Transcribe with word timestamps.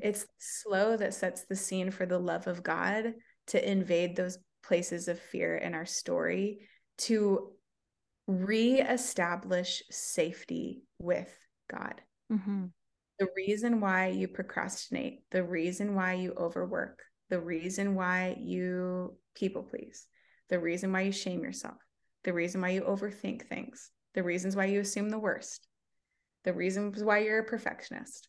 It's 0.00 0.26
slow 0.38 0.96
that 0.96 1.14
sets 1.14 1.44
the 1.44 1.56
scene 1.56 1.90
for 1.90 2.06
the 2.06 2.18
love 2.18 2.46
of 2.46 2.62
God 2.62 3.14
to 3.48 3.70
invade 3.70 4.16
those 4.16 4.38
places 4.62 5.08
of 5.08 5.18
fear 5.18 5.56
in 5.56 5.74
our 5.74 5.86
story 5.86 6.60
to 6.98 7.52
reestablish 8.26 9.82
safety 9.90 10.82
with 10.98 11.32
God. 11.70 12.00
Mm-hmm. 12.32 12.66
The 13.18 13.28
reason 13.36 13.80
why 13.80 14.08
you 14.08 14.28
procrastinate, 14.28 15.20
the 15.30 15.44
reason 15.44 15.94
why 15.94 16.14
you 16.14 16.32
overwork, 16.36 17.02
the 17.28 17.40
reason 17.40 17.94
why 17.94 18.36
you 18.40 19.16
people 19.34 19.62
please, 19.62 20.06
the 20.48 20.58
reason 20.58 20.92
why 20.92 21.02
you 21.02 21.12
shame 21.12 21.42
yourself, 21.42 21.76
the 22.24 22.32
reason 22.32 22.60
why 22.60 22.70
you 22.70 22.82
overthink 22.82 23.46
things, 23.46 23.90
the 24.14 24.22
reasons 24.22 24.54
why 24.56 24.66
you 24.66 24.80
assume 24.80 25.10
the 25.10 25.18
worst, 25.18 25.66
the 26.44 26.52
reasons 26.52 27.02
why 27.02 27.18
you're 27.18 27.40
a 27.40 27.44
perfectionist. 27.44 28.28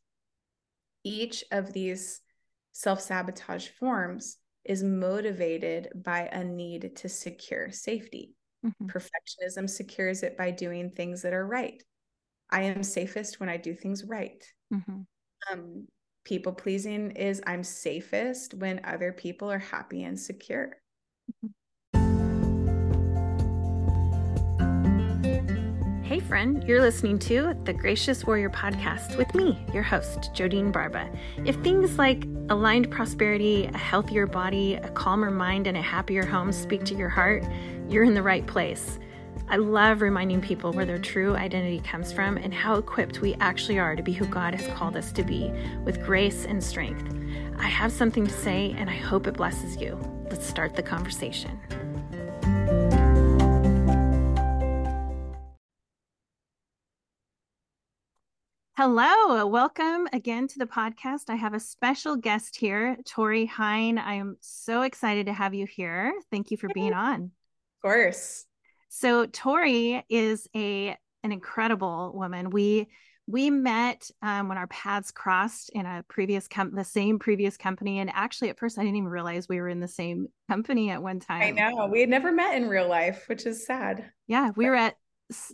Each 1.04 1.44
of 1.52 1.74
these 1.74 2.22
self 2.72 3.02
sabotage 3.02 3.68
forms 3.68 4.38
is 4.66 4.84
motivated 4.84 5.90
by 5.96 6.30
a 6.32 6.44
need 6.44 6.96
to 6.98 7.10
secure 7.10 7.72
safety. 7.72 8.34
Mm-hmm. 8.66 8.88
Perfectionism 8.88 9.70
secures 9.70 10.24
it 10.24 10.38
by 10.38 10.52
doing 10.52 10.90
things 10.90 11.22
that 11.24 11.34
are 11.34 11.46
right. 11.46 11.84
I 12.50 12.64
am 12.64 12.84
safest 12.84 13.40
when 13.40 13.50
I 13.50 13.58
do 13.58 13.74
things 13.74 14.06
right. 14.06 14.44
Mm-hmm. 14.74 15.02
Um, 15.52 15.88
people 16.24 16.54
pleasing 16.54 17.12
is 17.12 17.42
I'm 17.46 17.64
safest 17.64 18.54
when 18.54 18.82
other 18.86 19.12
people 19.12 19.52
are 19.52 19.60
happy 19.60 20.04
and 20.04 20.20
secure. 20.20 20.78
Mm-hmm. 21.30 21.48
Hey, 26.14 26.20
friend, 26.20 26.64
you're 26.68 26.80
listening 26.80 27.18
to 27.18 27.56
the 27.64 27.74
Gracious 27.74 28.24
Warrior 28.24 28.52
podcast 28.52 29.18
with 29.18 29.34
me, 29.34 29.66
your 29.74 29.82
host, 29.82 30.32
Jodeen 30.36 30.72
Barba. 30.72 31.10
If 31.44 31.56
things 31.64 31.98
like 31.98 32.26
aligned 32.52 32.92
prosperity, 32.92 33.66
a 33.66 33.76
healthier 33.76 34.28
body, 34.28 34.76
a 34.76 34.90
calmer 34.90 35.32
mind, 35.32 35.66
and 35.66 35.76
a 35.76 35.82
happier 35.82 36.24
home 36.24 36.52
speak 36.52 36.84
to 36.84 36.94
your 36.94 37.10
heart, 37.10 37.44
you're 37.90 38.04
in 38.04 38.14
the 38.14 38.22
right 38.22 38.46
place. 38.46 39.00
I 39.50 39.56
love 39.56 40.02
reminding 40.04 40.42
people 40.42 40.72
where 40.72 40.86
their 40.86 41.00
true 41.00 41.36
identity 41.36 41.80
comes 41.80 42.14
from 42.14 42.38
and 42.38 42.54
how 42.54 42.76
equipped 42.76 43.22
we 43.22 43.34
actually 43.40 43.80
are 43.80 43.96
to 43.96 44.04
be 44.04 44.14
who 44.14 44.28
God 44.28 44.54
has 44.54 44.68
called 44.78 44.96
us 44.96 45.12
to 45.14 45.24
be 45.24 45.52
with 45.84 46.06
grace 46.06 46.46
and 46.46 46.64
strength. 46.64 47.12
I 47.58 47.68
have 47.68 47.92
something 47.92 48.28
to 48.28 48.34
say, 48.34 48.76
and 48.78 48.88
I 48.88 48.98
hope 48.98 49.26
it 49.26 49.38
blesses 49.38 49.78
you. 49.78 50.00
Let's 50.30 50.46
start 50.46 50.76
the 50.76 50.84
conversation. 50.84 51.60
Hello, 58.76 59.46
welcome 59.46 60.08
again 60.14 60.48
to 60.48 60.58
the 60.58 60.66
podcast. 60.66 61.26
I 61.30 61.36
have 61.36 61.54
a 61.54 61.60
special 61.60 62.16
guest 62.16 62.56
here, 62.56 62.98
Tori 63.06 63.46
Hein. 63.46 64.00
I 64.00 64.16
am 64.16 64.36
so 64.40 64.82
excited 64.82 65.28
to 65.28 65.34
have 65.34 65.54
you 65.54 65.68
here. 65.68 66.12
Thank 66.32 66.50
you 66.50 66.58
for 66.58 66.68
being 66.74 66.92
on. 66.92 67.26
Of 67.26 67.82
course. 67.84 68.48
So 68.90 69.28
Tori 69.28 70.04
is 70.10 70.48
a 70.56 70.98
an 71.22 71.32
incredible 71.32 72.14
woman. 72.16 72.50
We 72.50 72.88
we 73.28 73.52
met 73.52 74.10
um, 74.24 74.50
when 74.50 74.58
our 74.58 74.66
paths 74.66 75.12
crossed 75.12 75.70
in 75.70 75.86
a 75.86 76.04
previous 76.08 76.48
com- 76.48 76.74
the 76.74 76.84
same 76.84 77.20
previous 77.20 77.58
company, 77.58 78.00
and 78.00 78.10
actually 78.12 78.50
at 78.50 78.58
first 78.58 78.80
I 78.80 78.82
didn't 78.82 78.98
even 78.98 79.08
realize 79.08 79.48
we 79.48 79.62
were 79.62 79.70
in 79.70 79.82
the 79.82 79.88
same 79.88 80.30
company 80.50 80.90
at 80.90 81.04
one 81.04 81.20
time. 81.20 81.44
I 81.44 81.52
know 81.52 81.86
we 81.86 82.00
had 82.00 82.10
never 82.10 82.32
met 82.32 82.56
in 82.56 82.68
real 82.68 82.90
life, 82.90 83.26
which 83.30 83.46
is 83.46 83.68
sad. 83.68 84.10
Yeah, 84.26 84.50
we 84.56 84.66
were 84.66 84.76
at 84.76 84.96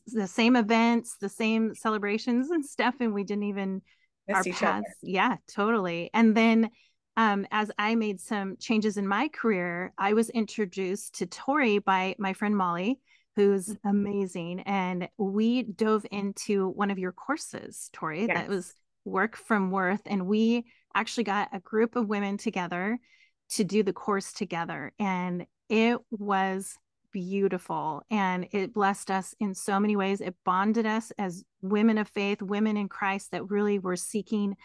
the 0.07 0.27
same 0.27 0.55
events, 0.55 1.15
the 1.19 1.29
same 1.29 1.73
celebrations 1.75 2.49
and 2.49 2.65
stuff, 2.65 2.95
and 2.99 3.13
we 3.13 3.23
didn't 3.23 3.43
even 3.43 3.81
our 4.29 4.43
paths. 4.43 4.61
Other. 4.63 4.83
Yeah, 5.01 5.35
totally. 5.47 6.09
And 6.13 6.35
then 6.35 6.69
um, 7.17 7.45
as 7.51 7.71
I 7.77 7.95
made 7.95 8.21
some 8.21 8.55
changes 8.59 8.97
in 8.97 9.07
my 9.07 9.27
career, 9.27 9.93
I 9.97 10.13
was 10.13 10.29
introduced 10.29 11.15
to 11.15 11.25
Tori 11.25 11.79
by 11.79 12.15
my 12.17 12.33
friend 12.33 12.55
Molly, 12.55 12.99
who's 13.35 13.67
mm-hmm. 13.67 13.89
amazing, 13.89 14.59
and 14.61 15.09
we 15.17 15.63
dove 15.63 16.05
into 16.11 16.69
one 16.69 16.91
of 16.91 16.99
your 16.99 17.11
courses, 17.11 17.89
Tori. 17.93 18.25
Yes. 18.25 18.35
That 18.35 18.47
was 18.47 18.73
Work 19.05 19.35
from 19.35 19.71
Worth, 19.71 20.01
and 20.05 20.27
we 20.27 20.65
actually 20.95 21.25
got 21.25 21.49
a 21.51 21.59
group 21.59 21.95
of 21.95 22.07
women 22.07 22.37
together 22.37 22.97
to 23.51 23.63
do 23.63 23.83
the 23.83 23.93
course 23.93 24.31
together, 24.31 24.93
and 24.99 25.45
it 25.67 25.97
was 26.11 26.77
beautiful 27.11 28.03
and 28.09 28.47
it 28.51 28.73
blessed 28.73 29.11
us 29.11 29.35
in 29.39 29.53
so 29.53 29.79
many 29.79 29.95
ways. 29.95 30.21
It 30.21 30.35
bonded 30.45 30.85
us 30.85 31.11
as 31.17 31.43
women 31.61 31.97
of 31.97 32.07
faith, 32.07 32.41
women 32.41 32.77
in 32.77 32.89
Christ 32.89 33.31
that 33.31 33.49
really 33.49 33.79
were 33.79 33.95
seeking 33.95 34.55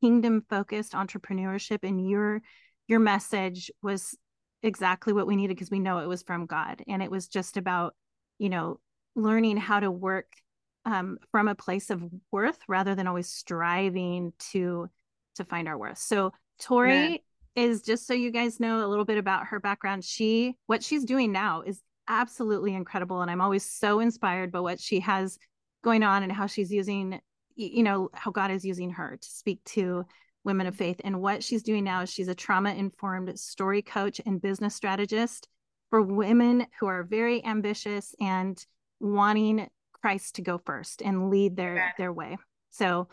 kingdom 0.00 0.44
focused 0.48 0.92
entrepreneurship 0.92 1.80
and 1.82 2.08
your 2.08 2.42
your 2.86 3.00
message 3.00 3.70
was 3.82 4.16
exactly 4.62 5.12
what 5.12 5.26
we 5.26 5.36
needed 5.36 5.54
because 5.54 5.70
we 5.70 5.78
know 5.78 5.98
it 5.98 6.08
was 6.08 6.22
from 6.22 6.46
God 6.46 6.82
and 6.88 7.02
it 7.02 7.10
was 7.10 7.28
just 7.28 7.56
about 7.56 7.94
you 8.38 8.48
know 8.48 8.80
learning 9.14 9.56
how 9.56 9.80
to 9.80 9.90
work 9.90 10.26
um, 10.86 11.18
from 11.30 11.48
a 11.48 11.54
place 11.54 11.90
of 11.90 12.02
worth 12.30 12.58
rather 12.68 12.94
than 12.94 13.06
always 13.06 13.28
striving 13.28 14.32
to 14.50 14.88
to 15.36 15.44
find 15.44 15.68
our 15.68 15.78
worth. 15.78 15.98
So 15.98 16.32
Tori 16.60 17.22
yeah. 17.56 17.62
is 17.62 17.82
just 17.82 18.06
so 18.06 18.14
you 18.14 18.30
guys 18.30 18.60
know 18.60 18.84
a 18.84 18.88
little 18.88 19.04
bit 19.04 19.18
about 19.18 19.46
her 19.46 19.60
background. 19.60 20.04
She 20.04 20.56
what 20.66 20.82
she's 20.82 21.04
doing 21.04 21.32
now 21.32 21.62
is 21.62 21.80
absolutely 22.08 22.74
incredible 22.74 23.22
and 23.22 23.30
i'm 23.30 23.40
always 23.40 23.64
so 23.64 24.00
inspired 24.00 24.52
by 24.52 24.60
what 24.60 24.80
she 24.80 25.00
has 25.00 25.38
going 25.82 26.02
on 26.02 26.22
and 26.22 26.32
how 26.32 26.46
she's 26.46 26.72
using 26.72 27.20
you 27.56 27.82
know 27.82 28.10
how 28.12 28.30
god 28.30 28.50
is 28.50 28.64
using 28.64 28.90
her 28.90 29.16
to 29.20 29.28
speak 29.28 29.62
to 29.64 30.04
women 30.44 30.66
of 30.66 30.76
faith 30.76 31.00
and 31.04 31.20
what 31.20 31.42
she's 31.42 31.62
doing 31.62 31.84
now 31.84 32.02
is 32.02 32.10
she's 32.10 32.28
a 32.28 32.34
trauma 32.34 32.72
informed 32.74 33.38
story 33.38 33.80
coach 33.80 34.20
and 34.26 34.42
business 34.42 34.74
strategist 34.74 35.48
for 35.90 36.02
women 36.02 36.66
who 36.80 36.86
are 36.86 37.04
very 37.04 37.44
ambitious 37.44 38.14
and 38.20 38.66
wanting 39.00 39.68
christ 40.04 40.34
to 40.34 40.42
go 40.42 40.60
first 40.66 41.00
and 41.00 41.30
lead 41.30 41.56
their 41.56 41.94
their 41.96 42.12
way. 42.12 42.36
So 42.70 43.08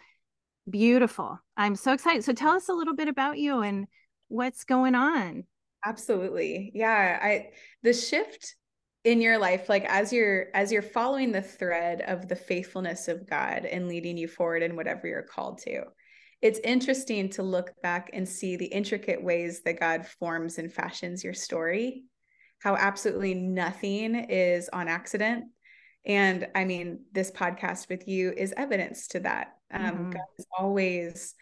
beautiful. 0.70 1.40
I'm 1.56 1.76
so 1.76 1.94
excited. 1.94 2.26
So 2.26 2.34
tell 2.34 2.52
us 2.52 2.68
a 2.68 2.74
little 2.74 2.96
bit 2.96 3.08
about 3.08 3.38
you 3.38 3.62
and 3.62 3.88
what's 4.28 4.66
going 4.66 4.94
on. 4.94 5.46
Absolutely. 5.86 6.72
Yeah 6.76 7.18
i 7.22 7.52
the 7.82 7.94
shift 7.94 8.56
in 9.04 9.22
your 9.22 9.38
life 9.38 9.68
like 9.68 9.84
as 9.86 10.14
you're 10.14 10.48
as 10.54 10.72
you're 10.72 10.82
following 10.82 11.32
the 11.32 11.42
thread 11.42 12.02
of 12.02 12.28
the 12.28 12.36
faithfulness 12.36 13.08
of 13.08 13.28
god 13.28 13.66
and 13.66 13.88
leading 13.88 14.18
you 14.18 14.28
forward 14.28 14.62
in 14.62 14.76
whatever 14.76 15.08
you're 15.08 15.24
called 15.24 15.58
to 15.58 15.82
it's 16.42 16.60
interesting 16.64 17.30
to 17.30 17.44
look 17.44 17.72
back 17.82 18.10
and 18.14 18.28
see 18.28 18.56
the 18.56 18.66
intricate 18.66 19.24
ways 19.24 19.62
that 19.64 19.80
god 19.80 20.06
forms 20.06 20.60
and 20.60 20.72
fashions 20.72 21.24
your 21.24 21.34
story 21.34 22.04
how 22.60 22.76
absolutely 22.76 23.34
nothing 23.34 24.14
is 24.14 24.70
on 24.72 24.88
accident 24.88 25.46
and 26.06 26.48
i 26.54 26.64
mean 26.64 27.00
this 27.12 27.32
podcast 27.32 27.90
with 27.90 28.08
you 28.08 28.32
is 28.38 28.54
evidence 28.56 29.08
to 29.08 29.20
that 29.20 29.54
um, 29.74 29.82
mm-hmm. 29.82 30.10
god 30.12 30.22
is 30.38 30.46
always 30.58 31.34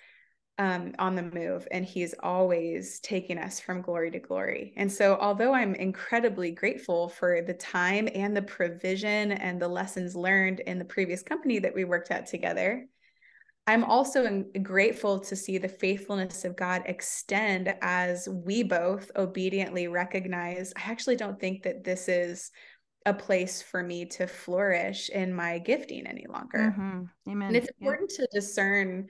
um, 0.59 0.93
on 0.99 1.15
the 1.15 1.23
move 1.23 1.65
and 1.71 1.85
he's 1.85 2.13
always 2.21 2.99
taking 2.99 3.37
us 3.37 3.61
from 3.61 3.81
glory 3.81 4.11
to 4.11 4.19
glory. 4.19 4.73
And 4.75 4.91
so, 4.91 5.17
although 5.19 5.53
I'm 5.53 5.73
incredibly 5.73 6.51
grateful 6.51 7.07
for 7.07 7.41
the 7.41 7.53
time 7.53 8.09
and 8.13 8.35
the 8.35 8.41
provision 8.41 9.31
and 9.31 9.59
the 9.59 9.69
lessons 9.69 10.17
learned 10.17 10.59
in 10.59 10.77
the 10.77 10.85
previous 10.85 11.23
company 11.23 11.59
that 11.59 11.73
we 11.73 11.85
worked 11.85 12.11
at 12.11 12.27
together, 12.27 12.85
I'm 13.67 13.85
also 13.85 14.43
grateful 14.61 15.19
to 15.21 15.35
see 15.35 15.57
the 15.57 15.69
faithfulness 15.69 16.43
of 16.43 16.57
God 16.57 16.83
extend 16.87 17.73
as 17.81 18.27
we 18.27 18.63
both 18.63 19.11
obediently 19.15 19.87
recognize 19.87 20.73
I 20.75 20.91
actually 20.91 21.15
don't 21.15 21.39
think 21.39 21.63
that 21.63 21.85
this 21.85 22.09
is 22.09 22.51
a 23.05 23.13
place 23.13 23.61
for 23.61 23.81
me 23.81 24.05
to 24.05 24.27
flourish 24.27 25.09
in 25.09 25.33
my 25.33 25.59
gifting 25.59 26.05
any 26.05 26.25
longer. 26.27 26.75
Mm-hmm. 26.77 27.31
Amen. 27.31 27.47
And 27.47 27.55
it's 27.55 27.69
important 27.79 28.11
yeah. 28.11 28.25
to 28.25 28.29
discern 28.33 29.07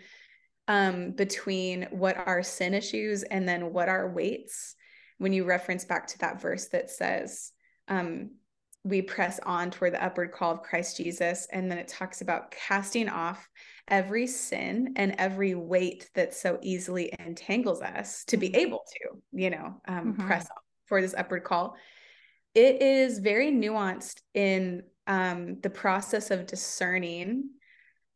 um, 0.69 1.11
between 1.11 1.87
what 1.89 2.15
are 2.15 2.43
sin 2.43 2.75
issues 2.75 3.23
and 3.23 3.49
then 3.49 3.73
what 3.73 3.89
are 3.89 4.07
weights. 4.07 4.75
When 5.17 5.33
you 5.33 5.43
reference 5.43 5.83
back 5.83 6.07
to 6.07 6.19
that 6.19 6.39
verse 6.39 6.67
that 6.67 6.91
says, 6.91 7.51
um, 7.89 8.29
we 8.85 9.01
press 9.01 9.39
on 9.43 9.71
toward 9.71 9.93
the 9.93 10.03
upward 10.03 10.31
call 10.31 10.53
of 10.53 10.61
Christ 10.61 10.95
Jesus. 10.95 11.47
And 11.51 11.69
then 11.69 11.79
it 11.79 11.89
talks 11.89 12.21
about 12.21 12.51
casting 12.51 13.09
off 13.09 13.49
every 13.87 14.27
sin 14.27 14.93
and 14.95 15.15
every 15.17 15.55
weight 15.55 16.09
that 16.13 16.35
so 16.35 16.59
easily 16.61 17.11
entangles 17.19 17.81
us 17.81 18.23
to 18.25 18.37
be 18.37 18.49
mm-hmm. 18.49 18.59
able 18.59 18.83
to, 18.93 19.21
you 19.33 19.49
know, 19.49 19.81
um, 19.87 20.13
mm-hmm. 20.13 20.27
press 20.27 20.43
on 20.43 20.63
for 20.85 21.01
this 21.01 21.15
upward 21.17 21.43
call. 21.43 21.75
It 22.53 22.81
is 22.81 23.19
very 23.19 23.51
nuanced 23.51 24.21
in 24.33 24.83
um, 25.07 25.59
the 25.61 25.69
process 25.71 26.29
of 26.29 26.45
discerning 26.45 27.49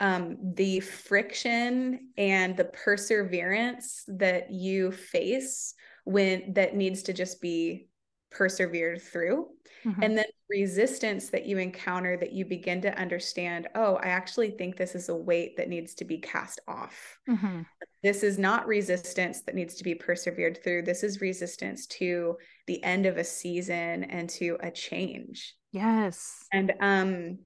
um, 0.03 0.35
the 0.55 0.81
friction 0.81 2.09
and 2.17 2.57
the 2.57 2.65
perseverance 2.65 4.03
that 4.09 4.51
you 4.51 4.91
face 4.91 5.75
when 6.03 6.51
that 6.55 6.75
needs 6.75 7.03
to 7.03 7.13
just 7.13 7.39
be 7.39 7.87
persevered 8.29 9.01
through. 9.01 9.47
Mm-hmm. 9.85 10.03
And 10.03 10.17
then 10.17 10.25
resistance 10.49 11.29
that 11.29 11.45
you 11.45 11.57
encounter 11.57 12.17
that 12.17 12.33
you 12.33 12.43
begin 12.43 12.81
to 12.81 12.99
understand, 12.99 13.69
oh, 13.75 13.95
I 13.95 14.07
actually 14.07 14.51
think 14.51 14.75
this 14.75 14.93
is 14.93 15.07
a 15.07 15.15
weight 15.15 15.55
that 15.55 15.69
needs 15.69 15.93
to 15.95 16.05
be 16.05 16.17
cast 16.17 16.59
off. 16.67 17.17
Mm-hmm. 17.29 17.61
This 18.03 18.23
is 18.23 18.37
not 18.37 18.67
resistance 18.67 19.43
that 19.43 19.55
needs 19.55 19.75
to 19.75 19.85
be 19.85 19.95
persevered 19.95 20.61
through. 20.61 20.81
This 20.81 21.03
is 21.03 21.21
resistance 21.21 21.87
to 21.87 22.35
the 22.67 22.83
end 22.83 23.05
of 23.05 23.15
a 23.15 23.23
season 23.23 24.03
and 24.03 24.29
to 24.31 24.57
a 24.59 24.69
change. 24.69 25.55
Yes. 25.71 26.45
And 26.51 26.73
um 26.81 27.37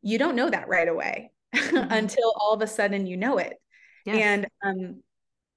you 0.00 0.18
don't 0.18 0.36
know 0.36 0.48
that 0.48 0.68
right 0.68 0.88
away 0.88 1.32
mm-hmm. 1.54 1.92
until 1.92 2.32
all 2.40 2.54
of 2.54 2.62
a 2.62 2.66
sudden 2.66 3.06
you 3.06 3.16
know 3.16 3.38
it. 3.38 3.54
Yes. 4.04 4.16
And 4.16 4.46
um 4.64 5.02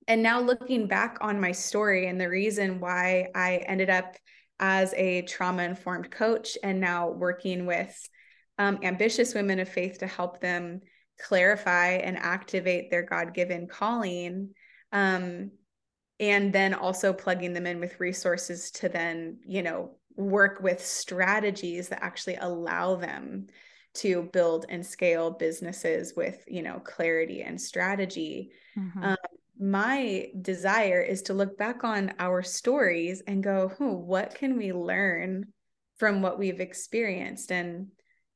and 0.07 0.23
now 0.23 0.41
looking 0.41 0.87
back 0.87 1.19
on 1.21 1.39
my 1.39 1.51
story 1.51 2.07
and 2.07 2.19
the 2.19 2.29
reason 2.29 2.79
why 2.79 3.27
I 3.35 3.57
ended 3.67 3.91
up 3.91 4.15
as 4.59 4.93
a 4.95 5.21
trauma 5.21 5.63
informed 5.63 6.09
coach 6.09 6.57
and 6.63 6.79
now 6.79 7.09
working 7.09 7.65
with 7.67 8.09
um, 8.57 8.79
ambitious 8.83 9.33
women 9.33 9.59
of 9.59 9.69
faith 9.69 9.99
to 9.99 10.07
help 10.07 10.39
them 10.39 10.81
clarify 11.21 11.91
and 11.91 12.17
activate 12.17 12.89
their 12.89 13.03
God 13.03 13.33
given 13.33 13.67
calling. 13.67 14.49
Um, 14.91 15.51
and 16.19 16.51
then 16.51 16.73
also 16.73 17.13
plugging 17.13 17.53
them 17.53 17.65
in 17.65 17.79
with 17.79 17.99
resources 17.99 18.71
to 18.71 18.89
then, 18.89 19.37
you 19.47 19.63
know, 19.63 19.91
work 20.17 20.59
with 20.61 20.85
strategies 20.85 21.89
that 21.89 22.03
actually 22.03 22.35
allow 22.35 22.95
them 22.95 23.47
to 23.95 24.29
build 24.33 24.65
and 24.69 24.85
scale 24.85 25.31
businesses 25.31 26.13
with, 26.15 26.43
you 26.47 26.61
know, 26.61 26.79
clarity 26.79 27.41
and 27.41 27.59
strategy. 27.59 28.51
Mm-hmm. 28.77 29.03
Um, 29.03 29.17
my 29.59 30.27
desire 30.41 31.01
is 31.01 31.23
to 31.23 31.33
look 31.33 31.57
back 31.57 31.83
on 31.83 32.13
our 32.19 32.41
stories 32.41 33.21
and 33.27 33.43
go, 33.43 33.69
hmm, 33.69 33.91
what 33.91 34.35
can 34.35 34.57
we 34.57 34.71
learn 34.71 35.47
from 35.97 36.21
what 36.21 36.39
we've 36.39 36.61
experienced? 36.61 37.51
And 37.51 37.87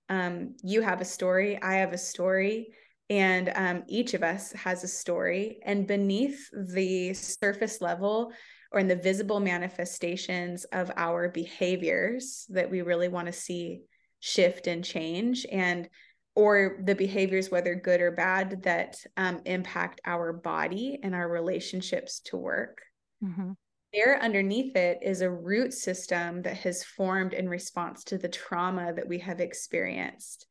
um, 0.10 0.56
you 0.64 0.82
have 0.82 1.00
a 1.00 1.06
story, 1.06 1.62
I 1.62 1.76
have 1.76 1.94
a 1.94 1.98
story, 1.98 2.74
and 3.10 3.52
um, 3.56 3.84
each 3.88 4.14
of 4.14 4.24
us 4.24 4.52
has 4.54 4.84
a 4.84 4.88
story. 4.88 5.60
And 5.64 5.88
beneath 5.88 6.50
the 6.52 7.14
surface 7.14 7.80
level 7.80 8.34
or 8.72 8.80
in 8.80 8.88
the 8.88 8.96
visible 8.96 9.40
manifestations 9.40 10.66
of 10.66 10.92
our 10.98 11.30
behaviors 11.30 12.46
that 12.50 12.70
we 12.70 12.82
really 12.82 13.08
want 13.08 13.28
to 13.28 13.34
see 13.34 13.82
shift 14.26 14.68
and 14.68 14.86
change, 14.86 15.46
and 15.52 15.90
or 16.34 16.80
the 16.86 16.96
behaviors, 16.96 17.52
whether 17.52 17.76
good 17.76 18.00
or 18.00 18.12
bad, 18.12 18.64
that 18.64 18.96
um, 19.18 19.42
impact 19.46 20.00
our 20.06 20.32
body 20.32 20.98
and 21.04 21.14
our 21.14 21.28
relationships 21.28 22.22
to 22.22 22.38
work. 22.38 22.82
Mm-hmm. 23.22 23.52
There, 23.94 24.18
underneath 24.24 24.78
it, 24.78 25.00
is 25.02 25.20
a 25.20 25.30
root 25.30 25.74
system 25.74 26.42
that 26.44 26.56
has 26.60 26.86
formed 26.86 27.34
in 27.34 27.50
response 27.50 28.06
to 28.06 28.18
the 28.18 28.30
trauma 28.30 28.94
that 28.94 29.10
we 29.10 29.20
have 29.20 29.42
experienced. 29.42 30.48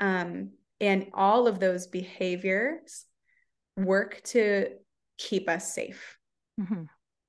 Um, 0.00 0.52
and 0.80 1.08
all 1.12 1.46
of 1.46 1.60
those 1.60 1.88
behaviors 1.88 3.04
work 3.76 4.22
to 4.28 4.70
keep 5.18 5.46
us 5.50 5.74
safe. 5.74 6.16
Mm-hmm. 6.58 6.84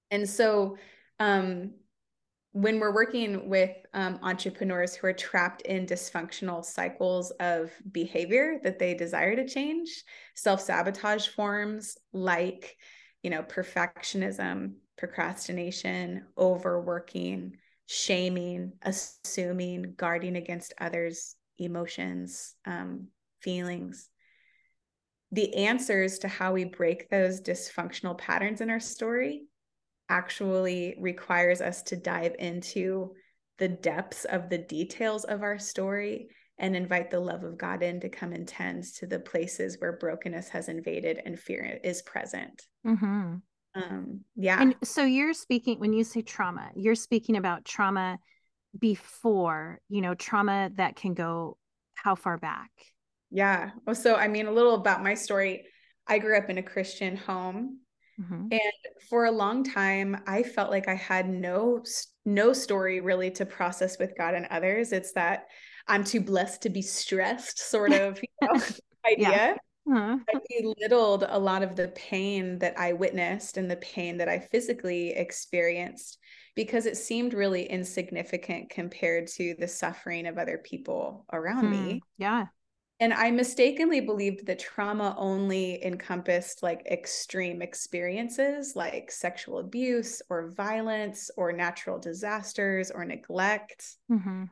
And 0.10 0.30
so, 0.30 0.78
um, 1.20 1.74
when 2.54 2.80
we're 2.80 2.94
working 2.94 3.48
with 3.50 3.72
um, 3.94 4.20
entrepreneurs 4.24 4.94
who 4.94 5.08
are 5.08 5.14
trapped 5.14 5.62
in 5.62 5.86
dysfunctional 5.86 6.66
cycles 6.66 7.32
of 7.40 7.72
behavior 7.92 8.60
that 8.64 8.78
they 8.78 8.94
desire 8.94 9.36
to 9.36 9.48
change, 9.48 10.04
self 10.36 10.60
sabotage 10.60 11.28
forms 11.28 11.98
like, 12.12 12.78
you 13.24 13.30
know, 13.30 13.42
perfectionism, 13.42 14.74
procrastination, 14.98 16.26
overworking, 16.38 17.56
shaming, 17.86 18.74
assuming, 18.82 19.94
guarding 19.96 20.36
against 20.36 20.74
others' 20.80 21.36
emotions, 21.58 22.56
um, 22.66 23.08
feelings. 23.42 24.10
The 25.32 25.56
answers 25.56 26.20
to 26.20 26.28
how 26.28 26.52
we 26.52 26.66
break 26.66 27.10
those 27.10 27.40
dysfunctional 27.40 28.18
patterns 28.18 28.60
in 28.60 28.70
our 28.70 28.82
story 28.82 29.44
actually 30.12 30.96
requires 31.00 31.62
us 31.62 31.82
to 31.84 31.96
dive 31.96 32.36
into 32.38 33.14
the 33.58 33.70
depths 33.70 34.26
of 34.26 34.50
the 34.50 34.58
details 34.58 35.24
of 35.24 35.42
our 35.42 35.58
story 35.58 36.28
and 36.60 36.76
invite 36.76 37.10
the 37.10 37.20
love 37.20 37.44
of 37.44 37.58
God 37.58 37.82
in 37.82 38.02
to 38.02 38.10
come 38.10 38.34
and 38.34 38.46
tend 38.46 38.84
to 38.96 39.08
the 39.08 39.20
places 39.20 39.78
where 39.80 39.98
brokenness 39.98 40.50
has 40.50 40.68
invaded 40.68 41.22
and 41.26 41.40
fear 41.40 41.80
is 41.82 42.02
present. 42.02 42.68
Mm-hmm. 42.86 43.36
Um, 43.74 44.22
yeah. 44.36 44.62
And 44.62 44.76
so 44.84 45.06
you're 45.06 45.34
speaking, 45.34 45.80
when 45.80 45.94
you 45.94 46.04
say 46.04 46.22
trauma, 46.22 46.70
you're 46.76 46.94
speaking 46.94 47.38
about 47.38 47.64
trauma 47.64 48.20
before, 48.78 49.80
you 49.88 50.02
know, 50.02 50.14
trauma 50.14 50.70
that 50.76 50.98
can 50.98 51.14
go 51.14 51.58
how 51.96 52.16
far 52.16 52.38
back? 52.38 52.70
Yeah. 53.30 53.72
Well, 53.88 53.96
so 53.96 54.16
I 54.16 54.28
mean, 54.28 54.48
a 54.48 54.52
little 54.52 54.76
about 54.76 55.04
my 55.04 55.14
story. 55.14 55.66
I 56.06 56.20
grew 56.20 56.38
up 56.38 56.50
in 56.50 56.58
a 56.58 56.64
Christian 56.64 57.16
home 57.16 57.80
Mm-hmm. 58.22 58.48
And 58.52 58.72
for 59.10 59.26
a 59.26 59.32
long 59.32 59.64
time, 59.64 60.22
I 60.28 60.44
felt 60.44 60.70
like 60.70 60.88
I 60.88 60.96
had 60.96 61.30
no 61.30 61.84
no 62.26 62.54
story 62.54 63.02
really 63.02 63.32
to 63.32 63.46
process 63.46 63.98
with 63.98 64.14
God 64.18 64.36
and 64.36 64.46
others. 64.52 64.92
It's 64.92 65.14
that 65.14 65.46
I'm 65.88 66.04
too 66.04 66.22
blessed 66.22 66.62
to 66.64 66.70
be 66.70 66.82
stressed 66.82 67.60
sort 67.60 67.94
of 67.94 68.22
you 68.22 68.48
know, 68.48 68.62
idea. 69.06 69.58
Uh-huh. 69.90 70.18
I 70.30 70.40
belittled 70.62 71.26
a 71.28 71.40
lot 71.40 71.64
of 71.64 71.76
the 71.76 71.88
pain 71.90 72.60
that 72.60 72.78
I 72.78 72.94
witnessed 72.94 73.58
and 73.58 73.70
the 73.70 73.78
pain 73.78 74.18
that 74.18 74.30
I 74.30 74.38
physically 74.38 75.10
experienced 75.10 76.20
because 76.56 76.86
it 76.86 76.98
seemed 76.98 77.34
really 77.34 77.64
insignificant 77.64 78.70
compared 78.70 79.28
to 79.28 79.56
the 79.58 79.68
suffering 79.68 80.28
of 80.28 80.38
other 80.38 80.60
people 80.64 81.26
around 81.34 81.66
mm, 81.66 81.72
me. 81.72 82.02
Yeah. 82.20 82.46
And 83.02 83.16
I 83.16 83.32
mistakenly 83.32 84.00
believed 84.00 84.46
that 84.46 84.60
trauma 84.60 85.16
only 85.18 85.84
encompassed 85.84 86.62
like 86.62 86.86
extreme 86.86 87.64
experiences 87.64 88.74
like 88.76 89.12
sexual 89.12 89.58
abuse 89.58 90.22
or 90.30 90.52
violence 90.52 91.32
or 91.36 91.52
natural 91.52 91.98
disasters 91.98 92.92
or 92.92 93.04
neglect. 93.04 93.96
Mm-hmm. 94.12 94.44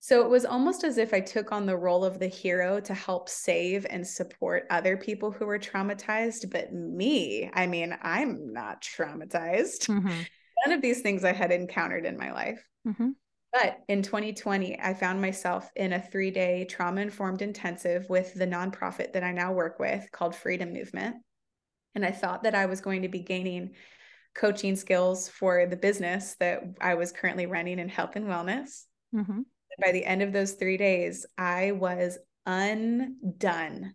So 0.00 0.20
it 0.22 0.28
was 0.28 0.44
almost 0.44 0.82
as 0.82 0.98
if 0.98 1.14
I 1.14 1.20
took 1.20 1.52
on 1.52 1.64
the 1.64 1.76
role 1.76 2.04
of 2.04 2.18
the 2.18 2.26
hero 2.26 2.80
to 2.80 2.92
help 2.92 3.28
save 3.28 3.86
and 3.88 4.04
support 4.04 4.66
other 4.68 4.96
people 4.96 5.30
who 5.30 5.46
were 5.46 5.60
traumatized. 5.60 6.50
But 6.50 6.72
me, 6.72 7.52
I 7.54 7.68
mean, 7.68 7.96
I'm 8.02 8.52
not 8.52 8.82
traumatized. 8.82 9.86
Mm-hmm. 9.86 10.22
None 10.66 10.74
of 10.74 10.82
these 10.82 11.02
things 11.02 11.22
I 11.22 11.32
had 11.32 11.52
encountered 11.52 12.04
in 12.04 12.16
my 12.16 12.32
life. 12.32 12.68
Mm-hmm. 12.84 13.10
But 13.52 13.80
in 13.86 14.02
2020, 14.02 14.80
I 14.80 14.94
found 14.94 15.20
myself 15.20 15.70
in 15.76 15.92
a 15.92 16.00
three 16.00 16.30
day 16.30 16.64
trauma 16.64 17.02
informed 17.02 17.42
intensive 17.42 18.08
with 18.08 18.32
the 18.34 18.46
nonprofit 18.46 19.12
that 19.12 19.22
I 19.22 19.32
now 19.32 19.52
work 19.52 19.78
with 19.78 20.10
called 20.10 20.34
Freedom 20.34 20.72
Movement. 20.72 21.16
And 21.94 22.04
I 22.04 22.10
thought 22.10 22.44
that 22.44 22.54
I 22.54 22.66
was 22.66 22.80
going 22.80 23.02
to 23.02 23.08
be 23.08 23.20
gaining 23.20 23.74
coaching 24.34 24.76
skills 24.76 25.28
for 25.28 25.66
the 25.66 25.76
business 25.76 26.36
that 26.40 26.62
I 26.80 26.94
was 26.94 27.12
currently 27.12 27.44
running 27.44 27.78
in 27.78 27.90
health 27.90 28.16
and 28.16 28.24
wellness. 28.26 28.84
Mm-hmm. 29.14 29.40
By 29.84 29.92
the 29.92 30.04
end 30.04 30.22
of 30.22 30.32
those 30.32 30.52
three 30.52 30.78
days, 30.78 31.26
I 31.36 31.72
was 31.72 32.18
undone. 32.46 33.94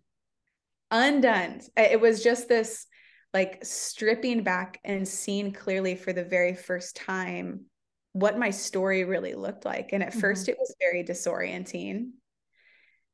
Undone. 0.92 1.60
It 1.76 2.00
was 2.00 2.22
just 2.22 2.48
this 2.48 2.86
like 3.34 3.64
stripping 3.64 4.42
back 4.42 4.80
and 4.84 5.06
seeing 5.06 5.52
clearly 5.52 5.96
for 5.96 6.12
the 6.12 6.24
very 6.24 6.54
first 6.54 6.96
time 6.96 7.64
what 8.20 8.38
my 8.38 8.50
story 8.50 9.04
really 9.04 9.34
looked 9.34 9.64
like. 9.64 9.92
And 9.92 10.02
at 10.02 10.10
mm-hmm. 10.10 10.20
first, 10.20 10.48
it 10.48 10.56
was 10.58 10.74
very 10.80 11.04
disorienting. 11.04 12.10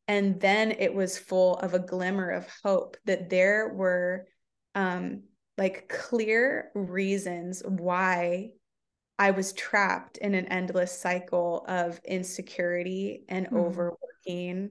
And 0.07 0.41
then 0.41 0.73
it 0.73 0.95
was 0.95 1.19
full 1.19 1.57
of 1.57 1.75
a 1.75 1.79
glimmer 1.79 2.31
of 2.31 2.49
hope 2.63 2.97
that 3.07 3.31
there 3.31 3.73
were 3.75 4.27
um, 4.75 5.23
like 5.57 5.89
clear 5.89 6.71
reasons 6.75 7.63
why 7.67 8.51
I 9.19 9.31
was 9.31 9.53
trapped 9.53 10.19
in 10.19 10.35
an 10.35 10.47
endless 10.47 10.93
cycle 10.99 11.65
of 11.69 12.01
insecurity 12.05 13.25
and 13.29 13.47
mm-hmm. 13.47 13.57
overworking. 13.57 14.71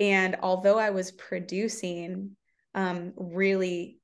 And 0.00 0.36
although 0.42 0.78
I 0.78 0.90
was 0.90 1.12
producing 1.12 2.36
um, 2.74 3.12
really 3.16 4.00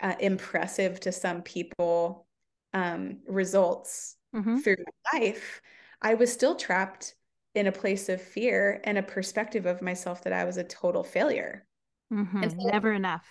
uh, 0.00 0.14
impressive 0.20 1.00
to 1.00 1.12
some 1.12 1.42
people 1.42 2.26
um, 2.74 3.20
results 3.26 4.15
mm-hmm. 4.34 4.58
through 4.58 4.76
life, 5.12 5.60
I 6.02 6.14
was 6.14 6.32
still 6.32 6.54
trapped 6.54 7.14
in 7.54 7.66
a 7.66 7.72
place 7.72 8.08
of 8.08 8.20
fear 8.20 8.80
and 8.84 8.98
a 8.98 9.02
perspective 9.02 9.66
of 9.66 9.82
myself 9.82 10.22
that 10.24 10.32
I 10.32 10.44
was 10.44 10.56
a 10.56 10.64
total 10.64 11.02
failure. 11.02 11.66
Mm-hmm. 12.12 12.42
So, 12.42 12.56
never 12.58 12.92
enough. 12.92 13.26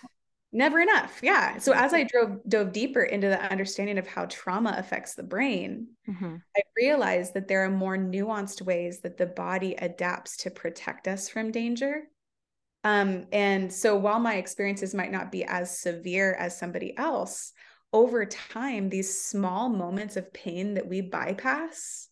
Never 0.52 0.80
enough. 0.80 1.20
Yeah. 1.22 1.58
So 1.58 1.72
as 1.72 1.92
I 1.92 2.04
drove 2.04 2.38
dove 2.48 2.72
deeper 2.72 3.02
into 3.02 3.28
the 3.28 3.40
understanding 3.40 3.98
of 3.98 4.06
how 4.06 4.26
trauma 4.26 4.74
affects 4.78 5.14
the 5.14 5.22
brain, 5.22 5.88
mm-hmm. 6.08 6.36
I 6.56 6.60
realized 6.76 7.34
that 7.34 7.46
there 7.46 7.64
are 7.64 7.70
more 7.70 7.98
nuanced 7.98 8.62
ways 8.62 9.00
that 9.00 9.18
the 9.18 9.26
body 9.26 9.74
adapts 9.74 10.38
to 10.38 10.50
protect 10.50 11.08
us 11.08 11.28
from 11.28 11.50
danger. 11.50 12.04
Um, 12.84 13.26
and 13.32 13.72
so 13.72 13.96
while 13.96 14.20
my 14.20 14.36
experiences 14.36 14.94
might 14.94 15.10
not 15.10 15.32
be 15.32 15.44
as 15.44 15.78
severe 15.78 16.34
as 16.34 16.56
somebody 16.56 16.96
else, 16.96 17.52
over 17.96 18.26
time, 18.26 18.90
these 18.90 19.22
small 19.22 19.70
moments 19.70 20.18
of 20.18 20.30
pain 20.34 20.74
that 20.74 20.86
we 20.86 21.00
bypass 21.00 22.08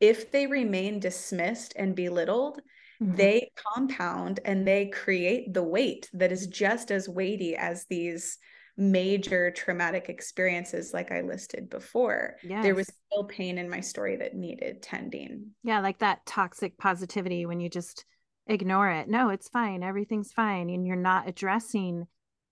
if 0.00 0.32
they 0.32 0.48
remain 0.48 0.98
dismissed 0.98 1.74
and 1.76 1.94
belittled, 1.94 2.60
mm-hmm. 3.00 3.14
they 3.14 3.50
compound 3.54 4.40
and 4.44 4.66
they 4.66 4.86
create 4.86 5.54
the 5.54 5.62
weight 5.62 6.10
that 6.12 6.32
is 6.32 6.48
just 6.48 6.90
as 6.90 7.08
weighty 7.08 7.54
as 7.54 7.86
these 7.88 8.38
major 8.76 9.52
traumatic 9.52 10.08
experiences 10.08 10.92
like 10.92 11.12
I 11.12 11.20
listed 11.20 11.70
before. 11.70 12.34
Yes. 12.42 12.64
There 12.64 12.74
was 12.74 12.92
still 13.06 13.24
pain 13.24 13.58
in 13.58 13.70
my 13.70 13.80
story 13.80 14.16
that 14.16 14.34
needed 14.34 14.82
tending. 14.82 15.50
Yeah, 15.62 15.80
like 15.80 15.98
that 15.98 16.26
toxic 16.26 16.78
positivity 16.78 17.46
when 17.46 17.60
you 17.60 17.68
just 17.68 18.04
ignore 18.48 18.90
it. 18.90 19.08
No, 19.08 19.30
it's 19.30 19.48
fine. 19.48 19.84
Everything's 19.84 20.32
fine 20.32 20.68
and 20.70 20.84
you're 20.84 20.96
not 20.96 21.28
addressing 21.28 22.06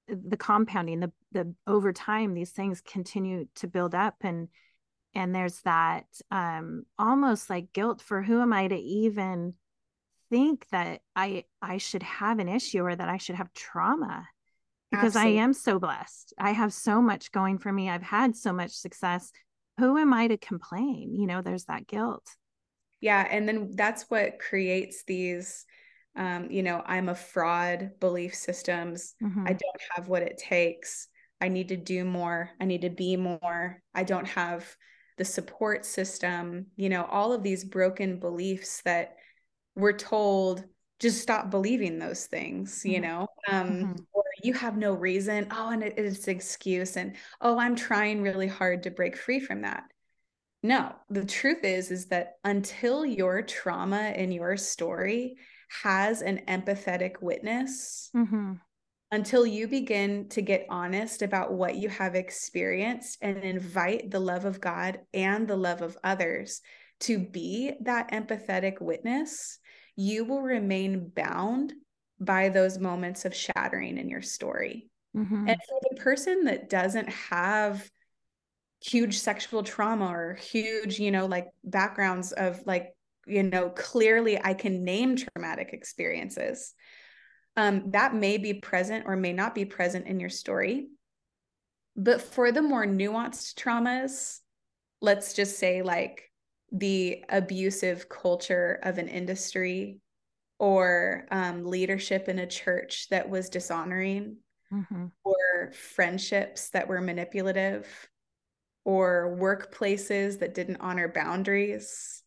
the 0.09 0.37
compounding 0.37 1.01
the 1.01 1.13
the 1.33 1.55
over 1.67 1.93
time 1.93 2.35
these 2.35 2.51
things 2.51 2.81
continue 2.81 3.47
to 3.57 3.67
build 3.67 3.95
up 3.95 4.17
and 4.23 4.49
and 5.15 5.35
there's 5.35 5.61
that 5.63 6.07
um 6.31 6.85
almost 6.99 7.51
like 7.51 7.73
guilt 7.73 8.01
for 8.01 8.23
who 8.23 8.41
am 8.41 8.53
I 8.53 8.69
to 8.69 8.77
even 8.77 9.55
think 10.31 10.67
that 10.71 11.01
I 11.15 11.45
I 11.63 11.79
should 11.79 12.03
have 12.03 12.39
an 12.39 12.49
issue 12.49 12.83
or 12.83 12.95
that 12.95 13.09
I 13.09 13.17
should 13.17 13.37
have 13.37 13.53
trauma 13.53 14.29
because 14.91 15.17
Absolutely. 15.17 15.41
I 15.41 15.43
am 15.43 15.53
so 15.53 15.79
blessed. 15.79 16.35
I 16.39 16.51
have 16.53 16.73
so 16.73 17.03
much 17.03 17.33
going 17.33 17.59
for 17.59 17.73
me. 17.73 17.91
I've 17.91 18.03
had 18.03 18.37
so 18.37 18.53
much 18.53 18.71
success. 18.73 19.33
Who 19.79 19.99
am 19.99 20.13
I 20.13 20.29
to 20.29 20.37
complain? 20.37 21.15
You 21.15 21.27
know, 21.27 21.43
there's 21.43 21.65
that 21.65 21.87
guilt. 21.87 22.37
Yeah. 23.01 23.27
And 23.31 23.49
then 23.49 23.73
that's 23.75 24.05
what 24.09 24.39
creates 24.39 25.05
these, 25.05 25.67
um, 26.17 26.51
you 26.51 26.63
know, 26.63 26.83
I'm 26.85 27.09
a 27.09 27.15
fraud 27.15 27.93
belief 28.01 28.35
systems. 28.35 29.15
Mm-hmm. 29.23 29.45
I 29.47 29.53
don't 29.53 29.83
have 29.95 30.09
what 30.09 30.23
it 30.23 30.39
takes. 30.39 31.09
I 31.41 31.49
need 31.49 31.69
to 31.69 31.77
do 31.77 32.05
more. 32.05 32.51
I 32.61 32.65
need 32.65 32.83
to 32.83 32.91
be 32.91 33.17
more. 33.17 33.83
I 33.95 34.05
don't 34.05 34.27
have 34.29 34.67
the 35.19 35.25
support 35.25 35.85
system, 35.85 36.67
you 36.77 36.89
know, 36.89 37.05
all 37.05 37.33
of 37.33 37.43
these 37.43 37.65
broken 37.65 38.19
beliefs 38.19 38.83
that 38.85 39.17
we're 39.75 39.93
told 39.93 40.65
just 40.99 41.21
stop 41.21 41.51
believing 41.51 41.99
those 41.99 42.25
things, 42.27 42.83
you 42.85 43.01
mm-hmm. 43.01 43.03
know, 43.03 43.27
um, 43.51 43.69
mm-hmm. 43.69 43.93
or 44.15 44.25
you 44.43 44.55
have 44.55 44.79
no 44.79 44.93
reason. 44.93 45.47
Oh, 45.51 45.71
and 45.71 45.83
it, 45.83 45.95
it's 45.99 46.27
an 46.27 46.35
excuse. 46.35 46.97
And 46.97 47.17
oh, 47.41 47.59
I'm 47.59 47.77
trying 47.77 48.23
really 48.23 48.47
hard 48.47 48.83
to 48.85 48.91
break 48.91 49.17
free 49.17 49.41
from 49.41 49.63
that. 49.63 49.85
No, 50.63 50.95
the 51.11 51.25
truth 51.25 51.65
is, 51.65 51.91
is 51.91 52.07
that 52.07 52.35
until 52.45 53.05
your 53.05 53.43
trauma 53.43 53.97
and 54.01 54.33
your 54.33 54.57
story 54.57 55.37
has 55.83 56.23
an 56.23 56.43
empathetic 56.49 57.21
witness, 57.21 58.11
mm-hmm. 58.15 58.55
until 59.11 59.47
you 59.47 59.69
begin 59.69 60.29
to 60.31 60.43
get 60.43 60.67
honest 60.69 61.23
about 61.23 61.53
what 61.53 61.77
you 61.77 61.89
have 61.89 62.15
experienced 62.15 63.19
and 63.23 63.39
invite 63.39 64.11
the 64.11 64.21
love 64.21 64.45
of 64.45 64.61
God 64.61 65.01
and 65.13 65.47
the 65.47 65.57
love 65.57 65.83
of 65.83 65.97
others 66.03 66.61
to 67.01 67.19
be 67.19 67.73
that 67.83 68.11
empathetic 68.11 68.81
witness, 68.81 69.59
you 69.97 70.25
will 70.25 70.43
remain 70.43 71.11
bound 71.15 71.75
by 72.19 72.49
those 72.49 72.79
moments 72.79 73.27
of 73.27 73.35
shattering 73.35 73.99
in 73.99 74.09
your 74.09 74.23
story. 74.23 74.89
Mm-hmm. 75.15 75.49
And 75.49 75.59
for 75.69 75.81
the 75.91 76.01
person 76.01 76.45
that 76.45 76.71
doesn't 76.71 77.11
have 77.11 77.91
huge 78.83 79.19
sexual 79.19 79.63
trauma 79.63 80.07
or 80.07 80.35
huge, 80.35 80.99
you 80.99 81.11
know, 81.11 81.27
like 81.27 81.49
backgrounds 81.65 82.33
of 82.33 82.63
like, 82.67 82.96
you 83.26 83.42
know, 83.42 83.71
clearly 83.71 84.40
I 84.42 84.54
can 84.54 84.85
name 84.85 85.16
traumatic 85.16 85.71
experiences. 85.73 86.75
Um, 87.56 87.90
that 87.90 88.14
may 88.14 88.38
be 88.38 88.54
present 88.54 89.04
or 89.06 89.16
may 89.16 89.33
not 89.33 89.54
be 89.54 89.64
present 89.64 90.06
in 90.06 90.21
your 90.21 90.30
story. 90.30 90.88
But 91.97 92.21
for 92.21 92.52
the 92.52 92.62
more 92.62 92.87
nuanced 92.87 93.54
traumas, 93.54 94.40
let's 95.00 95.33
just 95.33 95.59
say 95.59 95.83
like 95.83 96.30
the 96.71 97.25
abusive 97.28 98.09
culture 98.09 98.78
of 98.83 98.99
an 98.99 99.09
industry 99.09 100.00
or 100.59 101.26
um, 101.30 101.64
leadership 101.64 102.28
in 102.28 102.38
a 102.38 102.47
church 102.47 103.09
that 103.11 103.28
was 103.28 103.49
dishonoring 103.49 104.37
mm-hmm. 104.73 105.06
or 105.25 105.73
friendships 105.73 106.71
that 106.71 106.88
were 106.88 107.00
manipulative 107.00 107.87
or 108.85 109.37
workplaces 109.40 110.38
that 110.38 110.54
didn't 110.54 110.80
honor 110.80 111.09
boundaries 111.09 112.23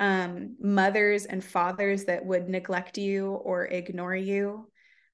um, 0.00 0.56
mothers 0.60 1.26
and 1.26 1.44
fathers 1.44 2.06
that 2.06 2.24
would 2.24 2.48
neglect 2.48 2.98
you 2.98 3.28
or 3.34 3.66
ignore 3.66 4.16
you 4.16 4.68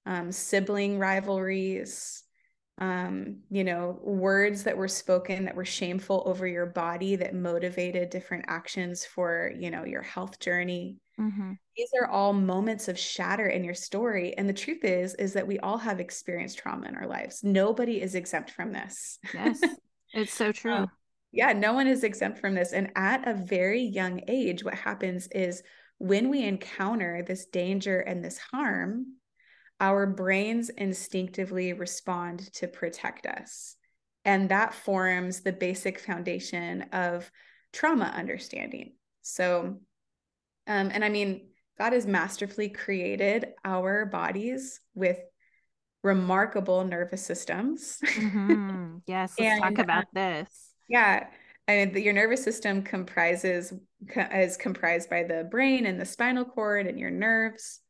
um, 0.07 0.33
sibling 0.33 0.99
rivalries 0.99 2.23
um, 2.79 3.39
you 3.51 3.65
know, 3.65 3.99
words 4.03 4.65
that 4.65 4.77
were 4.77 4.89
spoken 4.89 5.47
that 5.47 5.57
were 5.57 5.65
shameful 5.65 6.23
over 6.27 6.47
your 6.47 6.67
body 6.67 7.17
that 7.17 7.35
motivated 7.35 8.11
different 8.11 8.45
actions 8.49 9.05
for, 9.05 9.53
you 9.59 9.71
know, 9.71 9.85
your 9.85 10.03
health 10.03 10.39
journey. 10.41 10.99
Mm-hmm. 11.19 11.53
These 11.75 11.89
are 11.99 12.07
all 12.07 12.35
moments 12.35 12.89
of 12.89 12.99
shatter 12.99 13.47
in 13.47 13.65
your 13.65 13.75
story. 13.75 14.37
And 14.37 14.47
the 14.47 14.53
truth 14.53 14.85
is, 14.85 15.15
is 15.15 15.33
that 15.33 15.47
we 15.47 15.59
all 15.61 15.79
have 15.79 16.01
experienced 16.01 16.59
trauma 16.59 16.87
in 16.87 16.97
our 16.97 17.07
lives. 17.07 17.43
Nobody 17.43 18.03
is 18.03 18.15
exempt 18.15 18.51
from 18.51 18.73
this. 18.73 19.19
Yes, 19.33 19.61
it's 20.13 20.35
so 20.35 20.53
true. 20.53 20.87
Yeah, 21.37 21.53
no 21.53 21.75
one 21.75 21.87
is 21.87 22.03
exempt 22.03 22.39
from 22.39 22.55
this. 22.55 22.73
And 22.73 22.91
at 22.97 23.29
a 23.29 23.35
very 23.35 23.83
young 23.83 24.23
age, 24.27 24.65
what 24.65 24.75
happens 24.75 25.29
is 25.33 25.63
when 25.99 26.31
we 26.31 26.43
encounter 26.43 27.23
this 27.23 27.45
danger 27.45 28.01
and 28.01 28.25
this 28.25 28.39
harm, 28.39 29.17
our 29.79 30.07
brains 30.07 30.71
instinctively 30.71 31.75
respond 31.75 32.51
to 32.55 32.67
protect 32.67 33.27
us. 33.27 33.77
And 34.25 34.49
that 34.49 34.73
forms 34.73 35.43
the 35.43 35.53
basic 35.53 36.01
foundation 36.01 36.87
of 36.93 37.31
trauma 37.71 38.15
understanding. 38.17 38.95
So, 39.21 39.79
um, 40.67 40.91
and 40.91 41.05
I 41.05 41.11
mean, 41.11 41.51
God 41.79 41.93
has 41.93 42.07
masterfully 42.07 42.71
created 42.71 43.49
our 43.63 44.07
bodies 44.07 44.81
with 44.95 45.19
remarkable 46.03 46.83
nervous 46.85 47.27
systems. 47.27 47.99
Mm-hmm. 48.07 48.99
Yes, 49.07 49.35
let's 49.39 49.53
and, 49.53 49.63
talk 49.63 49.85
about 49.85 50.07
this. 50.15 50.66
Yeah. 50.89 51.27
I 51.69 51.85
mean, 51.85 52.03
your 52.03 52.13
nervous 52.13 52.45
system 52.45 52.83
comprises 52.83 53.73
is 54.17 54.57
comprised 54.57 55.11
by 55.11 55.25
the 55.25 55.45
brain 55.51 55.87
and 55.87 56.01
the 56.01 56.05
spinal 56.05 56.45
cord 56.45 56.87
and 56.87 56.99
your 56.99 57.11
nerves 57.11 57.81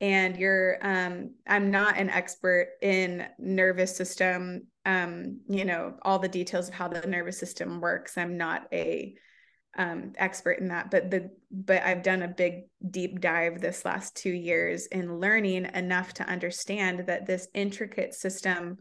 and 0.00 0.36
you're 0.36 0.78
um 0.82 1.30
i'm 1.48 1.70
not 1.70 1.96
an 1.96 2.10
expert 2.10 2.68
in 2.82 3.26
nervous 3.38 3.96
system 3.96 4.66
um 4.84 5.40
you 5.48 5.64
know 5.64 5.94
all 6.02 6.18
the 6.18 6.28
details 6.28 6.68
of 6.68 6.74
how 6.74 6.88
the 6.88 7.06
nervous 7.06 7.38
system 7.38 7.80
works 7.80 8.18
i'm 8.18 8.36
not 8.36 8.66
a 8.72 9.14
um 9.78 10.12
expert 10.16 10.58
in 10.58 10.68
that 10.68 10.90
but 10.90 11.10
the 11.10 11.30
but 11.50 11.82
i've 11.82 12.02
done 12.02 12.22
a 12.22 12.28
big 12.28 12.64
deep 12.90 13.20
dive 13.20 13.60
this 13.60 13.84
last 13.84 14.16
2 14.16 14.30
years 14.30 14.86
in 14.86 15.18
learning 15.18 15.66
enough 15.74 16.12
to 16.12 16.28
understand 16.28 17.06
that 17.06 17.26
this 17.26 17.48
intricate 17.54 18.12
system 18.14 18.76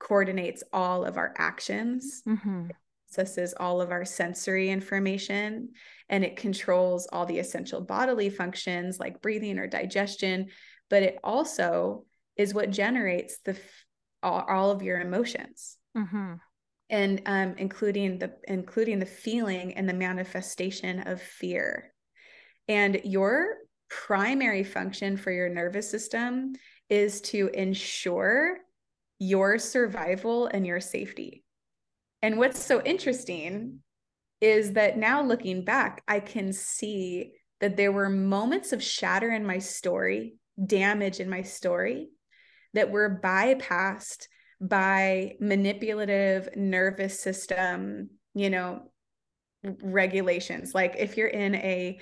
coordinates 0.00 0.62
all 0.72 1.04
of 1.04 1.16
our 1.16 1.32
actions 1.38 2.22
mm-hmm. 2.26 2.66
Processes 3.08 3.54
all 3.58 3.80
of 3.80 3.90
our 3.90 4.04
sensory 4.04 4.70
information 4.70 5.70
and 6.08 6.24
it 6.24 6.36
controls 6.36 7.08
all 7.12 7.26
the 7.26 7.38
essential 7.38 7.80
bodily 7.80 8.30
functions 8.30 8.98
like 8.98 9.22
breathing 9.22 9.58
or 9.58 9.66
digestion 9.66 10.46
but 10.90 11.02
it 11.02 11.18
also 11.22 12.04
is 12.36 12.54
what 12.54 12.70
generates 12.70 13.38
the 13.44 13.56
all, 14.22 14.44
all 14.48 14.70
of 14.70 14.82
your 14.82 15.00
emotions. 15.00 15.76
Mm-hmm. 15.96 16.34
and 16.90 17.22
um, 17.26 17.54
including 17.56 18.18
the 18.18 18.34
including 18.46 19.00
the 19.00 19.06
feeling 19.06 19.74
and 19.74 19.88
the 19.88 19.94
manifestation 19.94 21.00
of 21.08 21.20
fear. 21.20 21.92
And 22.68 23.00
your 23.04 23.56
primary 23.88 24.62
function 24.62 25.16
for 25.16 25.32
your 25.32 25.48
nervous 25.48 25.90
system 25.90 26.52
is 26.88 27.20
to 27.22 27.50
ensure 27.52 28.58
your 29.18 29.58
survival 29.58 30.46
and 30.46 30.64
your 30.66 30.80
safety 30.80 31.42
and 32.22 32.38
what's 32.38 32.62
so 32.62 32.82
interesting 32.82 33.80
is 34.40 34.72
that 34.74 34.96
now 34.96 35.22
looking 35.22 35.64
back, 35.64 36.02
I 36.06 36.20
can 36.20 36.52
see 36.52 37.32
that 37.60 37.76
there 37.76 37.92
were 37.92 38.08
moments 38.08 38.72
of 38.72 38.82
shatter 38.82 39.30
in 39.30 39.44
my 39.44 39.58
story, 39.58 40.36
damage 40.64 41.20
in 41.20 41.28
my 41.28 41.42
story 41.42 42.08
that 42.74 42.90
were 42.90 43.20
bypassed 43.22 44.26
by 44.60 45.36
manipulative 45.40 46.48
nervous 46.56 47.20
system, 47.20 48.10
you 48.34 48.50
know, 48.50 48.90
regulations. 49.82 50.74
Like 50.74 50.96
if 50.98 51.16
you're 51.16 51.28
in 51.28 51.54
a, 51.56 51.98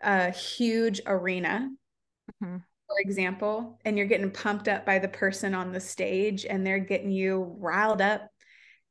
a 0.00 0.30
huge 0.30 1.00
arena, 1.06 1.68
mm-hmm. 2.42 2.56
for 2.56 2.96
example, 3.00 3.78
and 3.84 3.96
you're 3.96 4.06
getting 4.06 4.30
pumped 4.30 4.68
up 4.68 4.84
by 4.84 4.98
the 4.98 5.08
person 5.08 5.54
on 5.54 5.72
the 5.72 5.80
stage 5.80 6.44
and 6.44 6.66
they're 6.66 6.78
getting 6.78 7.10
you 7.10 7.56
riled 7.58 8.00
up 8.00 8.28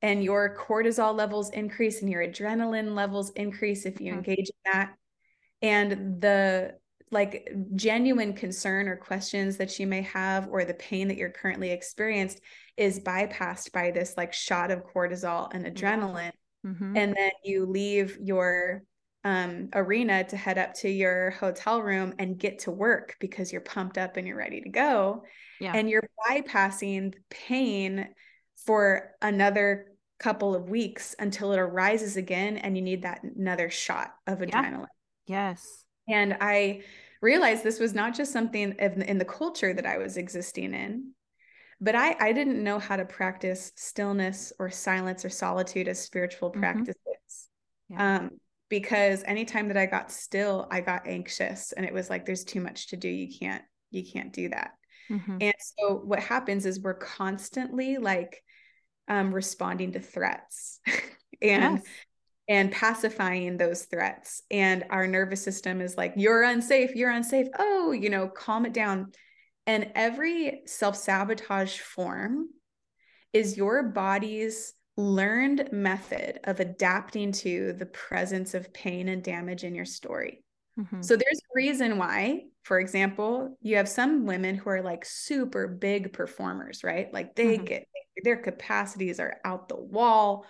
and 0.01 0.23
your 0.23 0.57
cortisol 0.57 1.15
levels 1.15 1.49
increase 1.51 2.01
and 2.01 2.11
your 2.11 2.25
adrenaline 2.25 2.95
levels 2.95 3.31
increase 3.31 3.85
if 3.85 3.99
you 3.99 4.11
mm-hmm. 4.11 4.17
engage 4.19 4.49
in 4.49 4.71
that 4.71 4.93
and 5.61 6.21
the 6.21 6.75
like 7.11 7.49
genuine 7.75 8.33
concern 8.33 8.87
or 8.87 8.95
questions 8.95 9.57
that 9.57 9.77
you 9.79 9.85
may 9.85 10.01
have 10.01 10.47
or 10.49 10.63
the 10.63 10.73
pain 10.75 11.09
that 11.09 11.17
you're 11.17 11.29
currently 11.29 11.71
experienced 11.71 12.39
is 12.77 12.99
bypassed 12.99 13.71
by 13.71 13.91
this 13.91 14.15
like 14.17 14.33
shot 14.33 14.71
of 14.71 14.83
cortisol 14.85 15.53
and 15.53 15.65
adrenaline 15.65 16.31
mm-hmm. 16.65 16.95
and 16.95 17.15
then 17.15 17.31
you 17.43 17.65
leave 17.65 18.17
your 18.21 18.83
um, 19.23 19.69
arena 19.73 20.23
to 20.23 20.37
head 20.37 20.57
up 20.57 20.73
to 20.73 20.89
your 20.89 21.31
hotel 21.31 21.81
room 21.81 22.13
and 22.17 22.39
get 22.39 22.59
to 22.59 22.71
work 22.71 23.17
because 23.19 23.51
you're 23.51 23.61
pumped 23.61 23.97
up 23.97 24.17
and 24.17 24.27
you're 24.27 24.37
ready 24.37 24.61
to 24.61 24.69
go. 24.69 25.23
Yeah. 25.59 25.73
And 25.75 25.89
you're 25.89 26.09
bypassing 26.27 27.13
pain 27.29 28.09
for 28.65 29.11
another 29.21 29.90
couple 30.21 30.53
of 30.53 30.69
weeks 30.69 31.15
until 31.17 31.51
it 31.51 31.57
arises 31.59 32.15
again 32.15 32.57
and 32.57 32.77
you 32.77 32.83
need 32.83 33.01
that 33.01 33.23
another 33.23 33.71
shot 33.71 34.13
of 34.27 34.39
adrenaline. 34.39 34.85
Yeah. 35.25 35.49
Yes. 35.49 35.83
And 36.07 36.37
I 36.39 36.83
realized 37.21 37.63
this 37.63 37.79
was 37.79 37.95
not 37.95 38.15
just 38.15 38.31
something 38.31 38.73
in 38.73 39.17
the 39.17 39.25
culture 39.25 39.73
that 39.73 39.85
I 39.85 39.97
was 39.97 40.17
existing 40.17 40.75
in, 40.75 41.13
but 41.79 41.95
I, 41.95 42.15
I 42.19 42.33
didn't 42.33 42.63
know 42.63 42.77
how 42.77 42.97
to 42.97 43.05
practice 43.05 43.71
stillness 43.75 44.53
or 44.59 44.69
silence 44.69 45.25
or 45.25 45.29
solitude 45.29 45.87
as 45.87 45.99
spiritual 45.99 46.51
mm-hmm. 46.51 46.59
practices. 46.59 47.49
Yeah. 47.89 48.17
Um, 48.17 48.31
because 48.69 49.23
anytime 49.25 49.67
that 49.69 49.77
I 49.77 49.87
got 49.87 50.11
still, 50.11 50.67
I 50.69 50.81
got 50.81 51.07
anxious 51.07 51.71
and 51.71 51.85
it 51.85 51.93
was 51.93 52.09
like, 52.09 52.25
there's 52.25 52.43
too 52.43 52.61
much 52.61 52.89
to 52.89 52.95
do. 52.95 53.09
You 53.09 53.27
can't, 53.39 53.63
you 53.89 54.03
can't 54.05 54.31
do 54.31 54.49
that. 54.49 54.71
Mm-hmm. 55.09 55.37
And 55.41 55.53
so 55.59 55.95
what 55.95 56.19
happens 56.19 56.65
is 56.67 56.79
we're 56.79 56.93
constantly 56.93 57.97
like 57.97 58.43
um, 59.07 59.33
responding 59.33 59.93
to 59.93 59.99
threats 59.99 60.79
and 61.41 61.77
yes. 61.77 61.85
and 62.47 62.71
pacifying 62.71 63.57
those 63.57 63.83
threats. 63.83 64.43
And 64.51 64.85
our 64.89 65.07
nervous 65.07 65.43
system 65.43 65.81
is 65.81 65.97
like, 65.97 66.13
you're 66.15 66.43
unsafe, 66.43 66.95
you're 66.95 67.11
unsafe. 67.11 67.47
Oh, 67.57 67.91
you 67.91 68.09
know, 68.09 68.27
calm 68.27 68.65
it 68.65 68.73
down. 68.73 69.11
And 69.67 69.91
every 69.95 70.63
self-sabotage 70.65 71.77
form 71.79 72.49
is 73.33 73.57
your 73.57 73.83
body's 73.83 74.73
learned 74.97 75.69
method 75.71 76.39
of 76.43 76.59
adapting 76.59 77.31
to 77.31 77.73
the 77.73 77.85
presence 77.85 78.53
of 78.53 78.73
pain 78.73 79.07
and 79.07 79.23
damage 79.23 79.63
in 79.63 79.75
your 79.75 79.85
story. 79.85 80.43
Mm-hmm. 80.79 81.01
So 81.01 81.15
there's 81.15 81.39
a 81.39 81.53
reason 81.55 81.97
why, 81.97 82.43
for 82.63 82.79
example, 82.79 83.57
you 83.61 83.77
have 83.77 83.89
some 83.89 84.25
women 84.25 84.55
who 84.55 84.69
are 84.69 84.81
like 84.81 85.05
super 85.05 85.67
big 85.67 86.13
performers, 86.13 86.83
right? 86.83 87.13
Like 87.13 87.35
they 87.35 87.55
mm-hmm. 87.55 87.65
get 87.65 87.87
their 88.23 88.37
capacities 88.37 89.19
are 89.19 89.37
out 89.43 89.69
the 89.69 89.79
wall. 89.79 90.45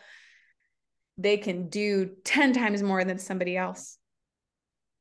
They 1.18 1.38
can 1.38 1.70
do 1.70 2.12
10 2.24 2.54
times 2.54 2.84
more 2.84 3.04
than 3.04 3.20
somebody 3.20 3.58
else. 3.58 3.98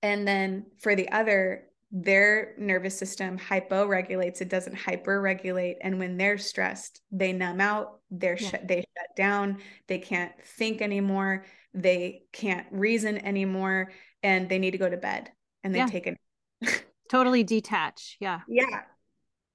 And 0.02 0.26
then 0.26 0.66
for 0.80 0.94
the 0.94 1.10
other, 1.10 1.64
their 1.92 2.54
nervous 2.56 2.96
system 2.96 3.36
hypo-regulates 3.36 4.40
it 4.40 4.48
doesn't 4.48 4.76
hyper-regulate 4.76 5.76
and 5.80 5.98
when 5.98 6.16
they're 6.16 6.38
stressed 6.38 7.00
they 7.10 7.32
numb 7.32 7.60
out 7.60 7.98
they're 8.12 8.38
yeah. 8.38 8.48
shut 8.48 8.68
they 8.68 8.76
shut 8.76 9.16
down 9.16 9.58
they 9.88 9.98
can't 9.98 10.30
think 10.56 10.82
anymore 10.82 11.44
they 11.74 12.22
can't 12.32 12.66
reason 12.70 13.18
anymore 13.24 13.92
and 14.22 14.48
they 14.48 14.58
need 14.58 14.72
to 14.72 14.78
go 14.78 14.88
to 14.88 14.96
bed 14.96 15.30
and 15.64 15.74
they 15.74 15.78
yeah. 15.78 15.86
take 15.86 16.06
it 16.06 16.84
totally 17.08 17.42
detach 17.42 18.16
yeah 18.20 18.40
yeah 18.48 18.82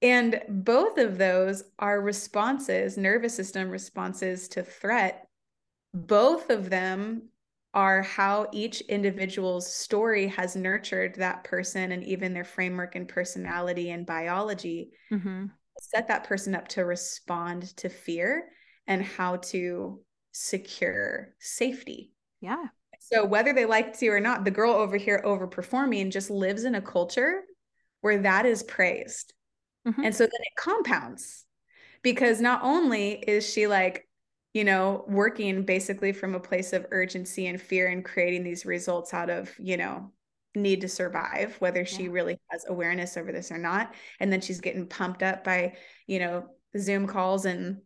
and 0.02 0.40
both 0.48 0.98
of 0.98 1.18
those 1.18 1.62
are 1.78 2.00
responses 2.00 2.96
nervous 2.96 3.34
system 3.34 3.68
responses 3.68 4.48
to 4.48 4.62
threat 4.62 5.26
both 5.92 6.50
of 6.50 6.70
them 6.70 7.22
are 7.74 8.00
how 8.02 8.46
each 8.52 8.80
individual's 8.82 9.70
story 9.70 10.26
has 10.26 10.56
nurtured 10.56 11.14
that 11.16 11.44
person 11.44 11.92
and 11.92 12.02
even 12.04 12.32
their 12.32 12.44
framework 12.44 12.94
and 12.94 13.06
personality 13.06 13.90
and 13.90 14.06
biology 14.06 14.90
mm-hmm. 15.12 15.44
set 15.78 16.08
that 16.08 16.24
person 16.24 16.54
up 16.54 16.66
to 16.68 16.86
respond 16.86 17.76
to 17.76 17.90
fear 17.90 18.48
and 18.86 19.04
how 19.04 19.36
to 19.36 20.00
secure 20.36 21.34
safety 21.38 22.12
yeah 22.40 22.64
so 23.00 23.24
whether 23.24 23.52
they 23.52 23.64
like 23.64 23.96
to 23.98 24.08
or 24.08 24.20
not 24.20 24.44
the 24.44 24.50
girl 24.50 24.72
over 24.72 24.96
here 24.96 25.22
overperforming 25.24 26.10
just 26.10 26.30
lives 26.30 26.64
in 26.64 26.74
a 26.74 26.80
culture 26.80 27.42
where 28.00 28.18
that 28.18 28.44
is 28.44 28.62
praised 28.62 29.32
mm-hmm. 29.86 30.02
and 30.02 30.14
so 30.14 30.24
then 30.24 30.30
it 30.40 30.56
compounds 30.58 31.44
because 32.02 32.40
not 32.40 32.62
only 32.62 33.12
is 33.12 33.48
she 33.50 33.66
like 33.66 34.06
you 34.56 34.64
know, 34.64 35.04
working 35.06 35.64
basically 35.64 36.14
from 36.14 36.34
a 36.34 36.40
place 36.40 36.72
of 36.72 36.86
urgency 36.90 37.46
and 37.46 37.60
fear 37.60 37.88
and 37.88 38.02
creating 38.02 38.42
these 38.42 38.64
results 38.64 39.12
out 39.12 39.28
of, 39.28 39.54
you 39.58 39.76
know, 39.76 40.10
need 40.54 40.80
to 40.80 40.88
survive, 40.88 41.54
whether 41.58 41.84
she 41.84 42.04
yeah. 42.04 42.10
really 42.10 42.40
has 42.48 42.64
awareness 42.66 43.18
over 43.18 43.32
this 43.32 43.52
or 43.52 43.58
not. 43.58 43.94
And 44.18 44.32
then 44.32 44.40
she's 44.40 44.62
getting 44.62 44.86
pumped 44.86 45.22
up 45.22 45.44
by, 45.44 45.76
you 46.06 46.20
know, 46.20 46.46
Zoom 46.78 47.06
calls 47.06 47.44
and, 47.44 47.82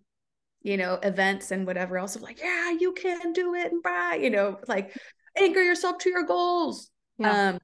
you 0.62 0.77
know, 0.77 0.94
events 1.03 1.51
and 1.51 1.66
whatever 1.66 1.99
else 1.99 2.16
of 2.16 2.23
like, 2.23 2.40
yeah, 2.40 2.70
you 2.70 2.92
can 2.92 3.33
do 3.33 3.55
it. 3.55 3.73
And 3.73 3.83
blah, 3.83 4.12
you 4.12 4.31
know, 4.31 4.59
like 4.68 4.96
anchor 5.37 5.62
yourself 5.62 5.99
to 5.99 6.11
your 6.11 6.25
goals. 6.25 6.90
Yeah. 7.18 7.51
Um, 7.51 7.59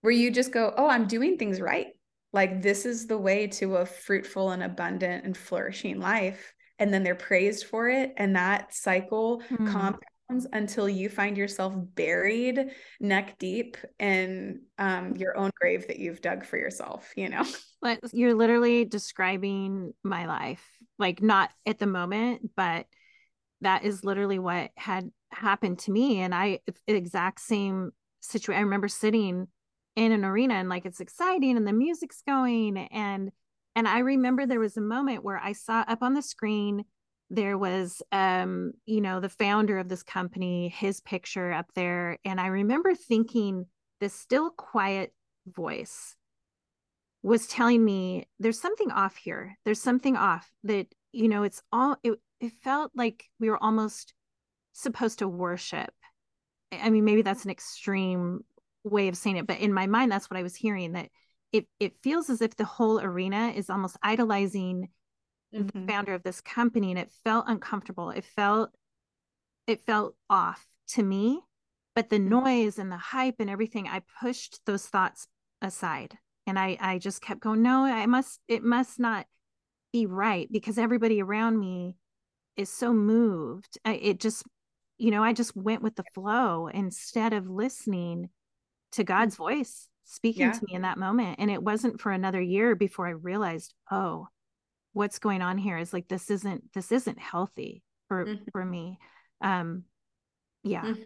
where 0.00 0.12
you 0.12 0.30
just 0.30 0.52
go, 0.52 0.72
oh, 0.76 0.88
I'm 0.88 1.06
doing 1.06 1.36
things 1.36 1.60
right. 1.60 1.88
Like 2.32 2.62
this 2.62 2.86
is 2.86 3.06
the 3.06 3.18
way 3.18 3.46
to 3.48 3.76
a 3.76 3.86
fruitful 3.86 4.50
and 4.50 4.62
abundant 4.62 5.24
and 5.24 5.36
flourishing 5.36 6.00
life 6.00 6.52
and 6.82 6.92
then 6.92 7.04
they're 7.04 7.14
praised 7.14 7.66
for 7.66 7.88
it 7.88 8.12
and 8.16 8.34
that 8.34 8.74
cycle 8.74 9.40
mm. 9.48 9.70
compounds 9.70 10.46
until 10.52 10.88
you 10.88 11.08
find 11.08 11.36
yourself 11.36 11.74
buried 11.76 12.70
neck 13.00 13.38
deep 13.38 13.76
in 14.00 14.62
um, 14.78 15.14
your 15.16 15.36
own 15.36 15.50
grave 15.60 15.86
that 15.86 16.00
you've 16.00 16.20
dug 16.20 16.44
for 16.44 16.56
yourself 16.56 17.12
you 17.16 17.28
know 17.28 17.44
but 17.82 18.00
you're 18.12 18.34
literally 18.34 18.84
describing 18.84 19.92
my 20.02 20.26
life 20.26 20.66
like 21.02 21.20
not 21.20 21.50
at 21.66 21.78
the 21.78 21.86
moment 21.86 22.50
but 22.56 22.86
that 23.60 23.84
is 23.84 24.04
literally 24.04 24.38
what 24.38 24.70
had 24.76 25.10
happened 25.30 25.78
to 25.80 25.92
me. 25.92 26.20
And 26.20 26.34
i 26.34 26.60
exact 26.86 27.40
same 27.40 27.92
situation 28.20 28.58
i 28.58 28.62
remember 28.62 28.88
sitting 28.88 29.48
in 29.96 30.12
an 30.12 30.24
arena 30.24 30.54
and 30.54 30.68
like 30.68 30.86
it's 30.86 31.00
exciting 31.00 31.56
and 31.56 31.66
the 31.66 31.72
music's 31.72 32.22
going. 32.26 32.78
And 32.78 33.30
and 33.74 33.88
I 33.88 34.00
remember 34.00 34.46
there 34.46 34.60
was 34.60 34.76
a 34.76 34.82
moment 34.82 35.24
where 35.24 35.38
I 35.38 35.52
saw 35.52 35.84
up 35.86 36.02
on 36.02 36.14
the 36.14 36.22
screen 36.22 36.84
there 37.30 37.56
was 37.56 38.02
um 38.12 38.72
you 38.84 39.00
know 39.00 39.18
the 39.18 39.28
founder 39.28 39.78
of 39.78 39.88
this 39.88 40.02
company 40.02 40.68
his 40.68 41.00
picture 41.00 41.52
up 41.52 41.66
there. 41.74 42.18
And 42.24 42.40
I 42.40 42.48
remember 42.48 42.94
thinking 42.94 43.66
this 44.00 44.14
still 44.14 44.50
quiet 44.50 45.12
voice 45.46 46.16
was 47.22 47.46
telling 47.46 47.84
me 47.84 48.26
there's 48.38 48.60
something 48.60 48.90
off 48.90 49.16
here 49.16 49.56
there's 49.64 49.80
something 49.80 50.16
off 50.16 50.50
that 50.64 50.86
you 51.12 51.28
know 51.28 51.42
it's 51.42 51.62
all 51.72 51.96
it, 52.02 52.18
it 52.40 52.52
felt 52.62 52.90
like 52.94 53.24
we 53.38 53.48
were 53.48 53.62
almost 53.62 54.12
supposed 54.72 55.20
to 55.20 55.28
worship 55.28 55.92
i 56.72 56.90
mean 56.90 57.04
maybe 57.04 57.22
that's 57.22 57.44
an 57.44 57.50
extreme 57.50 58.44
way 58.84 59.08
of 59.08 59.16
saying 59.16 59.36
it 59.36 59.46
but 59.46 59.58
in 59.58 59.72
my 59.72 59.86
mind 59.86 60.10
that's 60.10 60.28
what 60.30 60.38
i 60.38 60.42
was 60.42 60.56
hearing 60.56 60.92
that 60.92 61.08
it 61.52 61.66
it 61.78 61.94
feels 62.02 62.28
as 62.28 62.42
if 62.42 62.56
the 62.56 62.64
whole 62.64 63.00
arena 63.00 63.52
is 63.54 63.70
almost 63.70 63.96
idolizing 64.02 64.88
mm-hmm. 65.54 65.66
the 65.78 65.86
founder 65.86 66.14
of 66.14 66.22
this 66.22 66.40
company 66.40 66.90
and 66.90 66.98
it 66.98 67.12
felt 67.24 67.44
uncomfortable 67.46 68.10
it 68.10 68.24
felt 68.24 68.70
it 69.66 69.80
felt 69.86 70.16
off 70.28 70.66
to 70.88 71.02
me 71.02 71.40
but 71.94 72.08
the 72.08 72.16
mm-hmm. 72.16 72.30
noise 72.30 72.78
and 72.78 72.90
the 72.90 72.96
hype 72.96 73.36
and 73.38 73.50
everything 73.50 73.86
i 73.86 74.02
pushed 74.20 74.58
those 74.66 74.86
thoughts 74.86 75.28
aside 75.60 76.18
and 76.46 76.58
i 76.58 76.76
i 76.80 76.98
just 76.98 77.22
kept 77.22 77.40
going 77.40 77.62
no 77.62 77.84
i 77.84 78.06
must 78.06 78.40
it 78.48 78.62
must 78.62 78.98
not 78.98 79.26
be 79.92 80.06
right 80.06 80.48
because 80.50 80.78
everybody 80.78 81.20
around 81.20 81.58
me 81.58 81.96
is 82.56 82.70
so 82.70 82.92
moved 82.92 83.78
I, 83.84 83.94
it 83.94 84.20
just 84.20 84.44
you 84.98 85.10
know 85.10 85.22
i 85.22 85.32
just 85.32 85.56
went 85.56 85.82
with 85.82 85.96
the 85.96 86.04
flow 86.14 86.68
instead 86.68 87.32
of 87.32 87.48
listening 87.48 88.30
to 88.92 89.04
god's 89.04 89.34
mm-hmm. 89.34 89.44
voice 89.44 89.88
speaking 90.04 90.42
yeah. 90.42 90.52
to 90.52 90.64
me 90.66 90.74
in 90.74 90.82
that 90.82 90.98
moment. 90.98 91.36
And 91.38 91.50
it 91.50 91.62
wasn't 91.62 92.00
for 92.00 92.12
another 92.12 92.40
year 92.40 92.74
before 92.74 93.06
I 93.06 93.12
realized, 93.12 93.74
oh, 93.90 94.28
what's 94.92 95.18
going 95.18 95.42
on 95.42 95.58
here 95.58 95.78
is 95.78 95.92
like 95.92 96.08
this 96.08 96.30
isn't 96.30 96.72
this 96.74 96.92
isn't 96.92 97.18
healthy 97.18 97.82
for 98.08 98.26
mm-hmm. 98.26 98.44
for 98.52 98.64
me. 98.64 98.98
Um 99.40 99.84
yeah. 100.62 100.82
Mm-hmm. 100.82 101.02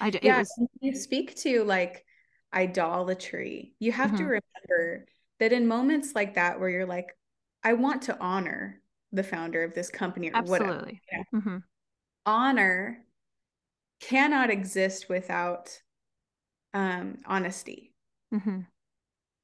I 0.00 0.12
yeah, 0.22 0.38
was, 0.38 0.52
you 0.80 0.94
speak 0.96 1.36
to 1.36 1.62
like 1.62 2.04
idolatry. 2.52 3.74
You 3.78 3.92
have 3.92 4.08
mm-hmm. 4.10 4.16
to 4.18 4.24
remember 4.24 5.06
that 5.40 5.52
in 5.52 5.68
moments 5.68 6.14
like 6.14 6.34
that 6.34 6.58
where 6.60 6.68
you're 6.68 6.86
like, 6.86 7.16
I 7.62 7.74
want 7.74 8.02
to 8.02 8.18
honor 8.20 8.80
the 9.12 9.22
founder 9.22 9.62
of 9.62 9.74
this 9.74 9.90
company 9.90 10.30
or 10.30 10.36
Absolutely. 10.36 10.68
whatever. 10.68 10.90
You 10.90 10.98
know? 11.12 11.40
mm-hmm. 11.40 11.56
Honor 12.26 13.04
cannot 14.00 14.50
exist 14.50 15.08
without 15.08 15.80
um, 16.74 17.18
honesty. 17.26 17.94
Mm-hmm. 18.32 18.60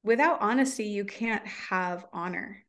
Without 0.03 0.41
honesty, 0.41 0.85
you 0.85 1.03
can't 1.03 1.45
have 1.47 2.05
honor. 2.13 2.63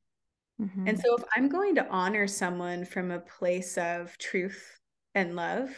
Mm-hmm. 0.61 0.89
And 0.89 0.99
so, 0.99 1.17
if 1.17 1.25
I'm 1.37 1.51
going 1.51 1.75
to 1.75 1.87
honor 1.89 2.27
someone 2.27 2.87
from 2.87 3.11
a 3.11 3.21
place 3.21 3.77
of 3.77 4.17
truth 4.17 4.81
and 5.15 5.37
love, 5.37 5.71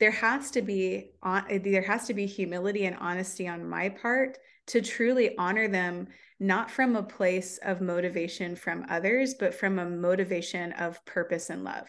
there 0.00 0.10
has 0.10 0.50
to 0.52 0.62
be 0.62 1.10
there 1.50 1.82
has 1.82 2.06
to 2.06 2.14
be 2.14 2.26
humility 2.26 2.86
and 2.86 2.96
honesty 3.00 3.48
on 3.48 3.68
my 3.68 3.88
part 3.88 4.38
to 4.66 4.80
truly 4.80 5.36
honor 5.38 5.68
them 5.68 6.06
not 6.40 6.70
from 6.70 6.94
a 6.94 7.02
place 7.02 7.58
of 7.62 7.80
motivation 7.80 8.54
from 8.54 8.86
others 8.88 9.34
but 9.34 9.54
from 9.54 9.78
a 9.78 9.88
motivation 9.88 10.72
of 10.72 11.04
purpose 11.04 11.50
and 11.50 11.64
love 11.64 11.88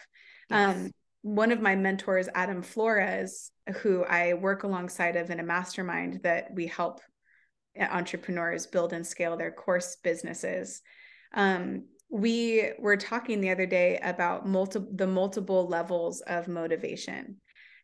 yes. 0.50 0.76
um, 0.76 0.92
one 1.22 1.52
of 1.52 1.62
my 1.62 1.76
mentors, 1.76 2.30
Adam 2.34 2.62
Flores, 2.62 3.52
who 3.82 4.04
I 4.06 4.34
work 4.34 4.64
alongside 4.64 5.16
of 5.16 5.30
in 5.30 5.40
a 5.40 5.44
mastermind 5.44 6.22
that 6.24 6.54
we 6.54 6.68
help 6.68 7.02
entrepreneurs 7.80 8.68
build 8.68 8.94
and 8.94 9.06
scale 9.06 9.38
their 9.38 9.52
course 9.52 9.98
businesses. 9.98 10.82
Um, 11.34 11.86
we 12.10 12.72
were 12.80 12.98
talking 12.98 13.42
the 13.42 13.52
other 13.52 13.66
day 13.66 14.00
about 14.02 14.48
multiple 14.48 14.90
the 14.94 15.08
multiple 15.08 15.68
levels 15.68 16.22
of 16.22 16.48
motivation. 16.48 17.38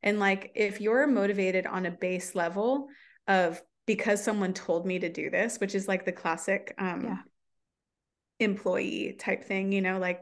And 0.05 0.19
like 0.19 0.51
if 0.55 0.79
you're 0.79 1.07
motivated 1.07 1.65
on 1.65 1.87
a 1.87 1.91
base 1.91 2.35
level 2.35 2.87
of 3.27 3.61
because 3.87 4.23
someone 4.23 4.53
told 4.53 4.85
me 4.85 4.99
to 4.99 5.09
do 5.09 5.29
this, 5.29 5.59
which 5.59 5.75
is 5.75 5.87
like 5.87 6.05
the 6.05 6.11
classic 6.11 6.73
um, 6.77 7.03
yeah. 7.03 7.17
employee 8.39 9.15
type 9.19 9.43
thing, 9.43 9.71
you 9.71 9.81
know, 9.81 9.97
like 9.99 10.21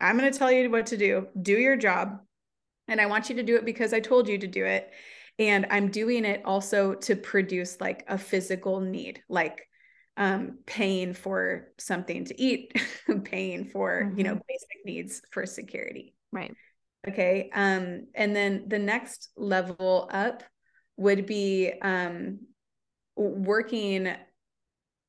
I'm 0.00 0.18
going 0.18 0.32
to 0.32 0.36
tell 0.36 0.50
you 0.50 0.68
what 0.70 0.86
to 0.86 0.96
do, 0.96 1.28
do 1.40 1.58
your 1.58 1.76
job. 1.76 2.18
And 2.88 3.00
I 3.00 3.06
want 3.06 3.28
you 3.28 3.36
to 3.36 3.42
do 3.42 3.56
it 3.56 3.64
because 3.64 3.92
I 3.92 4.00
told 4.00 4.28
you 4.28 4.38
to 4.38 4.46
do 4.46 4.64
it. 4.64 4.90
And 5.38 5.66
I'm 5.70 5.90
doing 5.90 6.24
it 6.24 6.42
also 6.44 6.94
to 6.94 7.16
produce 7.16 7.80
like 7.80 8.04
a 8.08 8.18
physical 8.18 8.80
need, 8.80 9.22
like 9.28 9.66
um, 10.16 10.58
paying 10.66 11.14
for 11.14 11.68
something 11.78 12.24
to 12.26 12.40
eat, 12.40 12.72
paying 13.24 13.66
for, 13.66 14.02
mm-hmm. 14.02 14.18
you 14.18 14.24
know, 14.24 14.34
mm-hmm. 14.34 14.42
basic 14.48 14.84
needs 14.84 15.22
for 15.30 15.46
security. 15.46 16.14
Right. 16.32 16.54
Okay. 17.08 17.50
Um, 17.52 18.06
and 18.14 18.34
then 18.34 18.64
the 18.68 18.78
next 18.78 19.30
level 19.36 20.08
up 20.12 20.44
would 20.96 21.26
be 21.26 21.72
um, 21.82 22.40
working 23.16 24.14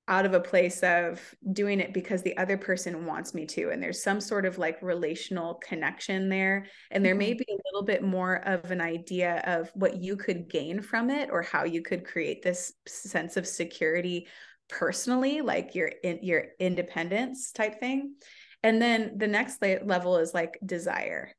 out 0.08 0.26
of 0.26 0.34
a 0.34 0.40
place 0.40 0.84
of 0.84 1.22
doing 1.54 1.80
it 1.80 1.94
because 1.94 2.22
the 2.22 2.36
other 2.36 2.58
person 2.58 3.06
wants 3.06 3.34
me 3.34 3.46
to 3.46 3.70
and 3.70 3.82
there's 3.82 4.04
some 4.04 4.20
sort 4.20 4.46
of 4.46 4.58
like 4.58 4.82
relational 4.82 5.56
connection 5.66 6.28
there 6.28 6.66
and 6.92 7.06
there 7.06 7.16
may 7.16 7.32
mm-hmm. 7.32 7.38
be 7.38 7.54
a 7.54 7.64
little 7.72 7.86
bit 7.86 8.04
more 8.04 8.46
of 8.46 8.70
an 8.70 8.82
idea 8.82 9.42
of 9.46 9.72
what 9.76 9.96
you 9.96 10.18
could 10.18 10.50
gain 10.50 10.82
from 10.82 11.10
it 11.10 11.30
or 11.32 11.42
how 11.42 11.64
you 11.64 11.82
could 11.82 12.06
create 12.06 12.44
this 12.44 12.74
sense 12.86 13.38
of 13.38 13.48
security 13.48 14.28
personally 14.68 15.40
like 15.40 15.74
your 15.74 15.88
in 16.04 16.20
your 16.22 16.48
independence 16.60 17.54
type 17.54 17.80
thing 17.80 18.14
and 18.62 18.82
then 18.82 19.18
the 19.18 19.28
next 19.28 19.62
level 19.62 20.18
is 20.18 20.34
like 20.34 20.60
desire 20.66 21.32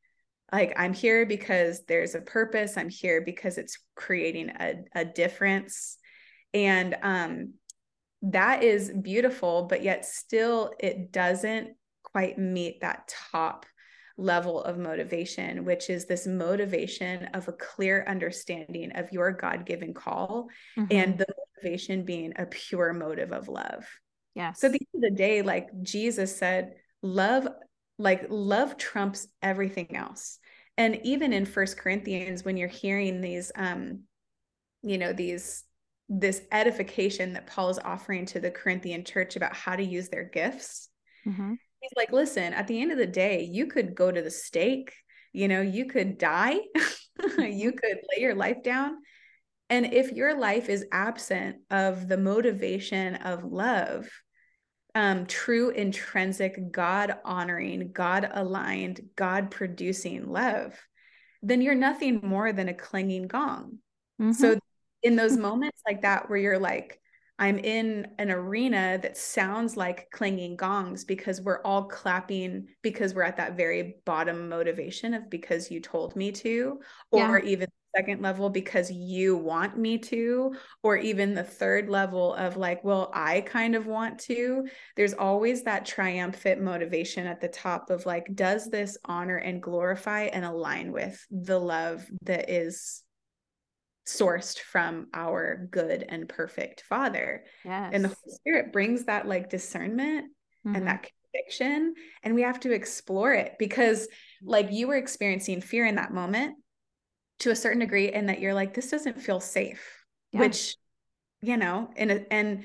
like 0.52 0.72
i'm 0.76 0.92
here 0.92 1.26
because 1.26 1.84
there's 1.86 2.14
a 2.14 2.20
purpose 2.20 2.76
i'm 2.76 2.88
here 2.88 3.20
because 3.20 3.58
it's 3.58 3.78
creating 3.96 4.50
a, 4.60 4.74
a 4.94 5.04
difference 5.04 5.98
and 6.54 6.96
um, 7.02 7.54
that 8.30 8.62
is 8.62 8.90
beautiful, 8.90 9.64
but 9.64 9.82
yet 9.82 10.06
still 10.06 10.72
it 10.78 11.12
doesn't 11.12 11.74
quite 12.02 12.38
meet 12.38 12.80
that 12.80 13.12
top 13.30 13.66
level 14.16 14.62
of 14.62 14.78
motivation, 14.78 15.64
which 15.64 15.90
is 15.90 16.06
this 16.06 16.26
motivation 16.26 17.24
of 17.34 17.48
a 17.48 17.52
clear 17.52 18.04
understanding 18.08 18.92
of 18.94 19.12
your 19.12 19.32
God 19.32 19.66
given 19.66 19.92
call 19.92 20.46
mm-hmm. 20.78 20.86
and 20.90 21.18
the 21.18 21.26
motivation 21.56 22.04
being 22.04 22.32
a 22.36 22.46
pure 22.46 22.92
motive 22.92 23.32
of 23.32 23.48
love. 23.48 23.84
Yeah. 24.36 24.52
So 24.52 24.68
at 24.68 24.72
the 24.72 24.86
end 24.94 25.04
of 25.04 25.10
the 25.10 25.16
day, 25.16 25.42
like 25.42 25.68
Jesus 25.82 26.36
said, 26.36 26.74
love, 27.02 27.48
like 27.98 28.26
love 28.28 28.76
trumps 28.76 29.26
everything 29.42 29.96
else. 29.96 30.38
And 30.76 31.00
even 31.04 31.32
in 31.32 31.46
First 31.46 31.78
Corinthians, 31.78 32.44
when 32.44 32.56
you're 32.56 32.68
hearing 32.68 33.20
these, 33.20 33.52
um, 33.54 34.00
you 34.82 34.98
know, 34.98 35.12
these 35.12 35.64
this 36.08 36.42
edification 36.52 37.32
that 37.32 37.46
Paul 37.46 37.70
is 37.70 37.78
offering 37.78 38.26
to 38.26 38.40
the 38.40 38.50
Corinthian 38.50 39.04
church 39.04 39.36
about 39.36 39.56
how 39.56 39.74
to 39.74 39.82
use 39.82 40.08
their 40.08 40.24
gifts. 40.24 40.90
Mm-hmm. 41.26 41.54
He's 41.80 41.92
like, 41.96 42.12
listen, 42.12 42.52
at 42.52 42.66
the 42.66 42.80
end 42.80 42.92
of 42.92 42.98
the 42.98 43.06
day, 43.06 43.48
you 43.50 43.66
could 43.66 43.94
go 43.94 44.10
to 44.10 44.22
the 44.22 44.30
stake, 44.30 44.92
you 45.32 45.48
know, 45.48 45.62
you 45.62 45.86
could 45.86 46.18
die, 46.18 46.58
you 47.38 47.72
could 47.72 47.98
lay 48.12 48.22
your 48.22 48.34
life 48.34 48.62
down. 48.62 48.96
And 49.70 49.92
if 49.92 50.12
your 50.12 50.38
life 50.38 50.68
is 50.68 50.86
absent 50.92 51.56
of 51.70 52.06
the 52.06 52.18
motivation 52.18 53.16
of 53.16 53.44
love, 53.44 54.08
um, 54.94 55.26
true, 55.26 55.70
intrinsic, 55.70 56.70
God 56.70 57.16
honoring, 57.24 57.90
God 57.92 58.30
aligned, 58.32 59.00
God 59.16 59.50
producing 59.50 60.28
love, 60.28 60.78
then 61.42 61.60
you're 61.60 61.74
nothing 61.74 62.20
more 62.22 62.52
than 62.52 62.68
a 62.68 62.74
clanging 62.74 63.26
gong. 63.26 63.78
Mm-hmm. 64.20 64.32
So 64.32 64.58
in 65.04 65.14
those 65.14 65.36
moments 65.36 65.80
like 65.86 66.02
that 66.02 66.28
where 66.28 66.38
you're 66.38 66.58
like 66.58 67.00
i'm 67.38 67.58
in 67.58 68.06
an 68.18 68.30
arena 68.30 68.98
that 69.02 69.16
sounds 69.16 69.76
like 69.76 70.08
clanging 70.12 70.56
gongs 70.56 71.04
because 71.04 71.40
we're 71.40 71.60
all 71.62 71.84
clapping 71.84 72.66
because 72.82 73.14
we're 73.14 73.22
at 73.22 73.36
that 73.36 73.56
very 73.56 73.96
bottom 74.04 74.48
motivation 74.48 75.14
of 75.14 75.28
because 75.30 75.70
you 75.70 75.80
told 75.80 76.16
me 76.16 76.32
to 76.32 76.80
or 77.10 77.38
yeah. 77.38 77.50
even 77.50 77.68
second 77.94 78.22
level 78.22 78.50
because 78.50 78.90
you 78.90 79.36
want 79.36 79.76
me 79.76 79.98
to 79.98 80.54
or 80.82 80.96
even 80.96 81.34
the 81.34 81.44
third 81.44 81.88
level 81.88 82.34
of 82.34 82.56
like 82.56 82.82
well 82.84 83.10
i 83.14 83.40
kind 83.42 83.74
of 83.74 83.86
want 83.86 84.18
to 84.18 84.66
there's 84.96 85.14
always 85.14 85.62
that 85.62 85.86
triumphant 85.86 86.60
motivation 86.60 87.26
at 87.26 87.40
the 87.40 87.48
top 87.48 87.90
of 87.90 88.06
like 88.06 88.26
does 88.34 88.68
this 88.70 88.96
honor 89.04 89.36
and 89.36 89.62
glorify 89.62 90.22
and 90.22 90.44
align 90.44 90.92
with 90.92 91.24
the 91.30 91.58
love 91.58 92.04
that 92.22 92.50
is 92.50 93.02
sourced 94.06 94.58
from 94.58 95.06
our 95.14 95.66
good 95.70 96.04
and 96.08 96.28
perfect 96.28 96.82
father 96.82 97.44
yes. 97.64 97.90
and 97.94 98.04
the 98.04 98.08
holy 98.08 98.34
spirit 98.34 98.72
brings 98.72 99.04
that 99.04 99.26
like 99.26 99.48
discernment 99.48 100.26
mm-hmm. 100.66 100.76
and 100.76 100.86
that 100.86 101.08
conviction 101.32 101.94
and 102.22 102.34
we 102.34 102.42
have 102.42 102.60
to 102.60 102.72
explore 102.72 103.32
it 103.32 103.54
because 103.58 104.06
like 104.42 104.70
you 104.70 104.86
were 104.86 104.96
experiencing 104.96 105.60
fear 105.60 105.86
in 105.86 105.94
that 105.94 106.12
moment 106.12 106.54
to 107.40 107.50
a 107.50 107.56
certain 107.56 107.80
degree 107.80 108.10
and 108.10 108.28
that 108.28 108.40
you're 108.40 108.54
like 108.54 108.74
this 108.74 108.90
doesn't 108.90 109.20
feel 109.20 109.40
safe 109.40 110.04
yeah. 110.32 110.40
which 110.40 110.76
you 111.42 111.56
know 111.56 111.90
and 111.96 112.26
and 112.30 112.64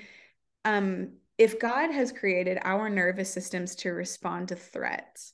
um 0.65 1.09
if 1.37 1.59
god 1.59 1.91
has 1.91 2.11
created 2.11 2.57
our 2.63 2.89
nervous 2.89 3.31
systems 3.31 3.75
to 3.75 3.89
respond 3.89 4.47
to 4.47 4.55
threats 4.55 5.33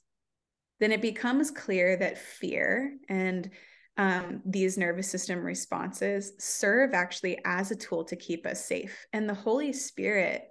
then 0.80 0.92
it 0.92 1.02
becomes 1.02 1.52
clear 1.52 1.96
that 1.98 2.18
fear 2.18 2.98
and 3.10 3.50
um, 3.98 4.42
these 4.46 4.78
nervous 4.78 5.10
system 5.10 5.40
responses 5.40 6.34
serve 6.38 6.94
actually 6.94 7.40
as 7.46 7.72
a 7.72 7.76
tool 7.76 8.04
to 8.06 8.16
keep 8.16 8.46
us 8.46 8.66
safe. 8.66 9.06
And 9.14 9.28
the 9.28 9.34
Holy 9.34 9.72
Spirit, 9.72 10.44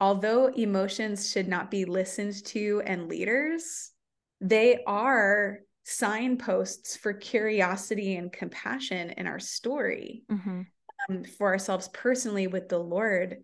although 0.00 0.46
emotions 0.46 1.30
should 1.30 1.48
not 1.48 1.70
be 1.70 1.84
listened 1.84 2.44
to 2.46 2.82
and 2.86 3.08
leaders, 3.08 3.90
they 4.40 4.82
are 4.86 5.60
signposts 5.84 6.96
for 6.96 7.12
curiosity 7.12 8.16
and 8.16 8.32
compassion 8.32 9.10
in 9.10 9.26
our 9.26 9.40
story 9.40 10.24
mm-hmm. 10.30 10.62
um, 11.10 11.24
for 11.24 11.48
ourselves 11.48 11.88
personally 11.92 12.46
with 12.46 12.68
the 12.68 12.78
Lord. 12.78 13.38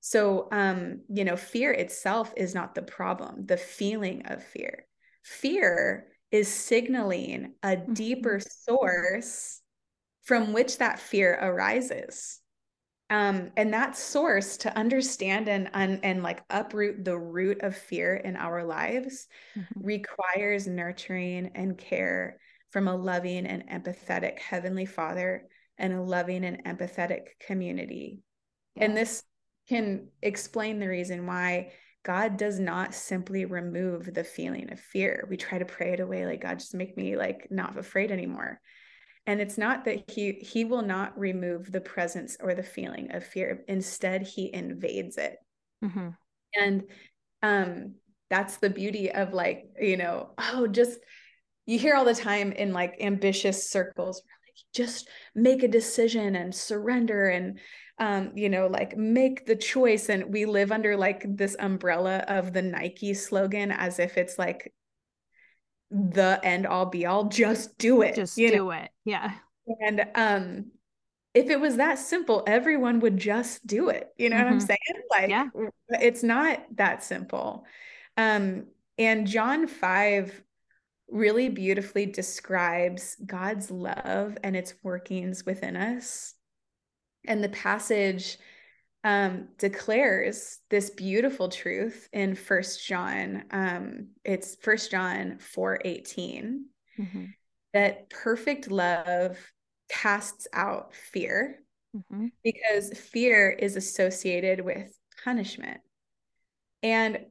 So, 0.00 0.48
um, 0.50 1.02
you 1.08 1.24
know, 1.24 1.36
fear 1.36 1.72
itself 1.72 2.32
is 2.36 2.54
not 2.54 2.74
the 2.74 2.82
problem, 2.82 3.46
the 3.46 3.56
feeling 3.56 4.26
of 4.26 4.42
fear. 4.42 4.86
Fear 5.22 6.08
is 6.30 6.48
signaling 6.48 7.54
a 7.62 7.76
mm-hmm. 7.76 7.92
deeper 7.92 8.40
source 8.40 9.60
from 10.24 10.52
which 10.52 10.78
that 10.78 10.98
fear 10.98 11.38
arises. 11.40 12.41
Um, 13.12 13.50
and 13.58 13.74
that 13.74 13.94
source 13.94 14.56
to 14.58 14.74
understand 14.74 15.46
and, 15.46 15.68
and 15.74 16.00
and 16.02 16.22
like 16.22 16.42
uproot 16.48 17.04
the 17.04 17.18
root 17.18 17.60
of 17.60 17.76
fear 17.76 18.16
in 18.16 18.36
our 18.36 18.64
lives 18.64 19.28
mm-hmm. 19.54 19.84
requires 19.84 20.66
nurturing 20.66 21.50
and 21.54 21.76
care 21.76 22.38
from 22.70 22.88
a 22.88 22.96
loving 22.96 23.44
and 23.44 23.68
empathetic 23.68 24.38
heavenly 24.38 24.86
father 24.86 25.46
and 25.76 25.92
a 25.92 26.00
loving 26.00 26.42
and 26.42 26.64
empathetic 26.64 27.38
community 27.46 28.22
yeah. 28.76 28.84
and 28.84 28.96
this 28.96 29.24
can 29.68 30.08
explain 30.22 30.80
the 30.80 30.88
reason 30.88 31.26
why 31.26 31.72
God 32.04 32.38
does 32.38 32.58
not 32.58 32.94
simply 32.94 33.44
remove 33.44 34.12
the 34.12 34.24
feeling 34.24 34.72
of 34.72 34.80
fear. 34.80 35.26
We 35.30 35.36
try 35.36 35.58
to 35.58 35.64
pray 35.64 35.92
it 35.92 36.00
away 36.00 36.26
like 36.26 36.40
God 36.40 36.58
just 36.58 36.74
make 36.74 36.96
me 36.96 37.16
like 37.16 37.46
not 37.50 37.78
afraid 37.78 38.10
anymore. 38.10 38.60
And 39.26 39.40
it's 39.40 39.56
not 39.56 39.84
that 39.84 40.10
he 40.10 40.32
he 40.32 40.64
will 40.64 40.82
not 40.82 41.18
remove 41.18 41.70
the 41.70 41.80
presence 41.80 42.36
or 42.40 42.54
the 42.54 42.62
feeling 42.62 43.12
of 43.14 43.24
fear. 43.24 43.64
Instead, 43.68 44.22
he 44.22 44.52
invades 44.52 45.16
it. 45.16 45.36
Mm-hmm. 45.84 46.08
And 46.54 46.82
um 47.42 47.94
that's 48.30 48.56
the 48.56 48.70
beauty 48.70 49.12
of 49.12 49.32
like, 49.32 49.66
you 49.80 49.96
know, 49.96 50.30
oh, 50.38 50.66
just 50.66 50.98
you 51.66 51.78
hear 51.78 51.94
all 51.94 52.04
the 52.04 52.14
time 52.14 52.50
in 52.52 52.72
like 52.72 52.96
ambitious 53.00 53.70
circles 53.70 54.22
like 54.26 54.64
just 54.74 55.08
make 55.34 55.62
a 55.62 55.68
decision 55.68 56.34
and 56.34 56.54
surrender 56.54 57.28
and 57.28 57.60
um, 57.98 58.32
you 58.34 58.48
know, 58.48 58.66
like 58.66 58.96
make 58.96 59.46
the 59.46 59.54
choice. 59.54 60.08
And 60.08 60.32
we 60.32 60.44
live 60.44 60.72
under 60.72 60.96
like 60.96 61.24
this 61.36 61.54
umbrella 61.58 62.24
of 62.26 62.52
the 62.52 62.62
Nike 62.62 63.14
slogan 63.14 63.70
as 63.70 63.98
if 63.98 64.16
it's 64.16 64.38
like 64.38 64.72
the 65.92 66.40
end 66.42 66.66
all 66.66 66.86
be 66.86 67.06
all, 67.06 67.24
just 67.24 67.76
do 67.78 68.02
it. 68.02 68.14
Just 68.14 68.36
do 68.36 68.50
know? 68.50 68.70
it. 68.70 68.90
Yeah. 69.04 69.32
And 69.80 70.06
um 70.14 70.72
if 71.34 71.48
it 71.48 71.60
was 71.60 71.76
that 71.76 71.98
simple, 71.98 72.42
everyone 72.46 73.00
would 73.00 73.16
just 73.16 73.66
do 73.66 73.88
it. 73.88 74.12
You 74.18 74.28
know 74.30 74.36
mm-hmm. 74.36 74.44
what 74.44 74.52
I'm 74.52 74.58
mm-hmm. 74.58 74.66
saying? 74.66 75.02
Like 75.10 75.30
yeah. 75.30 75.48
it's 75.88 76.22
not 76.22 76.62
that 76.76 77.02
simple. 77.02 77.64
Um, 78.16 78.66
and 78.98 79.26
John 79.26 79.66
5 79.66 80.42
really 81.08 81.48
beautifully 81.48 82.06
describes 82.06 83.16
God's 83.24 83.70
love 83.70 84.36
and 84.42 84.56
its 84.56 84.74
workings 84.82 85.44
within 85.46 85.76
us. 85.76 86.34
And 87.26 87.42
the 87.42 87.48
passage 87.48 88.38
um, 89.04 89.48
declares 89.58 90.58
this 90.70 90.90
beautiful 90.90 91.48
truth 91.48 92.08
in 92.12 92.34
First 92.34 92.86
John. 92.86 93.44
Um, 93.50 94.08
it's 94.24 94.56
First 94.56 94.90
John 94.90 95.38
four 95.38 95.80
eighteen 95.84 96.66
mm-hmm. 96.98 97.24
that 97.72 98.10
perfect 98.10 98.70
love 98.70 99.38
casts 99.90 100.46
out 100.52 100.94
fear 100.94 101.58
mm-hmm. 101.96 102.26
because 102.42 102.96
fear 102.96 103.50
is 103.50 103.76
associated 103.76 104.64
with 104.64 104.96
punishment. 105.24 105.80
And 106.82 107.26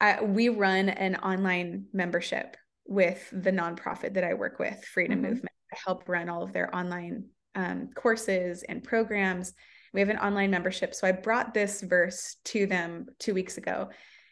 I, 0.00 0.22
we 0.22 0.48
run 0.48 0.88
an 0.88 1.16
online 1.16 1.86
membership 1.92 2.56
with 2.86 3.28
the 3.32 3.50
nonprofit 3.50 4.14
that 4.14 4.24
I 4.24 4.34
work 4.34 4.58
with, 4.58 4.84
Freedom 4.84 5.18
mm-hmm. 5.18 5.30
Movement. 5.30 5.54
I 5.72 5.76
help 5.84 6.08
run 6.08 6.28
all 6.28 6.42
of 6.42 6.52
their 6.52 6.74
online 6.74 7.24
um, 7.54 7.90
courses 7.94 8.62
and 8.62 8.82
programs. 8.82 9.52
We 9.98 10.02
have 10.02 10.10
an 10.10 10.18
online 10.18 10.52
membership. 10.52 10.94
So 10.94 11.08
I 11.08 11.12
brought 11.12 11.52
this 11.52 11.82
verse 11.82 12.36
to 12.44 12.66
them 12.66 13.06
two 13.18 13.34
weeks 13.34 13.58
ago. 13.58 13.88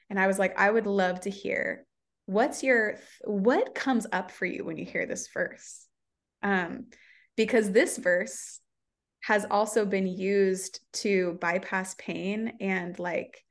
And 0.09 0.17
I 0.17 0.29
was 0.29 0.39
like, 0.39 0.57
I 0.57 0.71
would 0.71 0.87
love 0.87 1.23
to 1.23 1.31
hear 1.31 1.85
what's 2.27 2.63
your, 2.63 2.99
what 3.25 3.75
comes 3.75 4.07
up 4.13 4.31
for 4.31 4.47
you 4.47 4.65
when 4.65 4.77
you 4.77 4.85
hear 4.85 5.07
this 5.07 5.29
verse? 5.35 5.87
Um, 6.41 6.87
because 7.37 7.73
this 7.73 7.99
verse 7.99 8.61
has 9.25 9.45
also 9.51 9.85
been 9.85 10.07
used 10.07 10.79
to 10.93 11.37
bypass 11.41 11.97
pain 11.99 12.53
and 12.61 12.97
like 13.01 13.43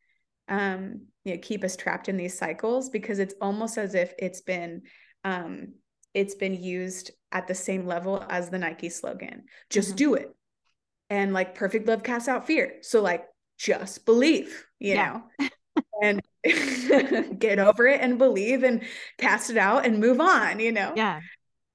um 0.48 1.02
you 1.26 1.34
know 1.34 1.40
keep 1.42 1.66
us 1.66 1.76
trapped 1.76 2.08
in 2.08 2.16
these 2.16 2.38
cycles 2.38 2.90
because 2.90 3.20
it's 3.20 3.34
almost 3.42 3.78
as 3.78 3.96
if 3.96 4.14
it's 4.20 4.42
been 4.42 4.84
um 5.24 5.74
it's 6.14 6.36
been 6.36 6.54
used 6.54 7.12
at 7.32 7.48
the 7.48 7.56
same 7.56 7.86
level 7.86 8.24
as 8.30 8.50
the 8.50 8.60
Nike 8.60 8.90
slogan 8.90 9.44
just 9.70 9.90
mm-hmm. 9.90 9.98
do 9.98 10.14
it 10.14 10.36
and 11.10 11.34
like 11.34 11.56
perfect 11.56 11.88
love 11.88 12.04
casts 12.04 12.28
out 12.28 12.48
fear. 12.48 12.76
So 12.82 13.02
like 13.02 13.26
just 13.58 14.06
believe 14.06 14.66
you 14.80 14.96
yeah. 14.96 15.22
know 15.40 15.48
and 16.02 16.22
get 17.40 17.60
over 17.60 17.88
it 17.88 18.02
and 18.02 18.18
believe 18.18 18.64
and 18.64 18.84
cast 19.18 19.50
it 19.50 19.58
out 19.58 19.86
and 19.86 20.00
move 20.00 20.20
on 20.20 20.60
you 20.60 20.72
know? 20.72 20.94
Yeah. 20.96 21.22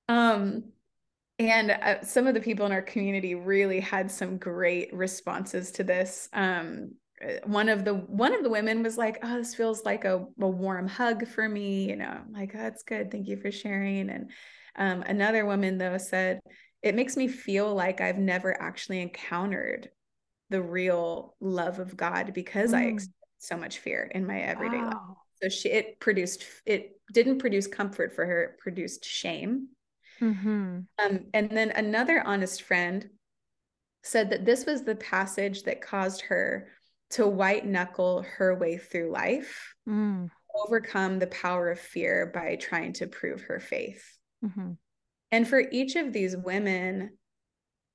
Um 0.09 0.65
and 1.39 1.71
uh, 1.71 2.03
some 2.03 2.27
of 2.27 2.35
the 2.35 2.41
people 2.41 2.67
in 2.67 2.73
our 2.73 2.83
community 2.83 3.35
really 3.35 3.81
had 3.81 4.11
some 4.11 4.37
great 4.37 4.93
responses 4.93 5.71
to 5.73 5.83
this. 5.83 6.29
Um, 6.35 6.97
uh, 7.25 7.47
one 7.47 7.71
of 7.71 7.87
the 7.87 7.95
one 7.95 8.35
of 8.35 8.43
the 8.43 8.51
women 8.51 8.83
was 8.83 8.99
like 8.99 9.19
oh 9.23 9.39
this 9.39 9.55
feels 9.55 9.85
like 9.85 10.05
a, 10.05 10.27
a 10.41 10.49
warm 10.49 10.87
hug 10.87 11.27
for 11.27 11.49
me 11.49 11.89
you 11.89 11.97
know? 11.97 12.19
I'm 12.27 12.33
like 12.33 12.53
oh, 12.55 12.59
that's 12.59 12.83
good. 12.83 13.11
Thank 13.11 13.29
you 13.29 13.39
for 13.39 13.51
sharing. 13.51 14.11
And 14.11 14.31
um, 14.77 15.03
another 15.03 15.47
woman 15.47 15.79
though 15.79 15.99
said 15.99 16.41
it 16.83 16.95
makes 16.95 17.17
me 17.17 17.29
feel 17.29 17.75
like 17.75 18.01
i've 18.01 18.19
never 18.19 18.61
actually 18.61 19.01
encountered 19.01 19.91
the 20.51 20.61
real 20.61 21.35
love 21.41 21.79
of 21.79 21.97
god 21.97 22.33
because 22.35 22.73
mm. 22.73 22.77
i 22.77 22.83
experienced 22.83 23.11
so 23.39 23.57
much 23.57 23.79
fear 23.79 24.11
in 24.15 24.27
my 24.27 24.41
everyday 24.41 24.79
wow. 24.79 24.85
life 24.85 25.17
so 25.43 25.49
she 25.49 25.71
it 25.71 25.99
produced 25.99 26.45
it 26.67 27.01
didn't 27.13 27.39
produce 27.39 27.67
comfort 27.67 28.15
for 28.15 28.27
her 28.27 28.43
it 28.43 28.59
produced 28.59 29.05
shame 29.05 29.69
mm-hmm. 30.21 30.81
um, 31.03 31.21
and 31.33 31.51
then 31.51 31.71
another 31.71 32.23
honest 32.27 32.63
friend 32.63 33.09
said 34.03 34.31
that 34.31 34.45
this 34.45 34.67
was 34.67 34.83
the 34.83 34.97
passage 34.97 35.63
that 35.65 35.81
caused 35.81 36.23
her 36.23 36.69
to 37.11 37.27
white 37.27 37.67
knuckle 37.67 38.23
her 38.37 38.55
way 38.55 38.77
through 38.79 39.11
life, 39.11 39.75
mm. 39.89 40.31
overcome 40.65 41.19
the 41.19 41.27
power 41.27 41.71
of 41.71 41.81
fear 41.81 42.31
by 42.33 42.57
trying 42.57 42.93
to 42.95 43.07
prove 43.07 43.43
her 43.43 43.61
faith. 43.61 44.05
Mm-hmm. 44.45 44.73
And 45.33 45.47
for 45.47 45.63
each 45.71 45.97
of 45.97 46.13
these 46.13 46.37
women, 46.37 47.17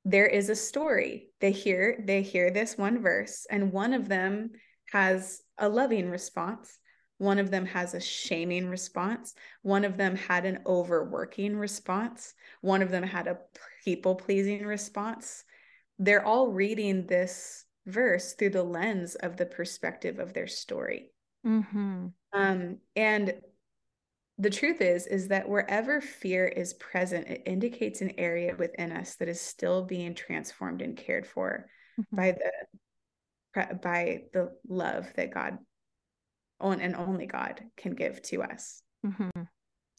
there 0.05 0.27
is 0.27 0.49
a 0.49 0.55
story. 0.55 1.29
They 1.41 1.51
hear 1.51 2.01
they 2.05 2.21
hear 2.21 2.51
this 2.51 2.77
one 2.77 3.01
verse, 3.01 3.45
and 3.49 3.71
one 3.71 3.93
of 3.93 4.07
them 4.07 4.51
has 4.91 5.41
a 5.57 5.67
loving 5.67 6.09
response. 6.09 6.79
One 7.17 7.39
of 7.39 7.49
them 7.49 7.65
has 7.65 7.93
a 7.93 7.99
shaming 7.99 8.67
response. 8.67 9.33
One 9.61 9.85
of 9.85 9.97
them 9.97 10.15
had 10.15 10.45
an 10.45 10.59
overworking 10.65 11.55
response. 11.55 12.33
One 12.61 12.81
of 12.81 12.91
them 12.91 13.03
had 13.03 13.27
a 13.27 13.39
people 13.83 14.15
pleasing 14.15 14.65
response. 14.65 15.43
They're 15.97 16.25
all 16.25 16.51
reading 16.51 17.07
this 17.07 17.65
verse 17.85 18.33
through 18.33 18.49
the 18.49 18.63
lens 18.63 19.15
of 19.15 19.37
the 19.37 19.45
perspective 19.45 20.19
of 20.19 20.33
their 20.33 20.47
story. 20.47 21.11
Mm-hmm. 21.45 22.07
Um, 22.33 22.77
and 22.95 23.33
the 24.37 24.49
truth 24.49 24.81
is, 24.81 25.07
is 25.07 25.29
that 25.29 25.47
wherever 25.47 26.01
fear 26.01 26.45
is 26.45 26.73
present, 26.73 27.27
it 27.27 27.43
indicates 27.45 28.01
an 28.01 28.11
area 28.17 28.55
within 28.57 28.91
us 28.91 29.15
that 29.15 29.29
is 29.29 29.39
still 29.39 29.83
being 29.83 30.13
transformed 30.13 30.81
and 30.81 30.97
cared 30.97 31.25
for 31.25 31.67
mm-hmm. 31.99 32.15
by 32.15 32.31
the 32.31 33.75
by 33.81 34.23
the 34.33 34.51
love 34.67 35.07
that 35.15 35.33
God 35.33 35.57
on 36.59 36.81
and 36.81 36.95
only 36.95 37.25
God 37.25 37.61
can 37.77 37.93
give 37.93 38.21
to 38.23 38.43
us. 38.43 38.81
Mm-hmm. 39.05 39.43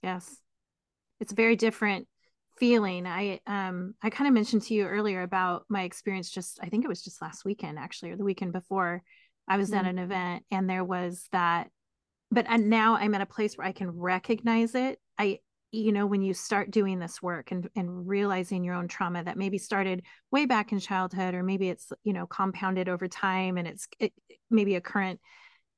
Yes, 0.03 0.37
it's 1.21 1.33
a 1.33 1.37
very 1.37 1.57
different 1.57 2.07
feeling 2.59 3.07
i 3.07 3.39
um 3.47 3.95
i 4.03 4.09
kind 4.09 4.27
of 4.29 4.35
mentioned 4.35 4.63
to 4.63 4.73
you 4.73 4.87
earlier 4.87 5.23
about 5.23 5.65
my 5.69 5.83
experience 5.83 6.31
just 6.31 6.59
i 6.63 6.69
think 6.69 6.85
it 6.85 6.89
was 6.89 7.03
just 7.03 7.21
last 7.21 7.45
weekend 7.45 7.79
actually 7.79 8.11
or 8.11 8.17
the 8.17 8.25
weekend 8.25 8.53
before 8.53 9.03
i 9.47 9.57
was 9.57 9.71
mm-hmm. 9.71 9.85
at 9.85 9.91
an 9.91 9.99
event 9.99 10.43
and 10.51 10.69
there 10.69 10.85
was 10.85 11.29
that 11.33 11.69
but 12.31 12.47
and 12.49 12.69
now 12.69 12.97
i'm 12.97 13.15
at 13.15 13.21
a 13.21 13.27
place 13.27 13.57
where 13.57 13.67
i 13.67 13.73
can 13.73 13.91
recognize 13.91 14.75
it 14.75 14.99
i 15.19 15.39
you 15.73 15.93
know 15.93 16.07
when 16.07 16.23
you 16.23 16.33
start 16.33 16.71
doing 16.71 16.99
this 16.99 17.21
work 17.21 17.51
and 17.51 17.69
and 17.77 18.09
realizing 18.09 18.65
your 18.65 18.75
own 18.75 18.89
trauma 18.89 19.23
that 19.23 19.37
maybe 19.37 19.59
started 19.59 20.03
way 20.31 20.47
back 20.47 20.73
in 20.73 20.79
childhood 20.79 21.35
or 21.35 21.43
maybe 21.43 21.69
it's 21.69 21.93
you 22.05 22.13
know 22.13 22.27
compounded 22.27 22.89
over 22.89 23.09
time 23.09 23.59
and 23.59 23.67
it's 23.69 23.89
it, 23.99 24.13
maybe 24.51 24.75
a 24.75 24.81
current 24.81 25.21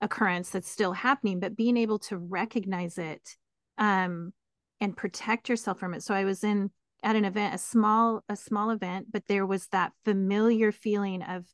occurrence 0.00 0.50
that's 0.50 0.70
still 0.70 0.92
happening 0.92 1.40
but 1.40 1.56
being 1.56 1.76
able 1.76 1.98
to 1.98 2.16
recognize 2.16 2.98
it 2.98 3.36
um 3.78 4.32
and 4.80 4.96
protect 4.96 5.48
yourself 5.48 5.78
from 5.78 5.94
it. 5.94 6.02
So 6.02 6.14
I 6.14 6.24
was 6.24 6.44
in 6.44 6.70
at 7.02 7.16
an 7.16 7.24
event, 7.24 7.54
a 7.54 7.58
small, 7.58 8.24
a 8.28 8.36
small 8.36 8.70
event, 8.70 9.06
but 9.12 9.26
there 9.28 9.46
was 9.46 9.66
that 9.68 9.92
familiar 10.04 10.72
feeling 10.72 11.22
of 11.22 11.44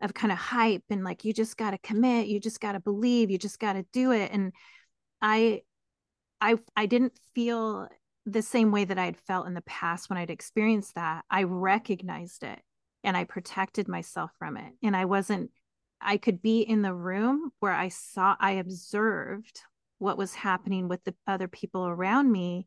of 0.00 0.14
kind 0.14 0.32
of 0.32 0.38
hype 0.38 0.84
and 0.90 1.04
like 1.04 1.24
you 1.24 1.32
just 1.32 1.56
got 1.56 1.72
to 1.72 1.78
commit, 1.78 2.28
you 2.28 2.40
just 2.40 2.60
got 2.60 2.72
to 2.72 2.80
believe, 2.80 3.30
you 3.30 3.38
just 3.38 3.58
got 3.58 3.74
to 3.74 3.84
do 3.92 4.12
it. 4.12 4.30
And 4.32 4.52
I 5.20 5.62
I 6.40 6.56
I 6.76 6.86
didn't 6.86 7.18
feel 7.34 7.88
the 8.26 8.42
same 8.42 8.70
way 8.70 8.84
that 8.84 8.98
I 8.98 9.06
had 9.06 9.16
felt 9.16 9.46
in 9.46 9.54
the 9.54 9.62
past 9.62 10.08
when 10.08 10.18
I'd 10.18 10.30
experienced 10.30 10.94
that. 10.94 11.24
I 11.30 11.44
recognized 11.44 12.42
it 12.44 12.60
and 13.04 13.16
I 13.16 13.24
protected 13.24 13.88
myself 13.88 14.30
from 14.38 14.56
it. 14.56 14.72
And 14.82 14.96
I 14.96 15.04
wasn't 15.04 15.50
I 16.00 16.16
could 16.16 16.40
be 16.40 16.60
in 16.60 16.82
the 16.82 16.94
room 16.94 17.50
where 17.60 17.74
I 17.74 17.88
saw 17.88 18.36
I 18.40 18.52
observed 18.52 19.60
what 20.00 20.16
was 20.16 20.34
happening 20.34 20.88
with 20.88 21.04
the 21.04 21.14
other 21.26 21.46
people 21.46 21.86
around 21.86 22.32
me 22.32 22.66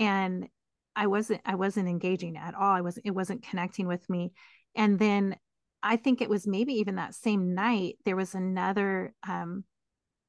and 0.00 0.48
i 0.96 1.06
wasn't 1.06 1.40
i 1.44 1.54
wasn't 1.54 1.88
engaging 1.88 2.36
at 2.36 2.54
all 2.54 2.72
i 2.72 2.80
wasn't 2.80 3.06
it 3.06 3.14
wasn't 3.14 3.46
connecting 3.46 3.86
with 3.86 4.08
me 4.10 4.32
and 4.74 4.98
then 4.98 5.36
i 5.82 5.96
think 5.96 6.20
it 6.20 6.30
was 6.30 6.46
maybe 6.46 6.74
even 6.74 6.96
that 6.96 7.14
same 7.14 7.54
night 7.54 7.96
there 8.04 8.16
was 8.16 8.34
another 8.34 9.14
um 9.26 9.64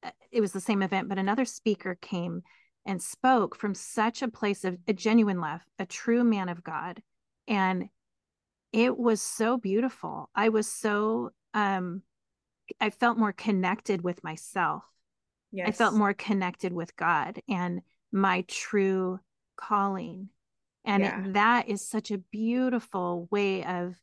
uh, 0.04 0.12
it 0.32 0.42
was 0.42 0.52
the 0.52 0.60
same 0.60 0.82
event 0.82 1.10
but 1.10 1.18
another 1.18 1.46
speaker 1.46 1.98
came 2.02 2.42
and 2.86 3.02
spoke 3.02 3.56
from 3.56 3.76
such 3.76 4.22
a 4.22 4.28
place 4.28 4.64
of 4.64 4.78
a 4.88 4.94
genuine 4.94 5.40
love 5.40 5.62
a 5.80 5.86
true 5.86 6.24
man 6.24 6.50
of 6.50 6.64
god 6.64 7.02
and 7.48 7.90
it 8.74 8.98
was 8.98 9.22
so 9.22 9.58
beautiful 9.58 10.30
i 10.36 10.50
was 10.50 10.68
so 10.68 11.30
um 11.54 12.02
i 12.80 12.90
felt 12.90 13.18
more 13.18 13.34
connected 13.34 14.04
with 14.04 14.24
myself 14.24 14.84
Yes. 15.52 15.68
I 15.68 15.72
felt 15.72 15.96
more 15.96 16.14
connected 16.14 16.72
with 16.72 16.96
God 16.96 17.42
and 17.50 17.82
my 18.12 18.46
true 18.48 19.20
calling. 19.58 20.30
And 20.86 21.04
yeah. 21.04 21.26
it, 21.26 21.34
that 21.34 21.70
is 21.70 21.88
such 21.88 22.12
a 22.12 22.18
beautiful 22.18 23.28
way 23.32 23.64
of 23.66 23.96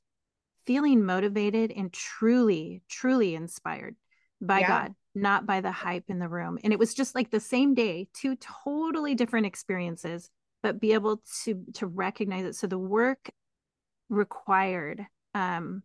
feeling 0.68 1.04
motivated 1.04 1.72
and 1.72 1.90
truly, 1.92 2.82
truly 2.88 3.34
inspired 3.34 3.96
by 4.38 4.60
yeah. 4.60 4.68
God, 4.68 4.94
not 5.14 5.46
by 5.46 5.62
the 5.62 5.72
hype 5.72 6.04
in 6.08 6.18
the 6.18 6.28
room. 6.28 6.58
And 6.62 6.72
it 6.72 6.78
was 6.78 6.94
just 6.94 7.14
like 7.14 7.30
the 7.30 7.40
same 7.40 7.74
day, 7.74 8.06
two 8.12 8.36
totally 8.36 9.14
different 9.14 9.46
experiences, 9.46 10.30
but 10.62 10.80
be 10.80 10.92
able 10.92 11.22
to 11.44 11.64
to 11.74 11.86
recognize 11.86 12.44
it. 12.44 12.54
So 12.54 12.66
the 12.66 12.78
work 12.78 13.30
required, 14.10 15.06
um, 15.34 15.82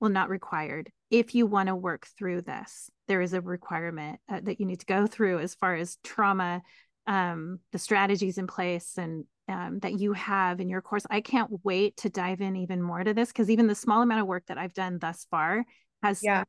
well, 0.00 0.10
not 0.10 0.30
required, 0.30 0.90
if 1.10 1.34
you 1.34 1.46
want 1.46 1.68
to 1.68 1.76
work 1.76 2.08
through 2.18 2.42
this 2.42 2.90
there 3.12 3.20
is 3.20 3.34
a 3.34 3.42
requirement 3.42 4.18
uh, 4.30 4.40
that 4.42 4.58
you 4.58 4.64
need 4.64 4.80
to 4.80 4.86
go 4.86 5.06
through 5.06 5.38
as 5.40 5.54
far 5.54 5.74
as 5.74 5.98
trauma 6.02 6.62
um, 7.06 7.58
the 7.72 7.78
strategies 7.78 8.38
in 8.38 8.46
place 8.46 8.96
and 8.96 9.24
um, 9.48 9.78
that 9.80 9.98
you 9.98 10.12
have 10.12 10.60
in 10.60 10.68
your 10.68 10.80
course 10.80 11.04
i 11.10 11.20
can't 11.20 11.50
wait 11.64 11.96
to 11.96 12.08
dive 12.08 12.40
in 12.40 12.56
even 12.56 12.80
more 12.80 13.02
to 13.02 13.14
this 13.14 13.28
because 13.28 13.50
even 13.50 13.66
the 13.66 13.74
small 13.74 14.02
amount 14.02 14.20
of 14.20 14.26
work 14.26 14.44
that 14.46 14.58
i've 14.58 14.74
done 14.74 14.98
thus 14.98 15.26
far 15.30 15.64
has 16.02 16.20
yeah. 16.22 16.44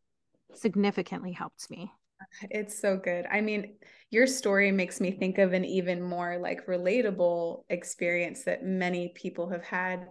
significantly 0.53 1.32
helped 1.32 1.69
me 1.69 1.91
It's 2.49 2.79
so 2.79 2.97
good. 2.97 3.25
I 3.29 3.41
mean, 3.41 3.75
your 4.10 4.27
story 4.27 4.71
makes 4.71 5.01
me 5.01 5.12
think 5.12 5.38
of 5.38 5.53
an 5.53 5.65
even 5.65 6.01
more 6.01 6.38
like 6.38 6.67
relatable 6.67 7.63
experience 7.69 8.43
that 8.43 8.63
many 8.63 9.10
people 9.10 9.49
have 9.49 9.63
had 9.63 10.08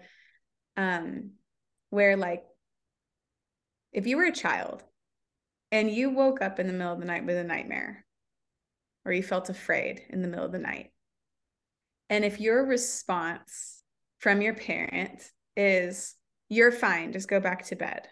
um 0.77 1.33
where 1.91 2.17
like 2.17 2.43
if 3.93 4.07
you 4.07 4.17
were 4.17 4.25
a 4.25 4.33
child 4.33 4.83
and 5.71 5.91
you 5.91 6.09
woke 6.09 6.41
up 6.41 6.59
in 6.59 6.67
the 6.67 6.73
middle 6.73 6.95
of 6.95 6.99
the 6.99 7.05
night 7.05 7.27
with 7.27 7.37
a 7.37 7.45
nightmare 7.45 8.07
or 9.05 9.13
you 9.13 9.23
felt 9.23 9.51
afraid 9.51 10.01
in 10.09 10.23
the 10.23 10.29
middle 10.29 10.47
of 10.47 10.53
the 10.53 10.59
night 10.59 10.92
and 12.13 12.25
if 12.25 12.41
your 12.41 12.65
response 12.65 13.83
from 14.19 14.41
your 14.41 14.55
parent 14.55 15.31
is 15.57 16.15
you're 16.49 16.71
fine 16.71 17.13
just 17.13 17.29
go 17.29 17.41
back 17.41 17.65
to 17.65 17.75
bed 17.75 18.07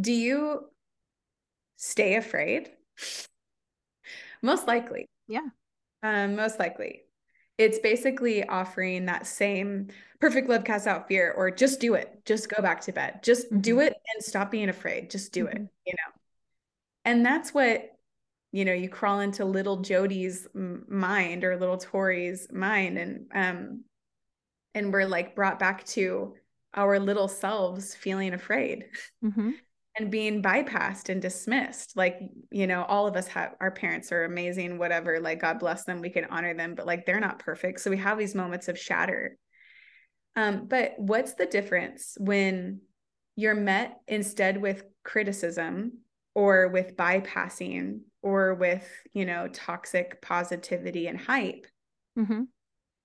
do 0.00 0.12
you 0.12 0.60
stay 1.76 2.14
afraid 2.14 2.70
most 4.42 4.66
likely. 4.66 5.08
Yeah. 5.28 5.48
Um, 6.02 6.36
most 6.36 6.58
likely. 6.58 7.02
It's 7.58 7.78
basically 7.78 8.44
offering 8.44 9.06
that 9.06 9.26
same 9.26 9.88
perfect 10.18 10.48
love 10.48 10.64
casts 10.64 10.86
out 10.86 11.08
fear, 11.08 11.32
or 11.32 11.50
just 11.50 11.80
do 11.80 11.94
it. 11.94 12.22
Just 12.24 12.48
go 12.48 12.62
back 12.62 12.80
to 12.82 12.92
bed. 12.92 13.20
Just 13.22 13.46
mm-hmm. 13.46 13.60
do 13.60 13.80
it 13.80 13.94
and 14.14 14.24
stop 14.24 14.50
being 14.50 14.70
afraid. 14.70 15.10
Just 15.10 15.32
do 15.32 15.44
mm-hmm. 15.44 15.64
it, 15.64 15.68
you 15.86 15.92
know? 15.92 16.20
And 17.04 17.24
that's 17.24 17.52
what, 17.52 17.90
you 18.52 18.64
know, 18.64 18.72
you 18.72 18.88
crawl 18.88 19.20
into 19.20 19.44
little 19.44 19.78
Jody's 19.78 20.46
mind 20.54 21.44
or 21.44 21.56
little 21.56 21.78
Tori's 21.78 22.48
mind 22.52 22.98
and, 22.98 23.26
um, 23.34 23.84
and 24.74 24.92
we're 24.92 25.06
like 25.06 25.34
brought 25.34 25.58
back 25.58 25.84
to 25.84 26.34
our 26.74 26.98
little 26.98 27.28
selves 27.28 27.94
feeling 27.94 28.34
afraid. 28.34 28.86
Mm-hmm. 29.24 29.50
and 29.96 30.10
being 30.10 30.42
bypassed 30.42 31.08
and 31.08 31.20
dismissed. 31.20 31.96
Like 31.96 32.18
you 32.50 32.66
know 32.66 32.84
all 32.84 33.06
of 33.06 33.16
us 33.16 33.26
have 33.28 33.54
our 33.60 33.70
parents 33.70 34.12
are 34.12 34.24
amazing 34.24 34.78
whatever 34.78 35.20
like 35.20 35.40
god 35.40 35.58
bless 35.58 35.84
them 35.84 36.00
we 36.00 36.10
can 36.10 36.26
honor 36.26 36.54
them 36.54 36.74
but 36.74 36.86
like 36.86 37.06
they're 37.06 37.20
not 37.20 37.38
perfect. 37.38 37.80
So 37.80 37.90
we 37.90 37.98
have 37.98 38.18
these 38.18 38.34
moments 38.34 38.68
of 38.68 38.78
shatter. 38.78 39.36
Um 40.36 40.66
but 40.68 40.94
what's 40.96 41.34
the 41.34 41.46
difference 41.46 42.16
when 42.18 42.80
you're 43.36 43.54
met 43.54 43.98
instead 44.06 44.60
with 44.60 44.84
criticism 45.04 45.98
or 46.34 46.68
with 46.68 46.96
bypassing 46.96 48.00
or 48.22 48.54
with 48.54 48.86
you 49.12 49.24
know 49.24 49.48
toxic 49.48 50.20
positivity 50.20 51.06
and 51.06 51.18
hype 51.18 51.66
mm-hmm. 52.18 52.42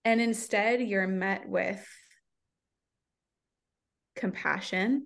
and 0.04 0.22
instead 0.22 0.82
you're 0.82 1.08
met 1.08 1.48
with 1.48 1.86
compassion 4.16 5.06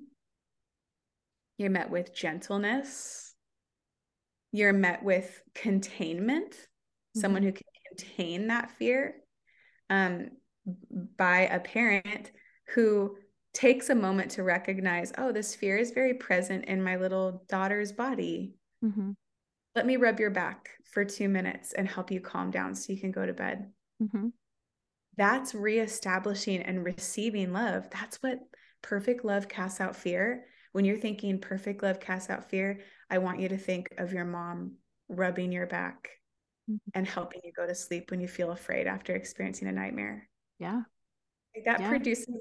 you're 1.60 1.70
met 1.70 1.92
with 1.92 2.16
gentleness. 2.16 3.36
You're 4.52 4.74
met 4.74 5.04
with 5.04 5.44
containment, 5.54 6.54
mm-hmm. 6.54 7.20
someone 7.20 7.44
who 7.44 7.52
can 7.52 7.68
contain 7.90 8.48
that 8.48 8.72
fear 8.72 9.16
um, 9.90 10.30
by 11.18 11.42
a 11.42 11.60
parent 11.60 12.32
who 12.74 13.18
takes 13.54 13.90
a 13.90 13.96
moment 13.96 14.32
to 14.32 14.44
recognize, 14.44 15.12
oh, 15.18 15.32
this 15.34 15.54
fear 15.54 15.78
is 15.78 15.92
very 15.92 16.14
present 16.14 16.66
in 16.66 16.82
my 16.82 16.96
little 16.96 17.44
daughter's 17.50 17.92
body. 17.92 18.56
Mm-hmm. 18.84 19.12
Let 19.80 19.86
me 19.86 19.96
rub 19.96 20.20
your 20.20 20.30
back 20.30 20.72
for 20.92 21.06
two 21.06 21.30
minutes 21.30 21.72
and 21.72 21.88
help 21.88 22.12
you 22.12 22.20
calm 22.20 22.52
down 22.52 22.76
so 22.76 22.92
you 22.92 23.00
can 23.00 23.12
go 23.12 23.26
to 23.26 23.34
bed. 23.34 23.72
Mm-hmm. 24.04 24.28
That's 25.16 25.56
reestablishing 25.56 26.62
and 26.62 26.84
receiving 26.84 27.54
love. 27.54 27.90
That's 27.90 28.18
what 28.18 28.40
perfect 28.82 29.24
love 29.24 29.48
casts 29.48 29.80
out 29.80 29.96
fear 29.96 30.46
when 30.72 30.86
you're 30.86 30.98
thinking 30.98 31.40
perfect 31.40 31.82
love 31.82 32.00
casts 32.00 32.30
out 32.30 32.50
fear, 32.50 32.82
I 33.10 33.18
want 33.18 33.40
you 33.40 33.50
to 33.50 33.58
think 33.58 33.94
of 33.98 34.14
your 34.14 34.26
mom 34.26 34.76
rubbing 35.08 35.52
your 35.52 35.66
back 35.66 36.10
mm-hmm. 36.70 36.78
and 36.94 37.08
helping 37.08 37.42
you 37.44 37.52
go 37.56 37.66
to 37.66 37.74
sleep 37.74 38.12
when 38.12 38.22
you 38.22 38.28
feel 38.28 38.52
afraid 38.52 38.88
after 38.88 39.16
experiencing 39.16 39.68
a 39.68 39.72
nightmare. 39.72 40.30
Yeah. 40.60 40.82
Like 41.56 41.66
that 41.66 41.82
yeah. 41.82 41.90
produces 41.90 42.36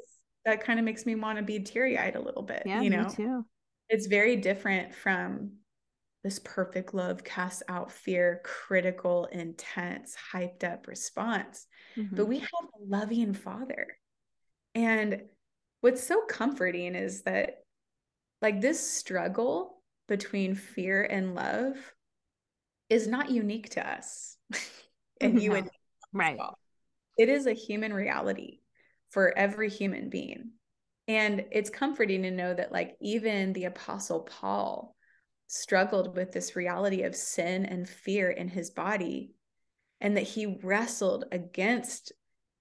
that 0.44 0.62
kind 0.62 0.78
of 0.78 0.84
makes 0.84 1.06
me 1.06 1.14
want 1.14 1.38
to 1.38 1.44
be 1.44 1.60
teary-eyed 1.60 2.16
a 2.16 2.20
little 2.20 2.42
bit. 2.42 2.62
Yeah, 2.66 2.80
you 2.80 2.90
know, 2.90 3.04
me 3.04 3.14
too. 3.14 3.46
It's 3.88 4.06
very 4.06 4.36
different 4.36 4.94
from 4.94 5.52
this 6.28 6.40
perfect 6.40 6.92
love 6.92 7.24
casts 7.24 7.62
out 7.70 7.90
fear, 7.90 8.42
critical, 8.44 9.24
intense, 9.32 10.14
hyped 10.30 10.62
up 10.62 10.86
response. 10.86 11.66
Mm-hmm. 11.96 12.16
But 12.16 12.26
we 12.26 12.40
have 12.40 12.48
a 12.50 12.84
loving 12.86 13.32
father. 13.32 13.96
And 14.74 15.22
what's 15.80 16.06
so 16.06 16.20
comforting 16.28 16.94
is 16.94 17.22
that 17.22 17.62
like 18.42 18.60
this 18.60 18.78
struggle 18.78 19.82
between 20.06 20.54
fear 20.54 21.02
and 21.02 21.34
love 21.34 21.76
is 22.90 23.08
not 23.08 23.30
unique 23.30 23.70
to 23.70 23.90
us 23.90 24.36
and 25.22 25.42
you 25.42 25.50
no. 25.50 25.56
and 25.56 25.70
right 26.12 26.38
it 27.16 27.30
is 27.30 27.46
a 27.46 27.52
human 27.52 27.92
reality 27.92 28.60
for 29.10 29.36
every 29.36 29.68
human 29.68 30.08
being 30.08 30.50
and 31.06 31.44
it's 31.50 31.68
comforting 31.68 32.22
to 32.22 32.30
know 32.30 32.54
that 32.54 32.72
like 32.72 32.96
even 33.00 33.52
the 33.52 33.64
apostle 33.64 34.20
paul 34.20 34.96
struggled 35.48 36.14
with 36.14 36.32
this 36.32 36.54
reality 36.54 37.02
of 37.02 37.16
sin 37.16 37.64
and 37.64 37.88
fear 37.88 38.30
in 38.30 38.48
his 38.48 38.70
body 38.70 39.32
and 40.00 40.16
that 40.16 40.22
he 40.22 40.58
wrestled 40.62 41.24
against 41.32 42.12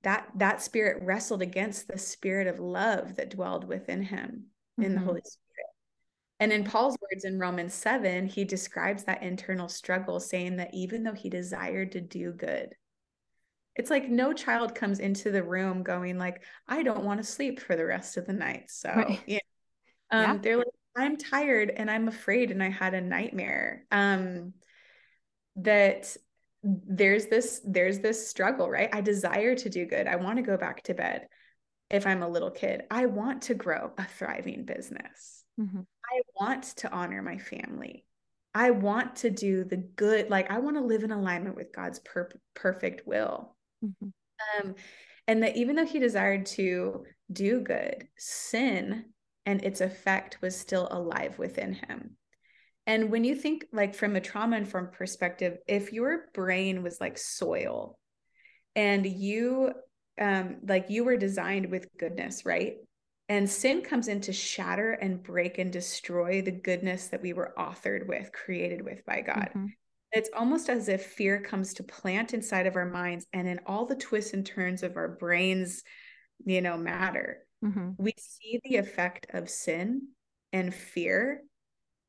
that 0.03 0.27
that 0.35 0.61
spirit 0.61 1.01
wrestled 1.03 1.41
against 1.41 1.87
the 1.87 1.97
spirit 1.97 2.47
of 2.47 2.59
love 2.59 3.15
that 3.15 3.29
dwelled 3.29 3.67
within 3.67 4.01
him 4.01 4.45
mm-hmm. 4.79 4.83
in 4.83 4.91
the 4.93 4.97
mm-hmm. 4.97 5.07
holy 5.07 5.21
spirit 5.21 5.47
and 6.39 6.51
in 6.51 6.63
Paul's 6.63 6.97
words 7.01 7.25
in 7.25 7.39
Romans 7.39 7.73
7, 7.73 8.27
he 8.27 8.43
describes 8.43 9.03
that 9.05 9.23
internal 9.23 9.67
struggle, 9.67 10.19
saying 10.19 10.57
that 10.57 10.73
even 10.73 11.03
though 11.03 11.13
he 11.13 11.29
desired 11.29 11.93
to 11.93 12.01
do 12.01 12.31
good, 12.31 12.75
it's 13.75 13.89
like 13.89 14.09
no 14.09 14.33
child 14.33 14.75
comes 14.75 14.99
into 14.99 15.31
the 15.31 15.43
room 15.43 15.83
going 15.83 16.17
like, 16.17 16.43
I 16.67 16.83
don't 16.83 17.03
want 17.03 17.19
to 17.19 17.23
sleep 17.23 17.59
for 17.59 17.75
the 17.75 17.85
rest 17.85 18.17
of 18.17 18.25
the 18.25 18.33
night. 18.33 18.69
So 18.69 18.89
right. 18.89 19.19
yeah. 19.25 19.39
Um, 20.11 20.21
yeah. 20.21 20.37
they're 20.41 20.57
like, 20.57 20.67
I'm 20.97 21.15
tired 21.15 21.71
and 21.75 21.89
I'm 21.89 22.07
afraid 22.07 22.51
and 22.51 22.61
I 22.61 22.69
had 22.69 22.93
a 22.93 23.01
nightmare. 23.01 23.85
Um, 23.91 24.53
that 25.57 26.15
there's 26.63 27.27
this 27.27 27.61
there's 27.65 27.99
this 27.99 28.29
struggle, 28.29 28.69
right? 28.69 28.89
I 28.91 29.01
desire 29.01 29.55
to 29.55 29.69
do 29.69 29.85
good. 29.85 30.07
I 30.07 30.15
want 30.17 30.37
to 30.37 30.43
go 30.43 30.57
back 30.57 30.83
to 30.83 30.93
bed 30.93 31.27
if 31.89 32.05
I'm 32.05 32.23
a 32.23 32.29
little 32.29 32.51
kid. 32.51 32.83
I 32.91 33.05
want 33.05 33.43
to 33.43 33.53
grow 33.53 33.91
a 33.97 34.05
thriving 34.05 34.65
business. 34.65 35.43
Mm-hmm. 35.59 35.79
I 35.79 36.21
want 36.39 36.63
to 36.77 36.91
honor 36.91 37.21
my 37.21 37.37
family. 37.37 38.05
I 38.53 38.71
want 38.71 39.17
to 39.17 39.29
do 39.29 39.63
the 39.63 39.77
good, 39.77 40.29
like 40.29 40.49
I 40.49 40.59
want 40.59 40.77
to 40.77 40.83
live 40.83 41.03
in 41.03 41.11
alignment 41.11 41.55
with 41.55 41.73
God's 41.73 41.99
per- 41.99 42.29
perfect 42.55 43.05
will. 43.05 43.55
Mm-hmm. 43.85 44.67
Um, 44.67 44.75
and 45.27 45.43
that 45.43 45.57
even 45.57 45.75
though 45.75 45.85
he 45.85 45.99
desired 45.99 46.45
to 46.47 47.03
do 47.31 47.61
good, 47.61 48.07
sin 48.17 49.05
and 49.47 49.63
its 49.63 49.79
effect 49.79 50.41
was 50.41 50.59
still 50.59 50.89
alive 50.91 51.39
within 51.39 51.73
him. 51.73 52.17
And 52.85 53.09
when 53.09 53.23
you 53.23 53.33
think 53.33 53.65
like 53.71 53.95
from 53.95 54.15
a 54.15 54.21
trauma 54.21 54.57
informed 54.57 54.91
perspective, 54.91 55.57
if 55.67 55.93
your 55.93 56.25
brain 56.33 56.83
was 56.83 56.99
like 56.99 57.17
soil 57.17 57.97
and 58.75 59.05
you 59.05 59.71
um 60.19 60.57
like 60.67 60.89
you 60.89 61.05
were 61.05 61.17
designed 61.17 61.71
with 61.71 61.87
goodness, 61.97 62.45
right? 62.45 62.75
And 63.29 63.49
sin 63.49 63.81
comes 63.81 64.09
in 64.09 64.21
to 64.21 64.33
shatter 64.33 64.91
and 64.91 65.23
break 65.23 65.57
and 65.59 65.71
destroy 65.71 66.41
the 66.41 66.51
goodness 66.51 67.07
that 67.07 67.21
we 67.21 67.33
were 67.33 67.53
authored 67.57 68.05
with, 68.05 68.31
created 68.33 68.83
with 68.83 69.05
by 69.05 69.21
God. 69.21 69.49
Mm-hmm. 69.49 69.65
It's 70.11 70.29
almost 70.35 70.69
as 70.69 70.89
if 70.89 71.05
fear 71.05 71.41
comes 71.41 71.73
to 71.75 71.83
plant 71.83 72.33
inside 72.33 72.67
of 72.67 72.75
our 72.75 72.89
minds 72.89 73.25
and 73.33 73.47
in 73.47 73.59
all 73.65 73.85
the 73.85 73.95
twists 73.95 74.33
and 74.33 74.45
turns 74.45 74.83
of 74.83 74.97
our 74.97 75.09
brains, 75.09 75.83
you 76.45 76.61
know, 76.61 76.77
matter. 76.77 77.46
Mm-hmm. 77.63 77.91
We 77.97 78.13
see 78.17 78.59
the 78.63 78.77
effect 78.77 79.27
of 79.33 79.49
sin 79.49 80.09
and 80.53 80.73
fear 80.73 81.41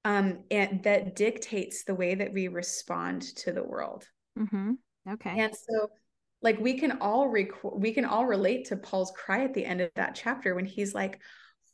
um, 0.04 0.44
and 0.50 0.82
that 0.84 1.16
dictates 1.16 1.84
the 1.84 1.94
way 1.94 2.14
that 2.14 2.32
we 2.32 2.48
respond 2.48 3.22
to 3.36 3.52
the 3.52 3.62
world. 3.62 4.06
Mm-hmm. 4.38 4.72
Okay. 5.10 5.40
And 5.40 5.54
so 5.54 5.88
like 6.42 6.58
we 6.60 6.78
can 6.78 6.98
all 7.00 7.28
rec- 7.28 7.64
we 7.64 7.92
can 7.92 8.04
all 8.04 8.26
relate 8.26 8.66
to 8.66 8.76
Paul's 8.76 9.12
cry 9.16 9.44
at 9.44 9.54
the 9.54 9.64
end 9.64 9.80
of 9.80 9.90
that 9.96 10.14
chapter 10.14 10.54
when 10.54 10.66
he's 10.66 10.94
like 10.94 11.20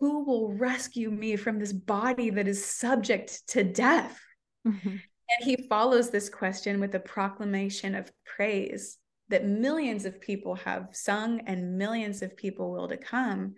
who 0.00 0.24
will 0.24 0.52
rescue 0.52 1.10
me 1.10 1.36
from 1.36 1.58
this 1.58 1.72
body 1.72 2.30
that 2.30 2.48
is 2.48 2.64
subject 2.64 3.46
to 3.48 3.62
death 3.62 4.20
mm-hmm. 4.66 4.88
and 4.88 5.00
he 5.40 5.68
follows 5.68 6.10
this 6.10 6.28
question 6.28 6.80
with 6.80 6.94
a 6.94 7.00
proclamation 7.00 7.94
of 7.94 8.10
praise 8.24 8.98
that 9.28 9.46
millions 9.46 10.04
of 10.04 10.20
people 10.20 10.54
have 10.54 10.88
sung 10.92 11.40
and 11.46 11.78
millions 11.78 12.22
of 12.22 12.36
people 12.36 12.72
will 12.72 12.88
to 12.88 12.96
come 12.96 13.54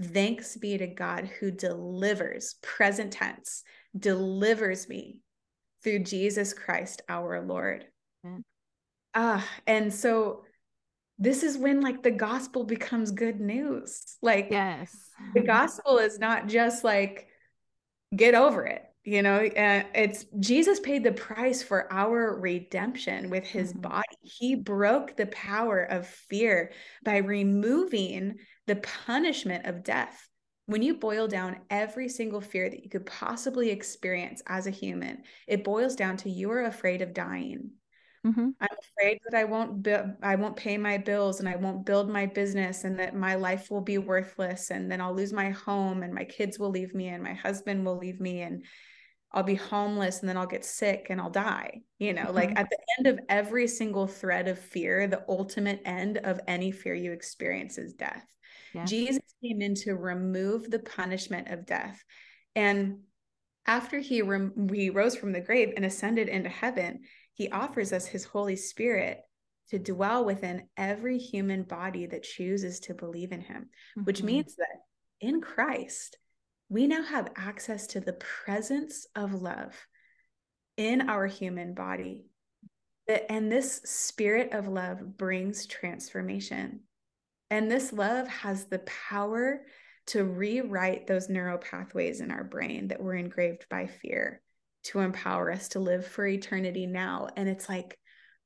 thanks 0.00 0.56
be 0.56 0.76
to 0.76 0.86
God 0.86 1.30
who 1.40 1.50
delivers 1.50 2.56
present 2.62 3.12
tense 3.12 3.62
delivers 3.98 4.88
me 4.88 5.18
through 5.82 6.00
Jesus 6.00 6.52
Christ 6.52 7.02
our 7.08 7.40
Lord 7.40 7.86
Ah, 9.14 9.38
uh, 9.38 9.42
and 9.66 9.92
so 9.92 10.44
this 11.18 11.42
is 11.42 11.56
when 11.56 11.80
like 11.80 12.02
the 12.02 12.10
gospel 12.10 12.64
becomes 12.64 13.10
good 13.10 13.40
news. 13.40 14.18
Like 14.20 14.48
yes. 14.50 14.94
the 15.34 15.40
gospel 15.40 15.96
is 15.96 16.18
not 16.18 16.48
just 16.48 16.84
like 16.84 17.26
get 18.14 18.34
over 18.34 18.66
it. 18.66 18.82
You 19.06 19.22
know 19.22 19.36
uh, 19.36 19.82
it's 19.94 20.26
jesus 20.40 20.80
paid 20.80 21.04
the 21.04 21.12
price 21.12 21.62
for 21.62 21.90
our 21.92 22.38
redemption 22.38 23.30
with 23.30 23.44
his 23.44 23.72
mm-hmm. 23.72 23.82
body 23.82 24.16
he 24.20 24.56
broke 24.56 25.16
the 25.16 25.26
power 25.26 25.80
of 25.80 26.06
fear 26.06 26.72
by 27.04 27.18
removing 27.18 28.34
the 28.66 28.76
punishment 28.76 29.64
of 29.64 29.84
death 29.84 30.28
when 30.66 30.82
you 30.82 30.94
boil 30.96 31.28
down 31.28 31.60
every 31.70 32.08
single 32.08 32.40
fear 32.40 32.68
that 32.68 32.82
you 32.82 32.90
could 32.90 33.06
possibly 33.06 33.70
experience 33.70 34.42
as 34.48 34.66
a 34.66 34.70
human 34.70 35.22
it 35.46 35.64
boils 35.64 35.94
down 35.94 36.16
to 36.16 36.28
you 36.28 36.50
are 36.50 36.64
afraid 36.64 37.00
of 37.00 37.14
dying 37.14 37.70
mm-hmm. 38.26 38.48
i'm 38.60 38.76
afraid 38.98 39.20
that 39.24 39.38
i 39.38 39.44
won't 39.44 39.84
bu- 39.84 40.14
i 40.20 40.34
won't 40.34 40.56
pay 40.56 40.76
my 40.76 40.98
bills 40.98 41.38
and 41.38 41.48
i 41.48 41.54
won't 41.54 41.86
build 41.86 42.10
my 42.10 42.26
business 42.26 42.82
and 42.82 42.98
that 42.98 43.14
my 43.14 43.36
life 43.36 43.70
will 43.70 43.80
be 43.80 43.98
worthless 43.98 44.72
and 44.72 44.90
then 44.90 45.00
i'll 45.00 45.14
lose 45.14 45.32
my 45.32 45.50
home 45.50 46.02
and 46.02 46.12
my 46.12 46.24
kids 46.24 46.58
will 46.58 46.70
leave 46.70 46.92
me 46.92 47.06
and 47.06 47.22
my 47.22 47.34
husband 47.34 47.86
will 47.86 47.98
leave 47.98 48.20
me 48.20 48.40
and 48.40 48.64
I'll 49.36 49.42
be 49.42 49.54
homeless 49.54 50.20
and 50.20 50.28
then 50.28 50.38
I'll 50.38 50.46
get 50.46 50.64
sick 50.64 51.08
and 51.10 51.20
I'll 51.20 51.30
die. 51.30 51.82
You 51.98 52.14
know, 52.14 52.22
mm-hmm. 52.22 52.34
like 52.34 52.58
at 52.58 52.70
the 52.70 52.78
end 52.96 53.06
of 53.06 53.20
every 53.28 53.68
single 53.68 54.06
thread 54.06 54.48
of 54.48 54.58
fear, 54.58 55.06
the 55.06 55.24
ultimate 55.28 55.82
end 55.84 56.16
of 56.16 56.40
any 56.48 56.70
fear 56.72 56.94
you 56.94 57.12
experience 57.12 57.76
is 57.76 57.92
death. 57.92 58.24
Yes. 58.72 58.88
Jesus 58.88 59.22
came 59.44 59.60
in 59.60 59.74
to 59.74 59.94
remove 59.94 60.70
the 60.70 60.78
punishment 60.78 61.48
of 61.48 61.66
death. 61.66 62.02
And 62.54 63.00
after 63.66 63.98
he, 63.98 64.22
rem- 64.22 64.70
he 64.72 64.88
rose 64.88 65.14
from 65.14 65.32
the 65.32 65.40
grave 65.42 65.74
and 65.76 65.84
ascended 65.84 66.28
into 66.28 66.48
heaven, 66.48 67.00
he 67.34 67.50
offers 67.50 67.92
us 67.92 68.06
his 68.06 68.24
Holy 68.24 68.56
Spirit 68.56 69.20
to 69.68 69.78
dwell 69.78 70.24
within 70.24 70.66
every 70.78 71.18
human 71.18 71.62
body 71.62 72.06
that 72.06 72.22
chooses 72.22 72.80
to 72.80 72.94
believe 72.94 73.32
in 73.32 73.42
him, 73.42 73.64
mm-hmm. 73.64 74.04
which 74.04 74.22
means 74.22 74.56
that 74.56 74.78
in 75.20 75.42
Christ, 75.42 76.16
we 76.68 76.86
now 76.86 77.02
have 77.02 77.32
access 77.36 77.86
to 77.88 78.00
the 78.00 78.14
presence 78.14 79.06
of 79.14 79.34
love 79.34 79.74
in 80.76 81.08
our 81.08 81.26
human 81.26 81.74
body. 81.74 82.26
And 83.28 83.50
this 83.50 83.80
spirit 83.84 84.52
of 84.52 84.66
love 84.66 85.16
brings 85.16 85.66
transformation. 85.66 86.80
And 87.50 87.70
this 87.70 87.92
love 87.92 88.26
has 88.26 88.64
the 88.64 88.80
power 88.80 89.62
to 90.08 90.24
rewrite 90.24 91.06
those 91.06 91.28
neural 91.28 91.58
pathways 91.58 92.20
in 92.20 92.30
our 92.30 92.44
brain 92.44 92.88
that 92.88 93.00
were 93.00 93.14
engraved 93.14 93.66
by 93.68 93.86
fear 93.86 94.40
to 94.84 95.00
empower 95.00 95.52
us 95.52 95.68
to 95.68 95.80
live 95.80 96.06
for 96.06 96.26
eternity 96.26 96.86
now. 96.86 97.28
And 97.36 97.48
it's 97.48 97.68
like 97.68 97.98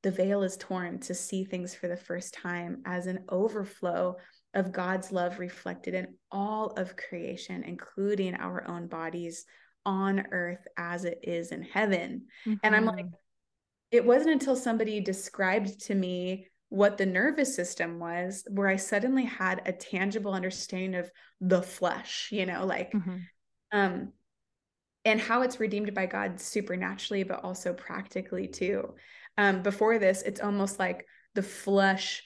the 0.03 0.11
veil 0.11 0.43
is 0.43 0.57
torn 0.57 0.99
to 1.01 1.13
see 1.13 1.43
things 1.43 1.75
for 1.75 1.87
the 1.87 1.97
first 1.97 2.33
time 2.33 2.81
as 2.85 3.05
an 3.05 3.25
overflow 3.29 4.17
of 4.53 4.71
God's 4.71 5.11
love 5.11 5.39
reflected 5.39 5.93
in 5.93 6.15
all 6.31 6.67
of 6.71 6.97
creation, 6.97 7.63
including 7.63 8.35
our 8.35 8.67
own 8.67 8.87
bodies 8.87 9.45
on 9.85 10.25
earth 10.31 10.67
as 10.77 11.05
it 11.05 11.19
is 11.23 11.51
in 11.51 11.63
heaven. 11.63 12.23
Mm-hmm. 12.45 12.57
And 12.63 12.75
I'm 12.75 12.85
like, 12.85 13.05
mm-hmm. 13.05 13.15
it 13.91 14.05
wasn't 14.05 14.31
until 14.33 14.55
somebody 14.55 14.99
described 14.99 15.79
to 15.85 15.95
me 15.95 16.47
what 16.69 16.97
the 16.97 17.05
nervous 17.05 17.53
system 17.55 17.99
was 17.99 18.45
where 18.49 18.67
I 18.67 18.77
suddenly 18.77 19.25
had 19.25 19.61
a 19.65 19.73
tangible 19.73 20.33
understanding 20.33 20.95
of 20.95 21.11
the 21.41 21.61
flesh, 21.61 22.29
you 22.31 22.45
know, 22.45 22.65
like, 22.65 22.93
mm-hmm. 22.93 23.17
um, 23.71 24.13
and 25.03 25.19
how 25.19 25.41
it's 25.41 25.59
redeemed 25.59 25.93
by 25.93 26.05
God 26.05 26.39
supernaturally, 26.39 27.23
but 27.23 27.43
also 27.43 27.73
practically 27.73 28.47
too. 28.47 28.93
Um, 29.37 29.63
before 29.63 29.97
this, 29.97 30.21
it's 30.21 30.39
almost 30.39 30.79
like 30.79 31.05
the 31.33 31.43
flesh 31.43 32.23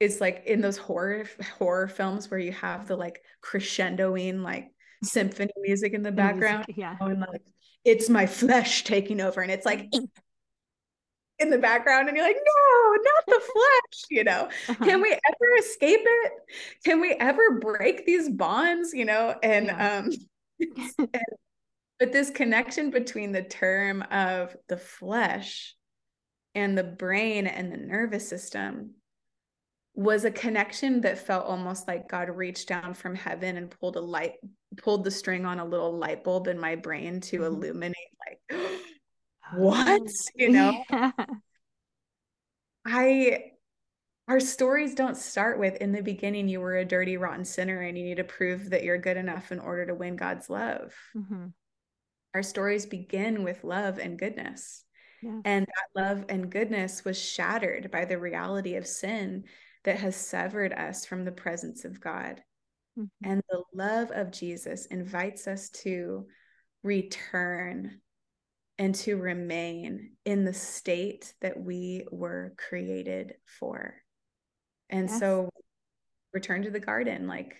is 0.00 0.20
like 0.20 0.44
in 0.46 0.60
those 0.60 0.76
horror 0.76 1.24
horror 1.58 1.88
films 1.88 2.30
where 2.30 2.40
you 2.40 2.52
have 2.52 2.86
the 2.86 2.96
like 2.96 3.22
crescendoing 3.42 4.42
like 4.42 4.70
symphony 5.02 5.52
music 5.58 5.92
in 5.92 6.02
the 6.02 6.12
background. 6.12 6.64
Music, 6.68 6.76
yeah. 6.76 6.96
And 7.00 7.20
like 7.20 7.42
it's 7.84 8.08
my 8.08 8.26
flesh 8.26 8.84
taking 8.84 9.20
over 9.20 9.40
and 9.40 9.50
it's 9.50 9.66
like 9.66 9.88
in 11.38 11.50
the 11.50 11.58
background 11.58 12.08
and 12.08 12.16
you're 12.16 12.26
like 12.26 12.36
no 12.36 12.92
not 12.94 13.24
the 13.26 13.40
flesh 13.40 14.02
you 14.10 14.24
know 14.24 14.48
uh-huh. 14.68 14.84
can 14.84 15.00
we 15.00 15.12
ever 15.12 15.56
escape 15.60 16.00
it 16.02 16.32
can 16.84 17.00
we 17.00 17.12
ever 17.20 17.60
break 17.60 18.04
these 18.04 18.28
bonds 18.28 18.92
you 18.92 19.04
know 19.04 19.36
and 19.42 19.66
yeah. 19.66 19.98
um 19.98 20.10
and, 20.98 21.24
but 22.00 22.12
this 22.12 22.30
connection 22.30 22.90
between 22.90 23.32
the 23.32 23.42
term 23.42 24.02
of 24.10 24.56
the 24.68 24.76
flesh 24.76 25.76
and 26.54 26.76
the 26.76 26.84
brain 26.84 27.46
and 27.46 27.72
the 27.72 27.76
nervous 27.76 28.28
system 28.28 28.94
was 29.98 30.24
a 30.24 30.30
connection 30.30 31.00
that 31.00 31.18
felt 31.18 31.44
almost 31.44 31.88
like 31.88 32.08
God 32.08 32.28
reached 32.28 32.68
down 32.68 32.94
from 32.94 33.16
heaven 33.16 33.56
and 33.56 33.68
pulled 33.68 33.96
a 33.96 34.00
light, 34.00 34.34
pulled 34.76 35.02
the 35.02 35.10
string 35.10 35.44
on 35.44 35.58
a 35.58 35.64
little 35.64 35.92
light 35.92 36.22
bulb 36.22 36.46
in 36.46 36.56
my 36.56 36.76
brain 36.76 37.20
to 37.22 37.38
mm-hmm. 37.38 37.46
illuminate, 37.46 37.96
like, 38.48 38.60
what? 39.56 40.02
You 40.36 40.50
know? 40.50 40.84
Yeah. 40.88 41.10
I, 42.86 43.40
our 44.28 44.38
stories 44.38 44.94
don't 44.94 45.16
start 45.16 45.58
with 45.58 45.74
in 45.78 45.90
the 45.90 46.00
beginning, 46.00 46.46
you 46.46 46.60
were 46.60 46.76
a 46.76 46.84
dirty, 46.84 47.16
rotten 47.16 47.44
sinner 47.44 47.80
and 47.80 47.98
you 47.98 48.04
need 48.04 48.18
to 48.18 48.24
prove 48.24 48.70
that 48.70 48.84
you're 48.84 48.98
good 48.98 49.16
enough 49.16 49.50
in 49.50 49.58
order 49.58 49.84
to 49.86 49.96
win 49.96 50.14
God's 50.14 50.48
love. 50.48 50.94
Mm-hmm. 51.16 51.46
Our 52.34 52.44
stories 52.44 52.86
begin 52.86 53.42
with 53.42 53.64
love 53.64 53.98
and 53.98 54.16
goodness. 54.16 54.84
Yeah. 55.24 55.40
And 55.44 55.66
that 55.66 56.00
love 56.00 56.24
and 56.28 56.48
goodness 56.52 57.04
was 57.04 57.20
shattered 57.20 57.90
by 57.90 58.04
the 58.04 58.20
reality 58.20 58.76
of 58.76 58.86
sin 58.86 59.42
that 59.84 59.98
has 59.98 60.16
severed 60.16 60.72
us 60.72 61.04
from 61.04 61.24
the 61.24 61.32
presence 61.32 61.84
of 61.84 62.00
God. 62.00 62.42
Mm-hmm. 62.98 63.30
And 63.30 63.42
the 63.48 63.62
love 63.74 64.10
of 64.12 64.30
Jesus 64.30 64.86
invites 64.86 65.46
us 65.46 65.68
to 65.70 66.26
return 66.82 68.00
and 68.78 68.94
to 68.94 69.16
remain 69.16 70.12
in 70.24 70.44
the 70.44 70.52
state 70.52 71.34
that 71.40 71.60
we 71.60 72.06
were 72.10 72.54
created 72.56 73.34
for. 73.58 73.94
And 74.88 75.08
yes. 75.08 75.18
so 75.18 75.50
return 76.32 76.62
to 76.62 76.70
the 76.70 76.80
garden, 76.80 77.26
like 77.26 77.56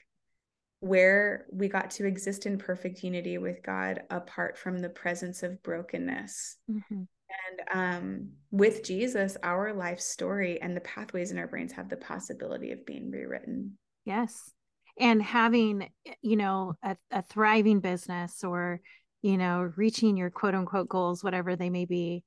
where 0.80 1.46
we 1.52 1.68
got 1.68 1.90
to 1.90 2.06
exist 2.06 2.46
in 2.46 2.56
perfect 2.56 3.02
unity 3.02 3.38
with 3.38 3.62
God 3.64 4.02
apart 4.10 4.56
from 4.56 4.78
the 4.78 4.88
presence 4.88 5.42
of 5.42 5.62
brokenness. 5.62 6.56
Mm-hmm. 6.70 7.02
And 7.48 7.78
um, 7.78 8.28
with 8.50 8.82
Jesus, 8.82 9.36
our 9.42 9.72
life 9.72 10.00
story 10.00 10.60
and 10.60 10.76
the 10.76 10.80
pathways 10.80 11.30
in 11.30 11.38
our 11.38 11.46
brains 11.46 11.72
have 11.72 11.88
the 11.88 11.96
possibility 11.96 12.72
of 12.72 12.86
being 12.86 13.10
rewritten. 13.10 13.76
Yes. 14.04 14.52
And 14.98 15.22
having, 15.22 15.88
you 16.22 16.36
know, 16.36 16.74
a, 16.82 16.96
a 17.10 17.22
thriving 17.22 17.80
business 17.80 18.42
or, 18.42 18.80
you 19.22 19.36
know, 19.36 19.72
reaching 19.76 20.16
your 20.16 20.30
quote 20.30 20.54
unquote 20.54 20.88
goals, 20.88 21.22
whatever 21.22 21.56
they 21.56 21.70
may 21.70 21.84
be, 21.84 22.24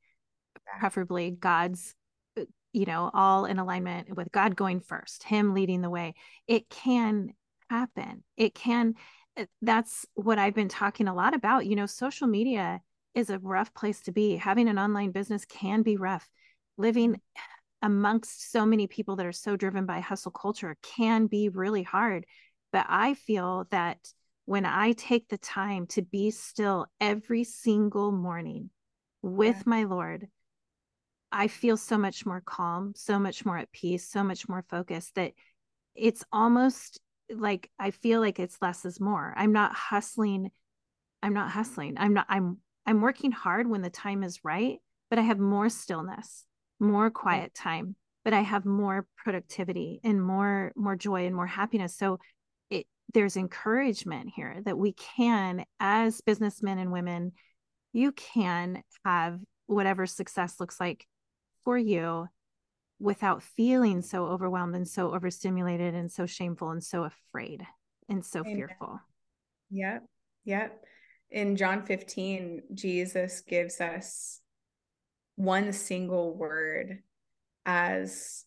preferably 0.80 1.32
God's, 1.32 1.95
you 2.72 2.86
know, 2.86 3.10
all 3.14 3.45
in 3.45 3.60
alignment 3.60 4.16
with 4.16 4.32
God 4.32 4.56
going 4.56 4.80
first, 4.80 5.24
Him 5.24 5.54
leading 5.54 5.82
the 5.82 5.89
way. 5.89 6.14
It 6.47 6.70
can 6.70 7.34
happen. 7.70 8.24
It 8.38 8.54
can. 8.54 8.95
Uh, 9.36 9.45
that's 9.62 10.06
what 10.14 10.39
I've 10.39 10.56
been 10.56 10.70
talking 10.70 11.08
a 11.08 11.16
lot 11.16 11.34
about. 11.34 11.66
You 11.66 11.76
know, 11.76 11.86
social 11.86 12.28
media 12.28 12.80
is 13.14 13.30
a 13.30 13.39
rough 13.39 13.74
place 13.74 14.01
to 14.01 14.12
be. 14.12 14.38
Having 14.38 14.70
an 14.70 14.80
online 14.80 15.12
business 15.12 15.45
can 15.45 15.82
be 15.82 15.97
rough. 15.97 16.30
Living 16.78 17.20
amongst 17.82 18.51
so 18.51 18.66
many 18.66 18.88
people 18.88 19.16
that 19.16 19.26
are 19.26 19.32
so 19.32 19.55
driven 19.55 19.86
by 19.86 19.99
hustle 19.99 20.32
culture 20.32 20.78
can 20.82 21.28
be 21.28 21.49
really 21.49 21.84
hard. 21.84 22.26
But 22.72 22.86
I 22.88 23.16
feel 23.16 23.68
that 23.72 23.97
when 24.45 24.66
I 24.66 24.93
take 24.93 25.28
the 25.30 25.38
time 25.38 25.88
to 25.88 26.01
be 26.01 26.32
still 26.32 26.88
every 26.99 27.43
single 27.43 28.12
morning 28.12 28.70
with 29.22 29.57
yeah. 29.57 29.64
my 29.66 29.84
Lord, 29.84 30.28
I 31.32 31.47
feel 31.47 31.78
so 31.78 31.97
much 31.97 32.26
more 32.26 32.41
calm, 32.45 32.93
so 32.95 33.18
much 33.18 33.45
more 33.45 33.57
at 33.57 33.72
peace, 33.72 34.09
so 34.09 34.24
much 34.24 34.49
more 34.49 34.66
focused 34.70 35.16
that 35.16 35.34
it's 35.95 36.24
almost 36.32 36.99
like 37.30 37.70
I 37.80 37.91
feel 37.91 38.20
like 38.20 38.39
it's 38.39 38.62
less 38.62 38.86
is 38.86 38.99
more. 38.99 39.34
I'm 39.36 39.53
not 39.53 39.74
hustling. 39.74 40.51
I'm 41.24 41.34
not 41.34 41.51
hustling. 41.51 41.95
I'm 41.97 42.14
not, 42.14 42.26
I'm 42.30 42.57
I'm 42.86 43.02
working 43.02 43.32
hard 43.32 43.70
when 43.70 43.82
the 43.82 43.90
time 43.90 44.24
is 44.24 44.44
right, 44.44 44.80
but 45.10 45.20
I 45.20 45.24
have 45.24 45.40
more 45.40 45.70
stillness, 45.70 46.46
more 46.80 47.10
quiet 47.10 47.54
time, 47.54 47.96
but 48.24 48.34
I 48.34 48.42
have 48.42 48.66
more 48.66 49.06
productivity 49.18 50.00
and 50.04 50.22
more 50.22 50.72
more 50.76 50.96
joy 50.96 51.26
and 51.26 51.36
more 51.36 51.48
happiness. 51.48 51.96
So 51.96 52.20
it 52.70 52.88
there's 53.14 53.38
encouragement 53.38 54.32
here 54.36 54.62
that 54.66 54.78
we 54.78 54.94
can 54.94 55.66
as 55.80 56.22
businessmen 56.22 56.78
and 56.78 56.92
women 56.92 57.34
you 57.94 58.14
can 58.14 58.82
have 59.04 59.40
whatever 59.68 60.06
success 60.06 60.60
looks 60.60 60.80
like 60.80 61.06
for 61.64 61.78
you 61.78 62.28
without 63.00 63.44
feeling 63.44 64.02
so 64.02 64.26
overwhelmed 64.26 64.76
and 64.76 64.88
so 64.88 65.14
overstimulated 65.14 65.94
and 65.94 66.12
so 66.12 66.26
shameful 66.26 66.70
and 66.70 66.84
so 66.84 67.04
afraid 67.04 67.66
and 68.08 68.24
so 68.24 68.42
Amen. 68.42 68.56
fearful. 68.56 69.00
Yep. 69.72 70.06
Yep 70.46 70.84
in 71.32 71.56
John 71.56 71.84
15, 71.84 72.64
Jesus 72.74 73.42
gives 73.42 73.80
us 73.80 74.40
one 75.36 75.72
single 75.72 76.36
word 76.36 77.00
as 77.66 78.44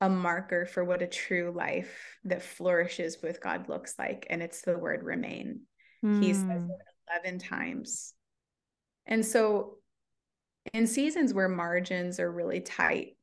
a 0.00 0.08
marker 0.08 0.66
for 0.66 0.84
what 0.84 1.00
a 1.00 1.06
true 1.06 1.52
life 1.56 2.18
that 2.24 2.42
flourishes 2.42 3.18
with 3.22 3.40
God 3.40 3.68
looks 3.68 3.94
like. 3.98 4.26
And 4.28 4.42
it's 4.42 4.62
the 4.62 4.76
word 4.76 5.02
remain. 5.04 5.60
Mm. 6.04 6.22
He 6.22 6.34
says 6.34 6.42
hmm. 6.42 6.70
it 6.70 7.22
11 7.24 7.38
times. 7.38 8.12
And 9.06 9.24
so 9.24 9.78
in 10.74 10.86
seasons 10.86 11.32
where 11.32 11.48
margins 11.48 12.20
are 12.20 12.30
really 12.30 12.60
tight, 12.60 13.16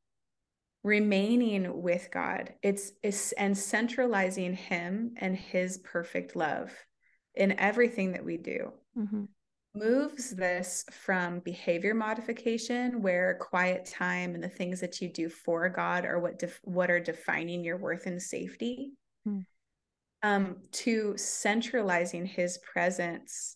remaining 0.84 1.82
with 1.82 2.10
God, 2.12 2.54
it's, 2.64 2.92
it's 3.04 3.34
and 3.34 3.58
centralizing 3.58 4.56
him 4.56 5.14
and 5.18 5.36
his 5.36 5.78
perfect 5.78 6.36
love 6.36 6.72
in 7.40 7.58
everything 7.58 8.12
that 8.12 8.24
we 8.24 8.38
do. 8.38 8.72
Mm-hmm. 8.96 9.24
Moves 9.74 10.32
this 10.32 10.84
from 10.92 11.40
behavior 11.40 11.94
modification, 11.94 13.02
where 13.02 13.38
quiet 13.40 13.86
time 13.86 14.36
and 14.36 14.44
the 14.44 14.50
things 14.50 14.82
that 14.82 15.00
you 15.00 15.08
do 15.08 15.30
for 15.30 15.70
God 15.70 16.06
are 16.06 16.20
what 16.20 16.38
def- 16.38 16.60
what 16.64 16.92
are 16.92 17.00
defining 17.00 17.64
your 17.64 17.78
worth 17.78 18.06
and 18.06 18.22
safety, 18.22 18.92
mm. 19.28 19.46
um, 20.22 20.58
to 20.72 21.14
centralizing 21.18 22.26
His 22.26 22.58
presence 22.58 23.56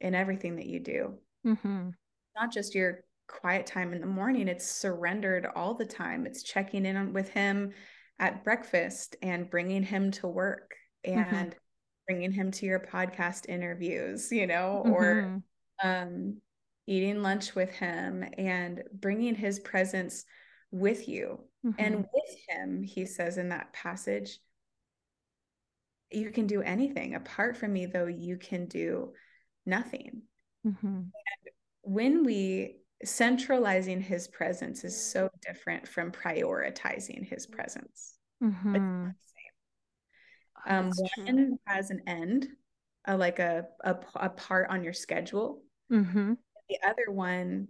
in 0.00 0.14
everything 0.14 0.56
that 0.56 0.66
you 0.66 0.80
do. 0.80 1.14
Mm-hmm. 1.44 1.90
Not 2.36 2.52
just 2.52 2.74
your 2.74 3.00
quiet 3.26 3.66
time 3.66 3.92
in 3.92 4.00
the 4.00 4.06
morning; 4.06 4.46
it's 4.46 4.70
surrendered 4.70 5.46
all 5.56 5.74
the 5.74 5.84
time. 5.84 6.26
It's 6.26 6.44
checking 6.44 6.86
in 6.86 7.12
with 7.12 7.28
Him 7.28 7.72
at 8.20 8.44
breakfast 8.44 9.16
and 9.20 9.50
bringing 9.50 9.82
Him 9.82 10.12
to 10.12 10.28
work 10.28 10.74
mm-hmm. 11.06 11.34
and. 11.34 11.56
Bringing 12.10 12.32
him 12.32 12.50
to 12.50 12.66
your 12.66 12.80
podcast 12.80 13.48
interviews, 13.48 14.32
you 14.32 14.48
know, 14.48 14.82
mm-hmm. 14.84 14.92
or 14.92 15.42
um, 15.80 16.38
eating 16.88 17.22
lunch 17.22 17.54
with 17.54 17.70
him 17.70 18.24
and 18.36 18.82
bringing 18.92 19.36
his 19.36 19.60
presence 19.60 20.24
with 20.72 21.08
you. 21.08 21.38
Mm-hmm. 21.64 21.80
And 21.80 21.96
with 21.98 22.36
him, 22.48 22.82
he 22.82 23.06
says 23.06 23.38
in 23.38 23.50
that 23.50 23.72
passage, 23.72 24.40
you 26.10 26.30
can 26.30 26.48
do 26.48 26.62
anything. 26.62 27.14
Apart 27.14 27.56
from 27.56 27.72
me, 27.72 27.86
though, 27.86 28.08
you 28.08 28.38
can 28.38 28.66
do 28.66 29.12
nothing. 29.64 30.22
Mm-hmm. 30.66 30.86
And 30.86 31.12
when 31.82 32.24
we 32.24 32.80
centralizing 33.04 34.00
his 34.00 34.26
presence 34.26 34.82
is 34.82 35.00
so 35.00 35.30
different 35.46 35.86
from 35.86 36.10
prioritizing 36.10 37.24
his 37.24 37.46
presence. 37.46 38.16
Mm-hmm. 38.42 39.10
Oh, 40.68 40.74
um, 40.74 40.92
one 41.16 41.58
has 41.66 41.90
an 41.90 42.02
end, 42.06 42.48
uh, 43.08 43.16
like 43.16 43.38
a, 43.38 43.66
a, 43.84 43.96
a 44.16 44.28
part 44.30 44.70
on 44.70 44.84
your 44.84 44.92
schedule. 44.92 45.62
Mm-hmm. 45.90 46.34
The 46.68 46.78
other 46.86 47.10
one 47.10 47.68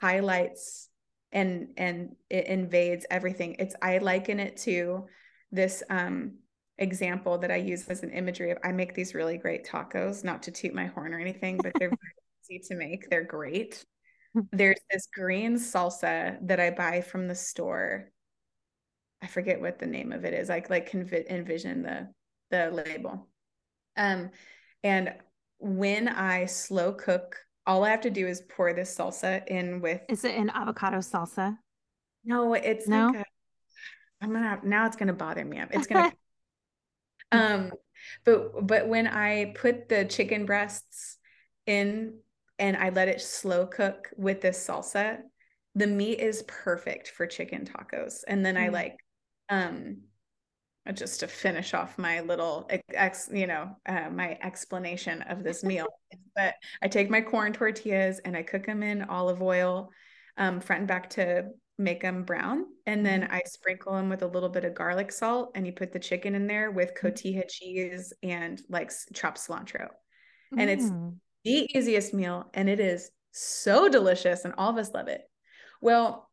highlights 0.00 0.88
and 1.32 1.68
and 1.76 2.16
it 2.28 2.46
invades 2.46 3.06
everything. 3.10 3.56
It's 3.58 3.74
I 3.82 3.98
liken 3.98 4.40
it 4.40 4.56
to 4.58 5.06
this 5.52 5.82
um 5.90 6.38
example 6.78 7.38
that 7.38 7.50
I 7.50 7.56
use 7.56 7.86
as 7.88 8.02
an 8.02 8.10
imagery 8.10 8.50
of 8.50 8.58
I 8.64 8.72
make 8.72 8.94
these 8.94 9.14
really 9.14 9.36
great 9.36 9.66
tacos, 9.66 10.24
not 10.24 10.42
to 10.44 10.50
toot 10.50 10.74
my 10.74 10.86
horn 10.86 11.14
or 11.14 11.20
anything, 11.20 11.58
but 11.58 11.72
they're 11.78 11.92
easy 12.50 12.60
to 12.68 12.74
make. 12.74 13.08
They're 13.10 13.24
great. 13.24 13.84
Hmm. 14.34 14.40
There's 14.52 14.80
this 14.90 15.06
green 15.12 15.56
salsa 15.56 16.38
that 16.46 16.60
I 16.60 16.70
buy 16.70 17.00
from 17.00 17.28
the 17.28 17.34
store 17.34 18.10
I 19.22 19.26
forget 19.26 19.60
what 19.60 19.78
the 19.78 19.86
name 19.86 20.12
of 20.12 20.24
it 20.24 20.34
is. 20.34 20.50
I 20.50 20.62
like 20.68 20.90
can 20.90 21.08
envision 21.28 21.82
the 21.82 22.08
the 22.50 22.70
label. 22.70 23.28
Um, 23.96 24.30
and 24.82 25.14
when 25.58 26.08
I 26.08 26.46
slow 26.46 26.92
cook, 26.92 27.36
all 27.66 27.84
I 27.84 27.90
have 27.90 28.00
to 28.02 28.10
do 28.10 28.26
is 28.26 28.42
pour 28.48 28.72
this 28.72 28.96
salsa 28.96 29.46
in 29.46 29.80
with. 29.80 30.00
Is 30.08 30.24
it 30.24 30.34
an 30.34 30.50
avocado 30.50 30.98
salsa? 30.98 31.58
No, 32.24 32.54
it's 32.54 32.88
no. 32.88 33.08
Like 33.08 33.16
a, 33.16 33.24
I'm 34.22 34.32
gonna 34.32 34.60
now. 34.64 34.86
It's 34.86 34.96
gonna 34.96 35.12
bother 35.12 35.44
me. 35.44 35.60
It's 35.70 35.86
gonna. 35.86 36.12
um, 37.32 37.72
but 38.24 38.66
but 38.66 38.88
when 38.88 39.06
I 39.06 39.54
put 39.54 39.88
the 39.88 40.04
chicken 40.04 40.46
breasts 40.46 41.18
in 41.66 42.18
and 42.58 42.76
I 42.76 42.90
let 42.90 43.08
it 43.08 43.20
slow 43.20 43.66
cook 43.66 44.08
with 44.16 44.40
this 44.40 44.66
salsa, 44.66 45.18
the 45.74 45.86
meat 45.86 46.20
is 46.20 46.42
perfect 46.46 47.08
for 47.08 47.26
chicken 47.26 47.64
tacos. 47.64 48.20
And 48.26 48.44
then 48.44 48.56
mm. 48.56 48.64
I 48.64 48.68
like 48.68 48.96
um 49.50 49.98
just 50.94 51.20
to 51.20 51.26
finish 51.26 51.74
off 51.74 51.98
my 51.98 52.20
little 52.20 52.68
ex, 52.94 53.28
you 53.32 53.46
know, 53.46 53.76
uh, 53.86 54.08
my 54.10 54.38
explanation 54.42 55.22
of 55.22 55.44
this 55.44 55.62
meal. 55.64 55.86
but 56.34 56.54
I 56.82 56.88
take 56.88 57.10
my 57.10 57.20
corn 57.20 57.52
tortillas 57.52 58.20
and 58.24 58.36
I 58.36 58.42
cook 58.42 58.66
them 58.66 58.82
in 58.82 59.02
olive 59.02 59.42
oil, 59.42 59.90
um, 60.36 60.60
front 60.60 60.80
and 60.80 60.88
back 60.88 61.10
to 61.10 61.44
make 61.78 62.02
them 62.02 62.24
brown, 62.24 62.64
and 62.86 63.04
then 63.04 63.22
mm-hmm. 63.22 63.32
I 63.32 63.42
sprinkle 63.46 63.94
them 63.94 64.08
with 64.08 64.22
a 64.22 64.26
little 64.26 64.48
bit 64.48 64.64
of 64.64 64.74
garlic 64.74 65.12
salt, 65.12 65.52
and 65.54 65.66
you 65.66 65.72
put 65.72 65.92
the 65.92 65.98
chicken 65.98 66.34
in 66.34 66.46
there 66.46 66.70
with 66.70 66.94
mm-hmm. 66.94 67.06
cotija 67.06 67.48
cheese 67.48 68.12
and 68.22 68.60
like 68.68 68.92
chopped 69.14 69.38
cilantro, 69.38 69.88
and 70.56 70.68
mm. 70.68 70.74
it's 70.74 70.90
the 71.44 71.78
easiest 71.78 72.12
meal, 72.14 72.50
and 72.54 72.68
it 72.68 72.80
is 72.80 73.10
so 73.32 73.88
delicious, 73.88 74.44
and 74.44 74.54
all 74.58 74.70
of 74.70 74.76
us 74.76 74.92
love 74.92 75.08
it. 75.08 75.22
Well, 75.80 76.30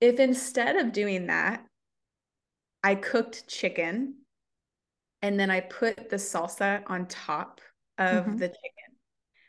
if 0.00 0.20
instead 0.20 0.76
of 0.76 0.92
doing 0.92 1.28
that, 1.28 1.64
I 2.82 2.94
cooked 2.94 3.48
chicken 3.48 4.16
and 5.22 5.38
then 5.38 5.50
I 5.50 5.60
put 5.60 6.10
the 6.10 6.16
salsa 6.16 6.82
on 6.86 7.06
top 7.06 7.60
of 7.98 8.24
mm-hmm. 8.24 8.36
the 8.36 8.48
chicken, 8.48 8.96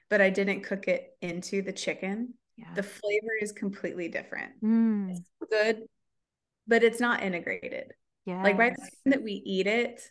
but 0.09 0.21
I 0.21 0.29
didn't 0.29 0.61
cook 0.61 0.87
it 0.87 1.17
into 1.21 1.61
the 1.61 1.73
chicken. 1.73 2.35
Yeah. 2.57 2.73
The 2.75 2.83
flavor 2.83 3.31
is 3.41 3.51
completely 3.51 4.07
different. 4.07 4.51
Mm. 4.63 5.11
It's 5.11 5.29
good, 5.49 5.83
but 6.67 6.83
it's 6.83 6.99
not 6.99 7.23
integrated. 7.23 7.93
Yeah. 8.25 8.43
Like 8.43 8.57
by 8.57 8.69
the 8.69 8.75
time 8.75 9.11
that 9.11 9.23
we 9.23 9.41
eat 9.45 9.67
it, 9.67 10.01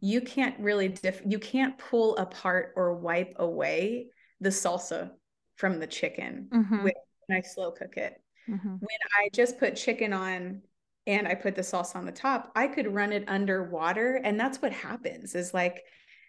you 0.00 0.20
can't 0.20 0.58
really 0.58 0.88
diff 0.88 1.22
you 1.24 1.38
can't 1.38 1.78
pull 1.78 2.16
apart 2.16 2.72
or 2.74 2.94
wipe 2.94 3.34
away 3.36 4.08
the 4.40 4.48
salsa 4.48 5.12
from 5.54 5.78
the 5.78 5.86
chicken 5.86 6.48
mm-hmm. 6.52 6.82
when 6.82 6.92
I 7.30 7.40
slow 7.42 7.70
cook 7.70 7.96
it. 7.96 8.20
Mm-hmm. 8.50 8.68
When 8.68 8.98
I 9.20 9.28
just 9.32 9.60
put 9.60 9.76
chicken 9.76 10.12
on 10.12 10.62
and 11.06 11.26
I 11.26 11.34
put 11.34 11.54
the 11.54 11.62
sauce 11.62 11.94
on 11.96 12.04
the 12.04 12.12
top, 12.12 12.52
I 12.54 12.68
could 12.68 12.94
run 12.94 13.12
it 13.12 13.24
under 13.28 13.64
water. 13.64 14.20
And 14.22 14.38
that's 14.38 14.62
what 14.62 14.72
happens 14.72 15.34
is 15.34 15.52
like 15.52 15.82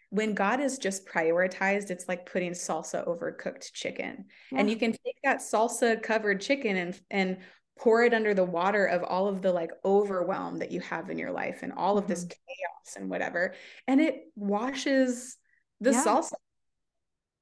when 0.10 0.34
God 0.34 0.60
is 0.60 0.78
just 0.78 1.08
prioritized, 1.08 1.90
it's 1.90 2.08
like 2.08 2.32
putting 2.32 2.52
salsa 2.52 3.06
over 3.08 3.32
cooked 3.32 3.74
chicken. 3.74 4.26
Yeah. 4.52 4.60
And 4.60 4.70
you 4.70 4.76
can 4.76 4.92
take 4.92 5.18
that 5.24 5.40
salsa 5.40 6.02
covered 6.02 6.42
chicken 6.42 6.78
and 6.78 7.00
and 7.10 7.38
pour 7.80 8.04
it 8.04 8.14
under 8.14 8.34
the 8.34 8.44
water 8.44 8.86
of 8.86 9.04
all 9.04 9.28
of 9.28 9.42
the 9.42 9.52
like 9.52 9.72
overwhelm 9.84 10.60
that 10.60 10.72
you 10.72 10.80
have 10.82 11.10
in 11.10 11.18
your 11.18 11.32
life 11.32 11.60
and 11.64 11.74
all 11.74 11.98
of 11.98 12.04
mm-hmm. 12.04 12.14
this 12.14 12.26
chaos 12.26 12.96
and 12.96 13.10
whatever. 13.10 13.56
And 13.88 14.00
it 14.00 14.26
washes 14.36 15.38
the 15.82 15.92
yeah. 15.92 16.04
salsa. 16.04 16.34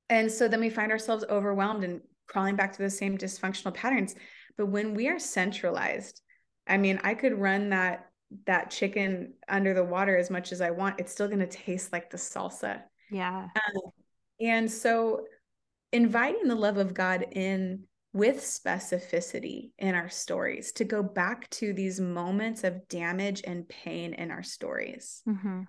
And 0.09 0.31
so 0.31 0.47
then 0.47 0.59
we 0.59 0.69
find 0.69 0.91
ourselves 0.91 1.25
overwhelmed 1.29 1.83
and 1.83 2.01
crawling 2.27 2.55
back 2.55 2.73
to 2.73 2.81
the 2.81 2.89
same 2.89 3.17
dysfunctional 3.17 3.73
patterns. 3.73 4.15
But 4.57 4.67
when 4.67 4.93
we 4.93 5.07
are 5.09 5.19
centralized, 5.19 6.21
I 6.67 6.77
mean, 6.77 6.99
I 7.03 7.13
could 7.13 7.33
run 7.33 7.69
that 7.69 8.07
that 8.45 8.71
chicken 8.71 9.33
under 9.49 9.73
the 9.73 9.83
water 9.83 10.17
as 10.17 10.29
much 10.29 10.51
as 10.51 10.61
I 10.61 10.71
want. 10.71 10.99
It's 10.99 11.11
still 11.11 11.27
going 11.27 11.39
to 11.39 11.47
taste 11.47 11.91
like 11.91 12.09
the 12.09 12.17
salsa. 12.17 12.81
Yeah. 13.09 13.47
Um, 13.55 13.91
and 14.39 14.71
so 14.71 15.25
inviting 15.91 16.47
the 16.47 16.55
love 16.55 16.77
of 16.77 16.93
God 16.93 17.25
in 17.31 17.83
with 18.13 18.37
specificity 18.37 19.71
in 19.77 19.95
our 19.95 20.09
stories 20.09 20.73
to 20.73 20.83
go 20.83 21.01
back 21.01 21.49
to 21.49 21.73
these 21.73 21.99
moments 21.99 22.63
of 22.63 22.87
damage 22.89 23.41
and 23.45 23.67
pain 23.69 24.13
in 24.13 24.31
our 24.31 24.43
stories 24.43 25.21
mm-hmm. 25.27 25.61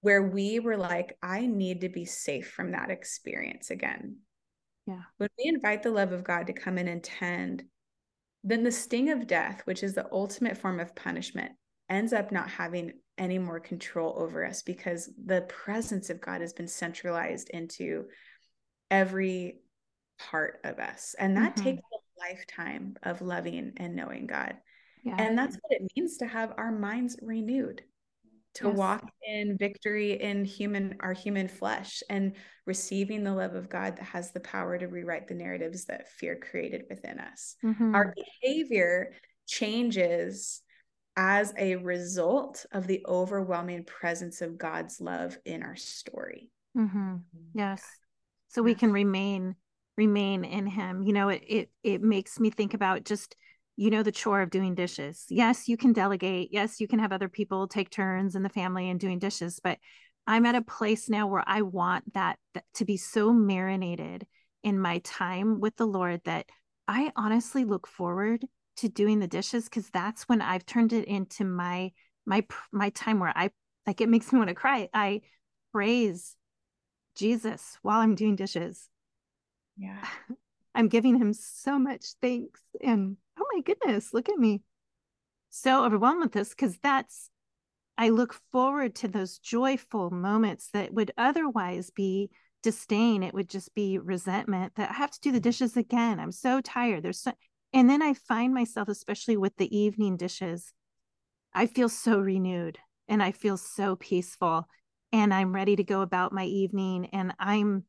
where 0.00 0.22
we 0.22 0.58
were 0.58 0.76
like, 0.76 1.16
I 1.22 1.46
need 1.46 1.82
to 1.82 1.88
be 1.88 2.04
safe 2.04 2.50
from 2.50 2.72
that 2.72 2.90
experience 2.90 3.70
again. 3.70 4.16
Yeah. 4.86 5.02
When 5.18 5.28
we 5.38 5.44
invite 5.44 5.84
the 5.84 5.90
love 5.90 6.10
of 6.10 6.24
God 6.24 6.48
to 6.48 6.52
come 6.52 6.76
in 6.76 6.88
and 6.88 7.04
tend 7.04 7.64
then 8.42 8.62
the 8.62 8.72
sting 8.72 9.10
of 9.10 9.26
death, 9.26 9.62
which 9.64 9.82
is 9.82 9.94
the 9.94 10.08
ultimate 10.12 10.56
form 10.56 10.80
of 10.80 10.94
punishment, 10.94 11.52
ends 11.88 12.12
up 12.12 12.32
not 12.32 12.48
having 12.48 12.92
any 13.18 13.38
more 13.38 13.60
control 13.60 14.14
over 14.16 14.44
us 14.44 14.62
because 14.62 15.10
the 15.26 15.42
presence 15.42 16.08
of 16.08 16.20
God 16.20 16.40
has 16.40 16.52
been 16.52 16.68
centralized 16.68 17.50
into 17.50 18.06
every 18.90 19.58
part 20.18 20.60
of 20.64 20.78
us. 20.78 21.14
And 21.18 21.36
that 21.36 21.56
mm-hmm. 21.56 21.64
takes 21.64 21.82
a 21.82 22.28
lifetime 22.28 22.96
of 23.02 23.20
loving 23.20 23.72
and 23.76 23.94
knowing 23.94 24.26
God. 24.26 24.54
Yeah. 25.04 25.16
And 25.18 25.36
that's 25.36 25.56
what 25.56 25.80
it 25.80 25.92
means 25.96 26.18
to 26.18 26.26
have 26.26 26.54
our 26.56 26.72
minds 26.72 27.18
renewed 27.22 27.82
to 28.54 28.68
yes. 28.68 28.76
walk 28.76 29.10
in 29.26 29.56
victory 29.56 30.20
in 30.20 30.44
human 30.44 30.96
our 31.00 31.12
human 31.12 31.46
flesh 31.48 32.02
and 32.10 32.34
receiving 32.66 33.22
the 33.22 33.32
love 33.32 33.54
of 33.54 33.68
God 33.68 33.96
that 33.96 34.04
has 34.04 34.32
the 34.32 34.40
power 34.40 34.76
to 34.76 34.86
rewrite 34.86 35.28
the 35.28 35.34
narratives 35.34 35.84
that 35.84 36.08
fear 36.08 36.36
created 36.36 36.84
within 36.88 37.20
us. 37.20 37.56
Mm-hmm. 37.64 37.94
Our 37.94 38.14
behavior 38.42 39.12
changes 39.46 40.62
as 41.16 41.52
a 41.58 41.76
result 41.76 42.66
of 42.72 42.86
the 42.86 43.04
overwhelming 43.06 43.84
presence 43.84 44.40
of 44.40 44.58
God's 44.58 45.00
love 45.00 45.36
in 45.44 45.62
our 45.62 45.76
story. 45.76 46.50
Mm-hmm. 46.76 47.16
Yes. 47.54 47.84
So 48.48 48.62
we 48.62 48.74
can 48.74 48.92
remain 48.92 49.54
remain 49.96 50.44
in 50.44 50.66
him. 50.66 51.02
You 51.02 51.12
know, 51.12 51.28
it 51.28 51.42
it 51.46 51.70
it 51.82 52.02
makes 52.02 52.40
me 52.40 52.50
think 52.50 52.74
about 52.74 53.04
just 53.04 53.36
you 53.80 53.90
know 53.90 54.02
the 54.02 54.12
chore 54.12 54.42
of 54.42 54.50
doing 54.50 54.74
dishes 54.74 55.24
yes 55.28 55.68
you 55.68 55.76
can 55.76 55.92
delegate 55.92 56.50
yes 56.52 56.80
you 56.80 56.86
can 56.86 56.98
have 56.98 57.12
other 57.12 57.28
people 57.28 57.66
take 57.66 57.90
turns 57.90 58.36
in 58.36 58.42
the 58.42 58.48
family 58.48 58.90
and 58.90 59.00
doing 59.00 59.18
dishes 59.18 59.60
but 59.62 59.78
i'm 60.26 60.44
at 60.44 60.54
a 60.54 60.62
place 60.62 61.08
now 61.08 61.26
where 61.26 61.44
i 61.46 61.62
want 61.62 62.12
that, 62.14 62.36
that 62.54 62.64
to 62.74 62.84
be 62.84 62.96
so 62.96 63.32
marinated 63.32 64.26
in 64.62 64.78
my 64.78 64.98
time 64.98 65.60
with 65.60 65.76
the 65.76 65.86
Lord 65.86 66.20
that 66.24 66.46
I 66.86 67.12
honestly 67.16 67.64
look 67.64 67.86
forward 67.86 68.44
to 68.78 68.88
doing 68.88 69.20
the 69.20 69.28
dishes 69.28 69.64
because 69.64 69.88
that's 69.90 70.24
when 70.24 70.42
I've 70.42 70.66
turned 70.66 70.92
it 70.92 71.06
into 71.06 71.44
my 71.44 71.92
my 72.26 72.46
my 72.72 72.90
time 72.90 73.20
where 73.20 73.32
I 73.34 73.50
like 73.86 74.00
it 74.00 74.08
makes 74.08 74.32
me 74.32 74.38
want 74.38 74.48
to 74.48 74.54
cry. 74.54 74.88
I 74.92 75.22
praise 75.72 76.36
Jesus 77.14 77.78
while 77.82 78.00
I'm 78.00 78.14
doing 78.14 78.36
dishes. 78.36 78.88
Yeah. 79.76 80.04
I'm 80.74 80.88
giving 80.88 81.18
him 81.18 81.32
so 81.32 81.78
much 81.78 82.06
thanks 82.20 82.60
and 82.82 83.16
oh 83.38 83.46
my 83.54 83.62
goodness, 83.62 84.14
look 84.14 84.28
at 84.28 84.38
me. 84.38 84.62
So 85.50 85.84
overwhelmed 85.84 86.20
with 86.20 86.32
this 86.32 86.50
because 86.50 86.78
that's 86.82 87.30
I 87.98 88.08
look 88.08 88.34
forward 88.50 88.94
to 88.96 89.08
those 89.08 89.38
joyful 89.38 90.10
moments 90.10 90.70
that 90.72 90.94
would 90.94 91.12
otherwise 91.18 91.90
be 91.90 92.30
disdain. 92.62 93.22
It 93.22 93.34
would 93.34 93.48
just 93.48 93.74
be 93.74 93.98
resentment 93.98 94.74
that 94.76 94.90
I 94.90 94.94
have 94.94 95.10
to 95.10 95.20
do 95.20 95.32
the 95.32 95.38
mm-hmm. 95.38 95.42
dishes 95.42 95.76
again. 95.76 96.20
I'm 96.20 96.32
so 96.32 96.60
tired. 96.60 97.02
There's 97.02 97.20
so, 97.20 97.32
and 97.72 97.90
then 97.90 98.02
I 98.02 98.14
find 98.14 98.54
myself, 98.54 98.88
especially 98.88 99.36
with 99.36 99.56
the 99.56 99.76
evening 99.76 100.16
dishes, 100.16 100.72
I 101.52 101.66
feel 101.66 101.88
so 101.88 102.18
renewed 102.18 102.78
and 103.08 103.22
I 103.22 103.32
feel 103.32 103.56
so 103.56 103.96
peaceful 103.96 104.66
and 105.12 105.34
I'm 105.34 105.54
ready 105.54 105.76
to 105.76 105.84
go 105.84 106.02
about 106.02 106.32
my 106.32 106.44
evening 106.44 107.06
and 107.12 107.34
I'm 107.38 107.84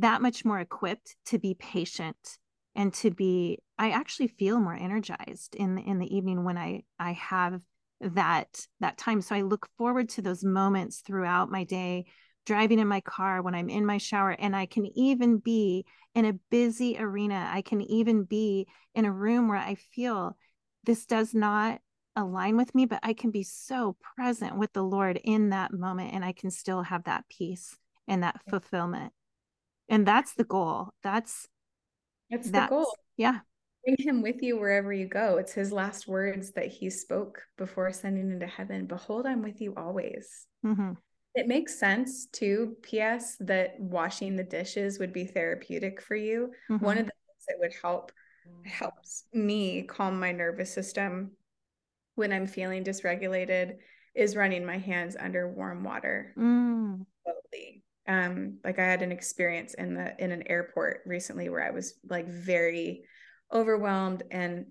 that 0.00 0.22
much 0.22 0.44
more 0.44 0.60
equipped 0.60 1.16
to 1.26 1.38
be 1.38 1.54
patient 1.54 2.38
and 2.74 2.92
to 2.94 3.10
be 3.10 3.58
I 3.78 3.90
actually 3.90 4.28
feel 4.28 4.60
more 4.60 4.74
energized 4.74 5.54
in 5.54 5.78
in 5.78 5.98
the 5.98 6.14
evening 6.14 6.44
when 6.44 6.58
I 6.58 6.82
I 6.98 7.12
have 7.12 7.60
that 8.00 8.66
that 8.80 8.98
time. 8.98 9.20
So 9.20 9.34
i 9.34 9.42
look 9.42 9.68
forward 9.76 10.08
to 10.10 10.22
those 10.22 10.44
moments 10.44 11.00
throughout 11.00 11.50
my 11.50 11.64
day 11.64 12.06
driving 12.46 12.78
in 12.78 12.88
my 12.88 13.00
car 13.02 13.42
when 13.42 13.54
i'm 13.54 13.68
in 13.68 13.84
my 13.84 13.98
shower 13.98 14.30
and 14.30 14.56
i 14.56 14.64
can 14.64 14.86
even 14.98 15.36
be 15.38 15.84
in 16.14 16.24
a 16.24 16.32
busy 16.50 16.98
arena. 16.98 17.48
I 17.52 17.62
can 17.62 17.80
even 17.82 18.24
be 18.24 18.66
in 18.94 19.04
a 19.04 19.12
room 19.12 19.48
where 19.48 19.58
i 19.58 19.74
feel 19.74 20.36
this 20.84 21.06
does 21.06 21.34
not 21.34 21.80
align 22.16 22.56
with 22.56 22.74
me 22.74 22.86
but 22.86 23.00
i 23.02 23.12
can 23.12 23.30
be 23.30 23.42
so 23.42 23.96
present 24.16 24.56
with 24.56 24.72
the 24.72 24.82
lord 24.82 25.20
in 25.22 25.50
that 25.50 25.72
moment 25.72 26.12
and 26.14 26.24
i 26.24 26.32
can 26.32 26.50
still 26.50 26.82
have 26.82 27.04
that 27.04 27.24
peace 27.28 27.76
and 28.08 28.22
that 28.22 28.40
fulfillment 28.48 29.12
and 29.90 30.06
that's 30.06 30.34
the 30.34 30.44
goal 30.44 30.90
that's 31.02 31.48
that's, 32.30 32.50
that's 32.50 32.68
the 32.68 32.74
goal 32.74 32.92
yeah 33.16 33.40
Bring 33.84 33.96
him 33.98 34.22
with 34.22 34.42
you 34.42 34.58
wherever 34.58 34.92
you 34.92 35.06
go. 35.06 35.38
It's 35.38 35.54
his 35.54 35.72
last 35.72 36.06
words 36.06 36.52
that 36.52 36.66
he 36.66 36.90
spoke 36.90 37.42
before 37.56 37.86
ascending 37.86 38.30
into 38.30 38.46
heaven. 38.46 38.86
Behold, 38.86 39.26
I'm 39.26 39.42
with 39.42 39.60
you 39.60 39.72
always. 39.74 40.46
Mm-hmm. 40.64 40.92
It 41.34 41.46
makes 41.48 41.78
sense 41.78 42.26
too, 42.26 42.76
P.S., 42.82 43.36
that 43.40 43.78
washing 43.78 44.36
the 44.36 44.44
dishes 44.44 44.98
would 44.98 45.12
be 45.12 45.24
therapeutic 45.24 46.02
for 46.02 46.14
you. 46.14 46.50
Mm-hmm. 46.68 46.84
One 46.84 46.98
of 46.98 47.06
the 47.06 47.12
things 47.12 47.44
that 47.48 47.58
would 47.58 47.72
help 47.80 48.12
helps 48.66 49.24
me 49.32 49.82
calm 49.82 50.18
my 50.18 50.32
nervous 50.32 50.74
system 50.74 51.30
when 52.16 52.32
I'm 52.32 52.46
feeling 52.46 52.84
dysregulated 52.84 53.76
is 54.14 54.36
running 54.36 54.66
my 54.66 54.76
hands 54.76 55.16
under 55.18 55.48
warm 55.48 55.84
water 55.84 56.34
mm. 56.36 57.06
slowly. 57.22 57.79
Um, 58.10 58.58
like 58.64 58.80
I 58.80 58.84
had 58.84 59.02
an 59.02 59.12
experience 59.12 59.74
in 59.74 59.94
the 59.94 60.14
in 60.18 60.32
an 60.32 60.42
airport 60.46 61.02
recently 61.06 61.48
where 61.48 61.62
I 61.64 61.70
was 61.70 61.94
like 62.08 62.26
very 62.26 63.04
overwhelmed 63.52 64.24
and 64.32 64.66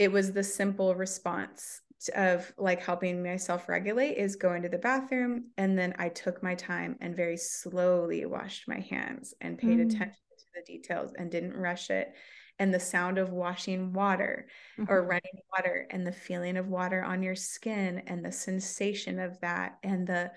it 0.00 0.10
was 0.10 0.32
the 0.32 0.42
simple 0.42 0.94
response 0.96 1.80
of 2.14 2.52
like 2.58 2.82
helping 2.82 3.22
myself 3.22 3.68
regulate 3.68 4.14
is 4.14 4.36
going 4.36 4.62
to 4.62 4.68
the 4.68 4.78
bathroom 4.78 5.46
and 5.56 5.78
then 5.78 5.94
i 5.98 6.08
took 6.10 6.42
my 6.42 6.54
time 6.54 6.94
and 7.00 7.16
very 7.16 7.38
slowly 7.38 8.26
washed 8.26 8.68
my 8.68 8.78
hands 8.80 9.34
and 9.40 9.58
paid 9.58 9.78
mm. 9.78 9.86
attention 9.86 10.14
to 10.38 10.44
the 10.54 10.72
details 10.72 11.12
and 11.18 11.30
didn't 11.30 11.56
rush 11.56 11.88
it 11.88 12.12
and 12.58 12.72
the 12.72 12.80
sound 12.80 13.18
of 13.18 13.32
washing 13.32 13.92
water 13.92 14.46
mm-hmm. 14.78 14.92
or 14.92 15.02
running 15.02 15.40
water 15.56 15.86
and 15.90 16.06
the 16.06 16.12
feeling 16.12 16.56
of 16.56 16.68
water 16.68 17.02
on 17.02 17.22
your 17.22 17.34
skin 17.34 18.02
and 18.06 18.24
the 18.24 18.32
sensation 18.32 19.18
of 19.18 19.40
that 19.40 19.78
and 19.82 20.06
the 20.06 20.30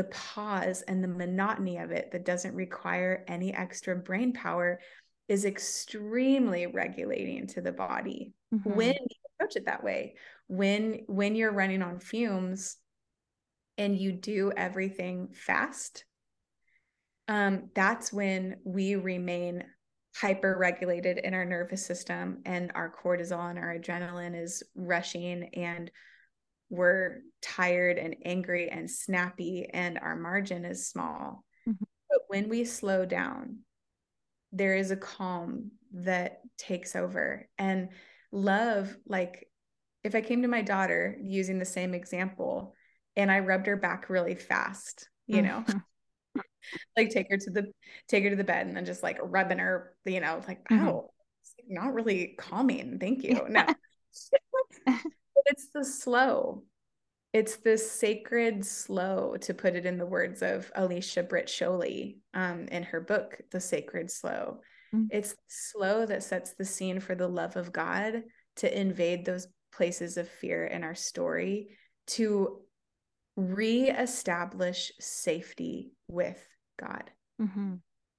the 0.00 0.04
pause 0.04 0.80
and 0.88 1.04
the 1.04 1.08
monotony 1.08 1.76
of 1.76 1.90
it 1.90 2.10
that 2.10 2.24
doesn't 2.24 2.54
require 2.54 3.22
any 3.28 3.52
extra 3.52 3.94
brain 3.94 4.32
power 4.32 4.80
is 5.28 5.44
extremely 5.44 6.66
regulating 6.66 7.46
to 7.46 7.60
the 7.60 7.70
body 7.70 8.32
mm-hmm. 8.54 8.74
when 8.74 8.94
you 8.94 9.16
approach 9.36 9.56
it 9.56 9.66
that 9.66 9.84
way 9.84 10.14
when 10.46 11.02
when 11.06 11.34
you're 11.34 11.52
running 11.52 11.82
on 11.82 12.00
fumes 12.00 12.78
and 13.76 13.98
you 13.98 14.10
do 14.10 14.50
everything 14.56 15.28
fast 15.34 16.06
um, 17.28 17.68
that's 17.74 18.10
when 18.10 18.56
we 18.64 18.94
remain 18.94 19.62
hyper 20.16 20.56
regulated 20.58 21.18
in 21.18 21.34
our 21.34 21.44
nervous 21.44 21.84
system 21.84 22.38
and 22.46 22.72
our 22.74 22.90
cortisol 22.90 23.50
and 23.50 23.58
our 23.58 23.78
adrenaline 23.78 24.34
is 24.34 24.62
rushing 24.74 25.50
and 25.52 25.90
we're 26.70 27.18
tired 27.42 27.98
and 27.98 28.16
angry 28.24 28.70
and 28.70 28.90
snappy 28.90 29.66
and 29.72 29.98
our 29.98 30.16
margin 30.16 30.64
is 30.64 30.88
small 30.88 31.44
mm-hmm. 31.68 31.84
but 32.08 32.20
when 32.28 32.48
we 32.48 32.64
slow 32.64 33.04
down 33.04 33.58
there 34.52 34.74
is 34.74 34.90
a 34.90 34.96
calm 34.96 35.70
that 35.92 36.40
takes 36.56 36.96
over 36.96 37.48
and 37.58 37.88
love 38.32 38.96
like 39.06 39.48
if 40.04 40.14
i 40.14 40.20
came 40.20 40.42
to 40.42 40.48
my 40.48 40.62
daughter 40.62 41.16
using 41.20 41.58
the 41.58 41.64
same 41.64 41.92
example 41.92 42.74
and 43.16 43.30
i 43.30 43.40
rubbed 43.40 43.66
her 43.66 43.76
back 43.76 44.08
really 44.08 44.34
fast 44.34 45.08
you 45.26 45.42
know 45.42 45.64
mm-hmm. 45.66 46.40
like 46.96 47.10
take 47.10 47.28
her 47.30 47.36
to 47.36 47.50
the 47.50 47.66
take 48.08 48.22
her 48.24 48.30
to 48.30 48.36
the 48.36 48.44
bed 48.44 48.66
and 48.66 48.76
then 48.76 48.84
just 48.84 49.02
like 49.02 49.18
rubbing 49.22 49.58
her 49.58 49.94
you 50.04 50.20
know 50.20 50.40
like 50.46 50.62
mm-hmm. 50.68 50.88
oh 50.88 51.10
not 51.68 51.94
really 51.94 52.34
calming 52.38 52.98
thank 52.98 53.24
you 53.24 53.44
no 53.48 53.66
it's 55.46 55.68
the 55.74 55.84
slow 55.84 56.62
it's 57.32 57.56
this 57.58 57.90
sacred 57.90 58.64
slow 58.66 59.36
to 59.40 59.54
put 59.54 59.76
it 59.76 59.86
in 59.86 59.98
the 59.98 60.06
words 60.06 60.42
of 60.42 60.70
alicia 60.74 61.22
britt 61.22 61.46
chole 61.46 62.16
um, 62.34 62.66
in 62.68 62.82
her 62.82 63.00
book 63.00 63.40
the 63.50 63.60
sacred 63.60 64.10
slow 64.10 64.60
mm-hmm. 64.94 65.06
it's 65.10 65.34
slow 65.48 66.06
that 66.06 66.22
sets 66.22 66.54
the 66.54 66.64
scene 66.64 67.00
for 67.00 67.14
the 67.14 67.28
love 67.28 67.56
of 67.56 67.72
god 67.72 68.22
to 68.56 68.80
invade 68.80 69.24
those 69.24 69.46
places 69.72 70.16
of 70.16 70.28
fear 70.28 70.64
in 70.66 70.82
our 70.82 70.94
story 70.94 71.68
to 72.06 72.60
re-establish 73.36 74.92
safety 75.00 75.92
with 76.08 76.42
god 76.78 77.10
mm-hmm. 77.40 77.74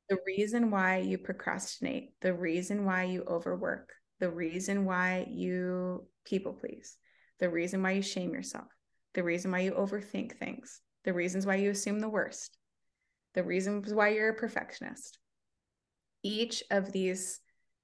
the 0.10 0.18
reason 0.26 0.72
why 0.72 0.98
you 0.98 1.18
procrastinate 1.18 2.12
the 2.22 2.34
reason 2.34 2.86
why 2.86 3.04
you 3.04 3.24
overwork 3.28 3.92
the 4.20 4.30
reason 4.30 4.86
why 4.86 5.28
you 5.30 6.06
people 6.26 6.54
please 6.54 6.98
the 7.42 7.50
reason 7.50 7.84
why 7.84 7.92
you 7.92 8.02
shame 8.02 8.34
yourself 8.34 8.68
the 9.14 9.24
reason 9.24 9.52
why 9.52 9.60
you 9.60 9.72
overthink 9.72 10.38
things, 10.38 10.82
the 11.04 11.14
reasons 11.14 11.46
why 11.46 11.56
you 11.56 11.70
assume 11.70 12.00
the 12.00 12.10
worst, 12.10 12.58
the 13.34 13.44
reasons 13.44 13.94
why 13.94 14.10
you're 14.10 14.30
a 14.30 14.36
perfectionist. 14.36 15.20
Each 16.24 16.64
of 16.72 16.92
these 16.92 17.40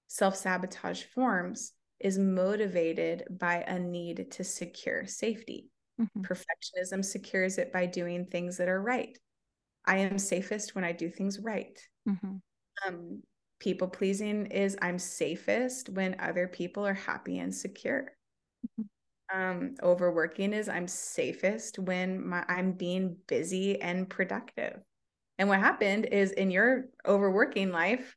self 0.08 0.36
sabotage 0.36 1.04
forms 1.04 1.74
is 2.00 2.20
motivated 2.20 3.24
by 3.30 3.64
a 3.68 3.80
need 3.80 4.32
to 4.32 4.44
secure 4.44 5.06
safety. 5.06 5.70
Mm-hmm. 6.00 6.22
Perfectionism 6.22 7.04
secures 7.04 7.58
it 7.58 7.74
by 7.74 7.88
doing 7.88 8.26
things 8.26 8.58
that 8.58 8.70
are 8.70 8.82
right. 8.82 9.18
I 9.86 9.98
am 9.98 10.20
safest 10.20 10.76
when 10.76 10.84
I 10.84 10.92
do 10.92 11.10
things 11.10 11.40
right. 11.40 11.80
Mm-hmm. 12.08 12.36
Um, 12.88 13.24
people 13.60 13.88
pleasing 13.88 14.46
is 14.48 14.78
I'm 14.82 15.00
safest 15.00 15.90
when 15.90 16.20
other 16.20 16.48
people 16.48 16.86
are 16.86 16.94
happy 16.94 17.40
and 17.40 17.54
secure. 17.54 18.12
Mm-hmm 18.68 18.84
um, 19.34 19.76
overworking 19.84 20.54
is 20.54 20.70
I'm 20.70 20.88
safest 20.88 21.80
when 21.80 22.26
my, 22.28 22.44
I'm 22.48 22.72
being 22.72 23.18
busy 23.28 23.82
and 23.82 24.10
productive. 24.10 24.80
And 25.38 25.50
what 25.50 25.60
happened 25.60 26.08
is 26.12 26.32
in 26.32 26.50
your 26.50 26.86
overworking 27.06 27.72
life, 27.72 28.16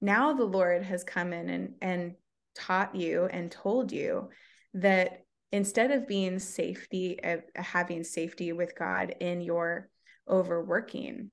now 0.00 0.32
the 0.32 0.44
Lord 0.44 0.82
has 0.82 1.04
come 1.04 1.32
in 1.32 1.48
and, 1.48 1.74
and 1.80 2.14
taught 2.54 2.94
you 2.94 3.26
and 3.26 3.50
told 3.50 3.92
you 3.92 4.28
that 4.74 5.24
instead 5.52 5.90
of 5.90 6.06
being 6.06 6.38
safety, 6.38 7.18
of 7.22 7.42
having 7.54 8.04
safety 8.04 8.52
with 8.52 8.78
God 8.78 9.14
in 9.20 9.40
your 9.40 9.88
overworking, 10.28 11.30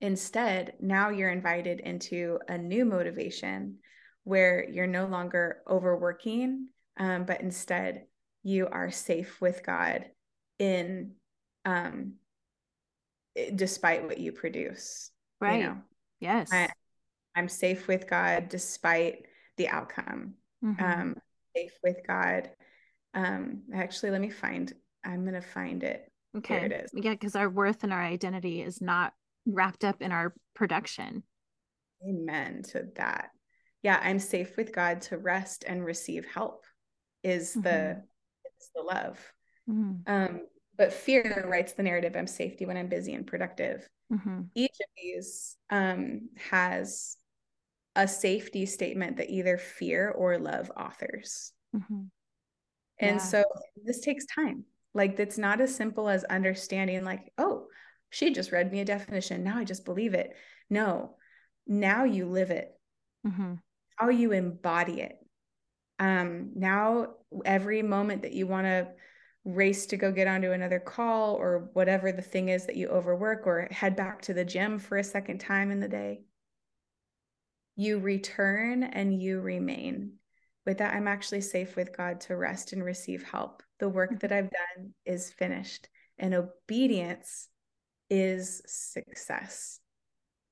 instead, 0.00 0.74
now 0.80 1.10
you're 1.10 1.30
invited 1.30 1.80
into 1.80 2.38
a 2.48 2.58
new 2.58 2.84
motivation 2.84 3.78
where 4.24 4.68
you're 4.68 4.86
no 4.86 5.06
longer 5.06 5.62
overworking, 5.68 6.68
um, 6.98 7.24
but 7.24 7.40
instead 7.40 8.04
you 8.44 8.68
are 8.70 8.90
safe 8.90 9.40
with 9.40 9.64
God 9.64 10.04
in 10.60 11.12
um 11.64 12.14
despite 13.56 14.04
what 14.04 14.18
you 14.18 14.30
produce. 14.30 15.10
Right. 15.40 15.60
You 15.60 15.66
know? 15.66 15.76
Yes. 16.20 16.52
I, 16.52 16.68
am 17.34 17.48
safe 17.48 17.88
with 17.88 18.08
God 18.08 18.48
despite 18.48 19.26
the 19.56 19.68
outcome. 19.68 20.34
Mm-hmm. 20.64 20.84
Um 20.84 21.16
safe 21.56 21.72
with 21.82 22.06
God. 22.06 22.50
Um 23.14 23.62
actually 23.74 24.10
let 24.10 24.20
me 24.20 24.30
find 24.30 24.72
I'm 25.04 25.24
gonna 25.24 25.42
find 25.42 25.82
it. 25.82 26.08
Okay. 26.36 26.58
Here 26.58 26.66
it 26.66 26.72
is. 26.72 26.90
Yeah, 26.94 27.12
because 27.12 27.34
our 27.34 27.48
worth 27.48 27.82
and 27.82 27.92
our 27.92 28.02
identity 28.02 28.62
is 28.62 28.80
not 28.80 29.14
wrapped 29.46 29.84
up 29.84 30.02
in 30.02 30.12
our 30.12 30.34
production. 30.54 31.22
Amen 32.06 32.62
to 32.70 32.88
that. 32.96 33.30
Yeah, 33.82 34.00
I'm 34.02 34.18
safe 34.18 34.56
with 34.56 34.72
God 34.72 35.00
to 35.02 35.18
rest 35.18 35.64
and 35.66 35.84
receive 35.84 36.26
help 36.26 36.64
is 37.22 37.50
mm-hmm. 37.50 37.62
the 37.62 38.02
is 38.64 38.70
the 38.74 38.82
love. 38.82 39.32
Mm-hmm. 39.68 40.12
Um, 40.12 40.40
but 40.76 40.92
fear 40.92 41.46
writes 41.48 41.72
the 41.72 41.82
narrative 41.82 42.16
I'm 42.16 42.26
safety 42.26 42.66
when 42.66 42.76
I'm 42.76 42.88
busy 42.88 43.14
and 43.14 43.26
productive. 43.26 43.88
Mm-hmm. 44.12 44.42
Each 44.54 44.76
of 44.80 44.86
these 44.96 45.56
um, 45.70 46.28
has 46.50 47.16
a 47.96 48.08
safety 48.08 48.66
statement 48.66 49.18
that 49.18 49.30
either 49.30 49.56
fear 49.56 50.10
or 50.10 50.38
love 50.38 50.70
authors. 50.76 51.52
Mm-hmm. 51.74 52.02
And 53.00 53.16
yeah. 53.16 53.22
so 53.22 53.44
this 53.84 54.00
takes 54.00 54.26
time. 54.26 54.64
Like 54.94 55.18
it's 55.18 55.38
not 55.38 55.60
as 55.60 55.74
simple 55.74 56.08
as 56.08 56.24
understanding, 56.24 57.04
like, 57.04 57.32
oh, 57.38 57.66
she 58.10 58.32
just 58.32 58.52
read 58.52 58.70
me 58.70 58.80
a 58.80 58.84
definition. 58.84 59.42
Now 59.42 59.58
I 59.58 59.64
just 59.64 59.84
believe 59.84 60.14
it. 60.14 60.34
No, 60.70 61.16
now 61.66 62.04
you 62.04 62.26
live 62.26 62.50
it. 62.50 62.70
Mm-hmm. 63.26 63.54
How 63.96 64.08
you 64.08 64.32
embody 64.32 65.00
it. 65.00 65.16
Um, 66.04 66.50
now 66.54 67.14
every 67.46 67.80
moment 67.80 68.22
that 68.22 68.34
you 68.34 68.46
want 68.46 68.66
to 68.66 68.88
race 69.46 69.86
to 69.86 69.96
go 69.96 70.12
get 70.12 70.28
onto 70.28 70.50
another 70.50 70.78
call 70.78 71.34
or 71.34 71.70
whatever 71.72 72.12
the 72.12 72.20
thing 72.20 72.50
is 72.50 72.66
that 72.66 72.76
you 72.76 72.88
overwork 72.88 73.46
or 73.46 73.68
head 73.70 73.96
back 73.96 74.20
to 74.22 74.34
the 74.34 74.44
gym 74.44 74.78
for 74.78 74.98
a 74.98 75.04
second 75.04 75.38
time 75.38 75.70
in 75.70 75.80
the 75.80 75.88
day, 75.88 76.20
you 77.76 77.98
return 78.00 78.82
and 78.82 79.22
you 79.22 79.40
remain. 79.40 80.12
With 80.66 80.78
that, 80.78 80.94
I'm 80.94 81.08
actually 81.08 81.40
safe 81.40 81.74
with 81.74 81.96
God 81.96 82.20
to 82.22 82.36
rest 82.36 82.74
and 82.74 82.84
receive 82.84 83.22
help. 83.22 83.62
The 83.78 83.88
work 83.88 84.20
that 84.20 84.32
I've 84.32 84.50
done 84.50 84.92
is 85.06 85.32
finished, 85.32 85.88
and 86.18 86.34
obedience 86.34 87.48
is 88.10 88.60
success. 88.66 89.80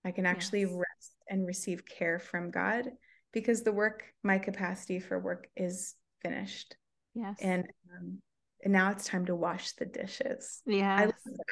I 0.02 0.12
can 0.12 0.24
actually 0.24 0.62
yes. 0.62 0.72
rest 0.72 1.14
and 1.28 1.46
receive 1.46 1.84
care 1.86 2.18
from 2.18 2.50
God 2.50 2.88
because 3.32 3.62
the 3.62 3.72
work, 3.72 4.04
my 4.22 4.38
capacity 4.38 5.00
for 5.00 5.18
work 5.18 5.48
is 5.56 5.94
finished. 6.22 6.76
Yes. 7.14 7.38
And, 7.40 7.64
um, 7.96 8.18
and 8.62 8.72
now 8.72 8.90
it's 8.90 9.06
time 9.06 9.26
to 9.26 9.34
wash 9.34 9.72
the 9.72 9.86
dishes. 9.86 10.62
Yeah. 10.66 10.94
I 10.94 11.04
love 11.06 11.14
that. 11.24 11.44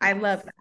I 0.00 0.12
love 0.12 0.42
that. 0.44 0.54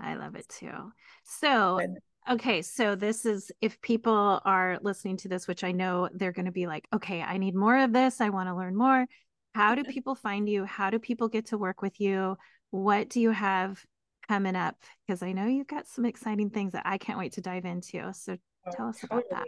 I 0.00 0.14
love 0.14 0.34
it 0.34 0.48
too. 0.48 0.92
So, 1.24 1.78
Good. 1.80 2.34
okay. 2.34 2.62
So, 2.62 2.94
this 2.94 3.24
is 3.24 3.52
if 3.60 3.80
people 3.80 4.40
are 4.44 4.78
listening 4.82 5.16
to 5.18 5.28
this, 5.28 5.46
which 5.46 5.64
I 5.64 5.72
know 5.72 6.08
they're 6.12 6.32
going 6.32 6.46
to 6.46 6.52
be 6.52 6.66
like, 6.66 6.86
okay, 6.92 7.22
I 7.22 7.38
need 7.38 7.54
more 7.54 7.76
of 7.78 7.92
this. 7.92 8.20
I 8.20 8.30
want 8.30 8.48
to 8.48 8.56
learn 8.56 8.76
more. 8.76 9.06
How 9.54 9.74
do 9.74 9.84
people 9.84 10.14
find 10.14 10.48
you? 10.48 10.64
How 10.64 10.90
do 10.90 10.98
people 10.98 11.28
get 11.28 11.46
to 11.46 11.58
work 11.58 11.82
with 11.82 12.00
you? 12.00 12.36
What 12.70 13.10
do 13.10 13.20
you 13.20 13.30
have 13.30 13.84
coming 14.28 14.56
up? 14.56 14.76
Because 15.06 15.22
I 15.22 15.32
know 15.32 15.46
you've 15.46 15.66
got 15.66 15.86
some 15.86 16.06
exciting 16.06 16.50
things 16.50 16.72
that 16.72 16.86
I 16.86 16.96
can't 16.98 17.18
wait 17.18 17.32
to 17.32 17.42
dive 17.42 17.66
into. 17.66 18.12
So, 18.14 18.36
tell 18.70 18.88
us 18.88 19.02
about 19.02 19.24
that. 19.30 19.46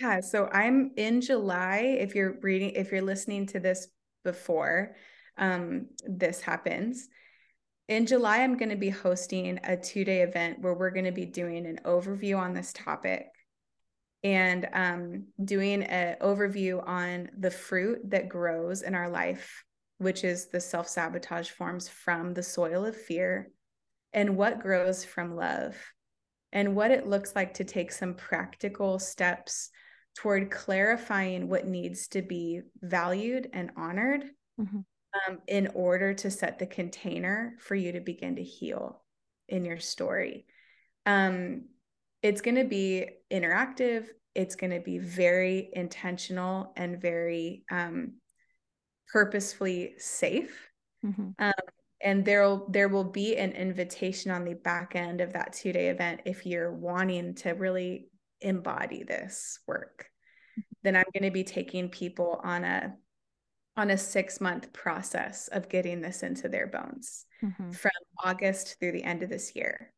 Yeah, 0.00 0.20
so 0.20 0.48
I'm 0.52 0.92
in 0.96 1.20
July. 1.20 1.96
If 1.98 2.14
you're 2.14 2.38
reading, 2.40 2.70
if 2.70 2.92
you're 2.92 3.02
listening 3.02 3.46
to 3.46 3.60
this 3.60 3.88
before 4.24 4.94
um, 5.36 5.86
this 6.06 6.40
happens, 6.40 7.08
in 7.88 8.04
July, 8.06 8.38
I'm 8.38 8.56
going 8.58 8.68
to 8.68 8.76
be 8.76 8.90
hosting 8.90 9.58
a 9.64 9.76
two 9.76 10.04
day 10.04 10.22
event 10.22 10.60
where 10.60 10.74
we're 10.74 10.90
going 10.90 11.06
to 11.06 11.12
be 11.12 11.24
doing 11.24 11.66
an 11.66 11.80
overview 11.84 12.38
on 12.38 12.52
this 12.52 12.72
topic 12.72 13.26
and 14.22 14.68
um, 14.72 15.26
doing 15.42 15.82
an 15.84 16.16
overview 16.20 16.86
on 16.86 17.30
the 17.38 17.50
fruit 17.50 17.98
that 18.10 18.28
grows 18.28 18.82
in 18.82 18.94
our 18.94 19.08
life, 19.08 19.64
which 19.98 20.22
is 20.22 20.48
the 20.48 20.60
self 20.60 20.86
sabotage 20.86 21.50
forms 21.50 21.88
from 21.88 22.34
the 22.34 22.42
soil 22.42 22.84
of 22.84 22.94
fear, 22.94 23.50
and 24.12 24.36
what 24.36 24.60
grows 24.60 25.04
from 25.04 25.34
love, 25.34 25.74
and 26.52 26.74
what 26.74 26.90
it 26.90 27.06
looks 27.06 27.34
like 27.34 27.54
to 27.54 27.64
take 27.64 27.92
some 27.92 28.14
practical 28.14 28.98
steps 28.98 29.70
toward 30.16 30.50
clarifying 30.50 31.48
what 31.48 31.66
needs 31.66 32.08
to 32.08 32.22
be 32.22 32.60
valued 32.80 33.48
and 33.52 33.70
honored 33.76 34.24
mm-hmm. 34.60 34.78
um, 34.78 35.38
in 35.46 35.68
order 35.74 36.14
to 36.14 36.30
set 36.30 36.58
the 36.58 36.66
container 36.66 37.54
for 37.60 37.74
you 37.74 37.92
to 37.92 38.00
begin 38.00 38.36
to 38.36 38.42
heal 38.42 39.02
in 39.48 39.64
your 39.64 39.78
story. 39.78 40.46
Um, 41.06 41.66
it's 42.22 42.40
going 42.40 42.56
to 42.56 42.64
be 42.64 43.06
interactive. 43.30 44.06
It's 44.34 44.56
going 44.56 44.72
to 44.72 44.80
be 44.80 44.98
very 44.98 45.70
intentional 45.72 46.72
and 46.76 47.00
very 47.00 47.64
um, 47.70 48.14
purposefully 49.12 49.94
safe. 49.98 50.68
Mm-hmm. 51.04 51.30
And 52.00 52.24
there'll 52.24 52.68
there 52.70 52.88
will 52.88 53.04
be 53.04 53.36
an 53.36 53.52
invitation 53.52 54.30
on 54.30 54.44
the 54.44 54.54
back 54.54 54.94
end 54.94 55.20
of 55.20 55.32
that 55.32 55.52
two 55.52 55.72
day 55.72 55.88
event 55.88 56.22
if 56.24 56.46
you're 56.46 56.72
wanting 56.72 57.34
to 57.36 57.50
really 57.50 58.08
embody 58.40 59.02
this 59.02 59.58
work. 59.66 60.06
Then 60.82 60.96
i'm 60.96 61.04
going 61.12 61.24
to 61.24 61.32
be 61.32 61.44
taking 61.44 61.88
people 61.88 62.40
on 62.42 62.64
a 62.64 62.94
on 63.76 63.90
a 63.90 63.98
six 63.98 64.40
month 64.40 64.72
process 64.72 65.48
of 65.48 65.68
getting 65.68 66.00
this 66.00 66.22
into 66.22 66.48
their 66.48 66.66
bones 66.66 67.26
mm-hmm. 67.42 67.70
from 67.70 67.90
august 68.24 68.76
through 68.78 68.92
the 68.92 69.04
end 69.04 69.22
of 69.22 69.30
this 69.30 69.54
year. 69.54 69.92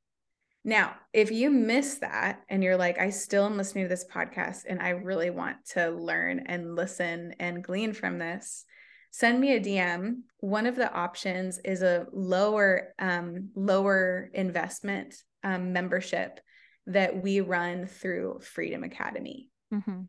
Now 0.64 0.94
if 1.12 1.30
you 1.30 1.51
miss 1.51 1.96
that 1.98 2.42
and 2.48 2.62
you're 2.62 2.76
like 2.76 2.98
i 2.98 3.11
still 3.11 3.44
am 3.46 3.57
listening 3.57 3.84
to 3.84 3.88
this 3.88 4.07
podcast 4.11 4.62
and 4.68 4.80
i 4.80 4.90
really 4.90 5.30
want 5.30 5.57
to 5.70 5.90
learn 5.90 6.44
and 6.46 6.76
listen 6.76 7.34
and 7.38 7.64
glean 7.64 7.92
from 7.92 8.18
this 8.18 8.64
send 9.11 9.40
me 9.40 9.54
a 9.54 9.61
dm 9.61 10.16
one 10.38 10.66
of 10.66 10.76
the 10.76 10.92
options 10.92 11.58
is 11.64 11.82
a 11.82 12.06
lower 12.12 12.94
um, 12.98 13.50
lower 13.54 14.30
investment 14.32 15.14
um, 15.44 15.72
membership 15.72 16.40
that 16.86 17.22
we 17.22 17.40
run 17.40 17.86
through 17.86 18.40
Freedom 18.42 18.82
Academy, 18.84 19.48
mm-hmm. 19.72 19.90
um, 19.90 20.08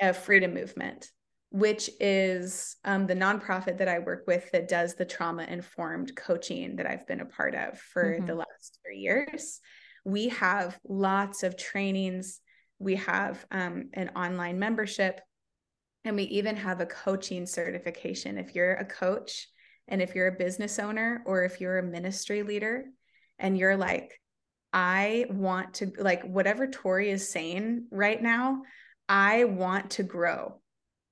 a 0.00 0.12
Freedom 0.12 0.54
Movement, 0.54 1.10
which 1.50 1.90
is 1.98 2.76
um, 2.84 3.06
the 3.06 3.14
nonprofit 3.14 3.78
that 3.78 3.88
I 3.88 3.98
work 3.98 4.24
with 4.26 4.50
that 4.52 4.68
does 4.68 4.94
the 4.94 5.04
trauma 5.04 5.44
informed 5.44 6.14
coaching 6.14 6.76
that 6.76 6.86
I've 6.86 7.06
been 7.06 7.20
a 7.20 7.26
part 7.26 7.54
of 7.54 7.78
for 7.78 8.04
mm-hmm. 8.04 8.26
the 8.26 8.34
last 8.36 8.78
three 8.84 8.98
years. 8.98 9.60
We 10.04 10.28
have 10.28 10.78
lots 10.84 11.42
of 11.42 11.56
trainings. 11.56 12.40
We 12.78 12.96
have 12.96 13.44
um, 13.50 13.90
an 13.94 14.10
online 14.10 14.58
membership, 14.58 15.20
and 16.04 16.16
we 16.16 16.24
even 16.24 16.56
have 16.56 16.80
a 16.80 16.86
coaching 16.86 17.46
certification. 17.46 18.38
If 18.38 18.54
you're 18.54 18.74
a 18.74 18.84
coach 18.84 19.48
and 19.88 20.00
if 20.00 20.14
you're 20.14 20.28
a 20.28 20.38
business 20.38 20.78
owner 20.78 21.22
or 21.26 21.44
if 21.44 21.60
you're 21.60 21.78
a 21.78 21.82
ministry 21.82 22.42
leader 22.42 22.84
and 23.38 23.58
you're 23.58 23.76
like, 23.76 24.20
I 24.72 25.26
want 25.30 25.74
to 25.74 25.92
like 25.98 26.22
whatever 26.22 26.66
Tori 26.68 27.10
is 27.10 27.28
saying 27.28 27.86
right 27.90 28.22
now, 28.22 28.62
I 29.08 29.44
want 29.44 29.90
to 29.92 30.04
grow 30.04 30.60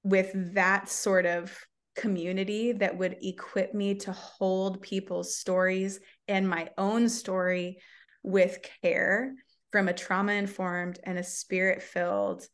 with 0.05 0.55
that 0.55 0.89
sort 0.89 1.26
of 1.26 1.59
community 1.97 2.72
that 2.72 2.97
would 2.97 3.16
equip 3.20 3.74
me 3.74 3.97
to 3.97 4.12
hold 4.12 4.80
people's 4.80 5.36
stories 5.36 5.99
and 6.28 6.49
my 6.49 6.70
own 6.78 7.09
story 7.09 7.78
with 8.22 8.64
care 8.82 9.34
from 9.72 9.89
a 9.89 9.93
trauma 9.93 10.32
informed 10.32 11.01
and 11.03 11.18
a 11.18 11.24
spirit 11.24 11.82
filled 11.82 12.47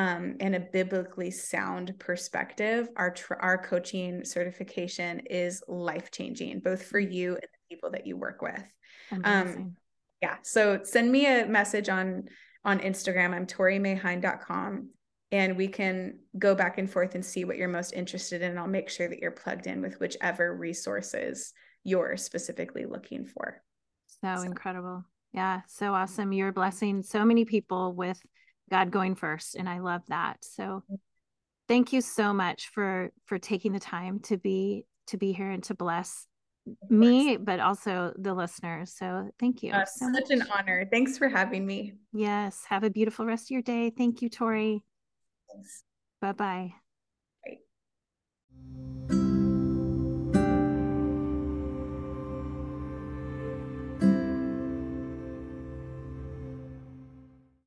um, 0.00 0.36
and 0.40 0.54
a 0.54 0.60
biblically 0.60 1.30
sound 1.30 1.94
perspective. 1.98 2.88
Our 2.96 3.10
tr- 3.10 3.34
our 3.34 3.58
coaching 3.58 4.24
certification 4.24 5.20
is 5.28 5.62
life 5.68 6.10
changing, 6.10 6.60
both 6.60 6.84
for 6.84 6.98
you 6.98 7.32
and 7.32 7.42
the 7.42 7.74
people 7.74 7.90
that 7.90 8.06
you 8.06 8.16
work 8.16 8.40
with. 8.40 8.64
Um, 9.24 9.76
yeah. 10.22 10.36
So 10.42 10.80
send 10.84 11.12
me 11.12 11.26
a 11.26 11.44
message 11.46 11.90
on 11.90 12.24
on 12.64 12.78
Instagram. 12.78 13.34
I'm 13.34 13.46
torimaehein.com 13.46 14.88
and 15.32 15.56
we 15.56 15.68
can 15.68 16.18
go 16.38 16.54
back 16.54 16.78
and 16.78 16.90
forth 16.90 17.14
and 17.14 17.24
see 17.24 17.44
what 17.44 17.58
you're 17.58 17.68
most 17.68 17.92
interested 17.92 18.40
in. 18.40 18.56
I'll 18.56 18.66
make 18.66 18.88
sure 18.88 19.08
that 19.08 19.18
you're 19.18 19.30
plugged 19.30 19.66
in 19.66 19.82
with 19.82 20.00
whichever 20.00 20.56
resources 20.56 21.52
you're 21.84 22.16
specifically 22.16 22.86
looking 22.86 23.26
for. 23.26 23.62
So, 24.06 24.36
so. 24.36 24.42
incredible. 24.42 25.04
Yeah, 25.32 25.60
so 25.68 25.92
awesome. 25.94 26.32
You're 26.32 26.52
blessing 26.52 27.02
so 27.02 27.24
many 27.24 27.44
people 27.44 27.92
with 27.92 28.20
God 28.70 28.90
going 28.90 29.14
first. 29.14 29.54
And 29.54 29.68
I 29.68 29.80
love 29.80 30.02
that. 30.08 30.38
So 30.44 30.82
thank 31.68 31.92
you 31.92 32.00
so 32.00 32.32
much 32.32 32.68
for 32.68 33.12
for 33.26 33.38
taking 33.38 33.72
the 33.72 33.80
time 33.80 34.20
to 34.20 34.36
be 34.36 34.84
to 35.08 35.16
be 35.16 35.32
here 35.32 35.50
and 35.50 35.62
to 35.64 35.74
bless 35.74 36.26
me 36.88 37.36
but 37.36 37.58
also 37.60 38.12
the 38.16 38.34
listeners. 38.34 38.92
So 38.92 39.30
thank 39.38 39.62
you 39.62 39.72
uh, 39.72 39.84
so 39.84 40.10
such 40.12 40.30
much. 40.30 40.30
an 40.30 40.46
honor. 40.52 40.86
Thanks 40.90 41.18
for 41.18 41.28
having 41.28 41.66
me. 41.66 41.94
Yes 42.12 42.64
have 42.68 42.84
a 42.84 42.90
beautiful 42.90 43.26
rest 43.26 43.46
of 43.46 43.50
your 43.50 43.62
day. 43.62 43.90
Thank 43.90 44.22
you 44.22 44.28
tori. 44.28 44.82
Thanks. 45.52 45.84
Bye 46.20 46.32
bye. 46.32 46.74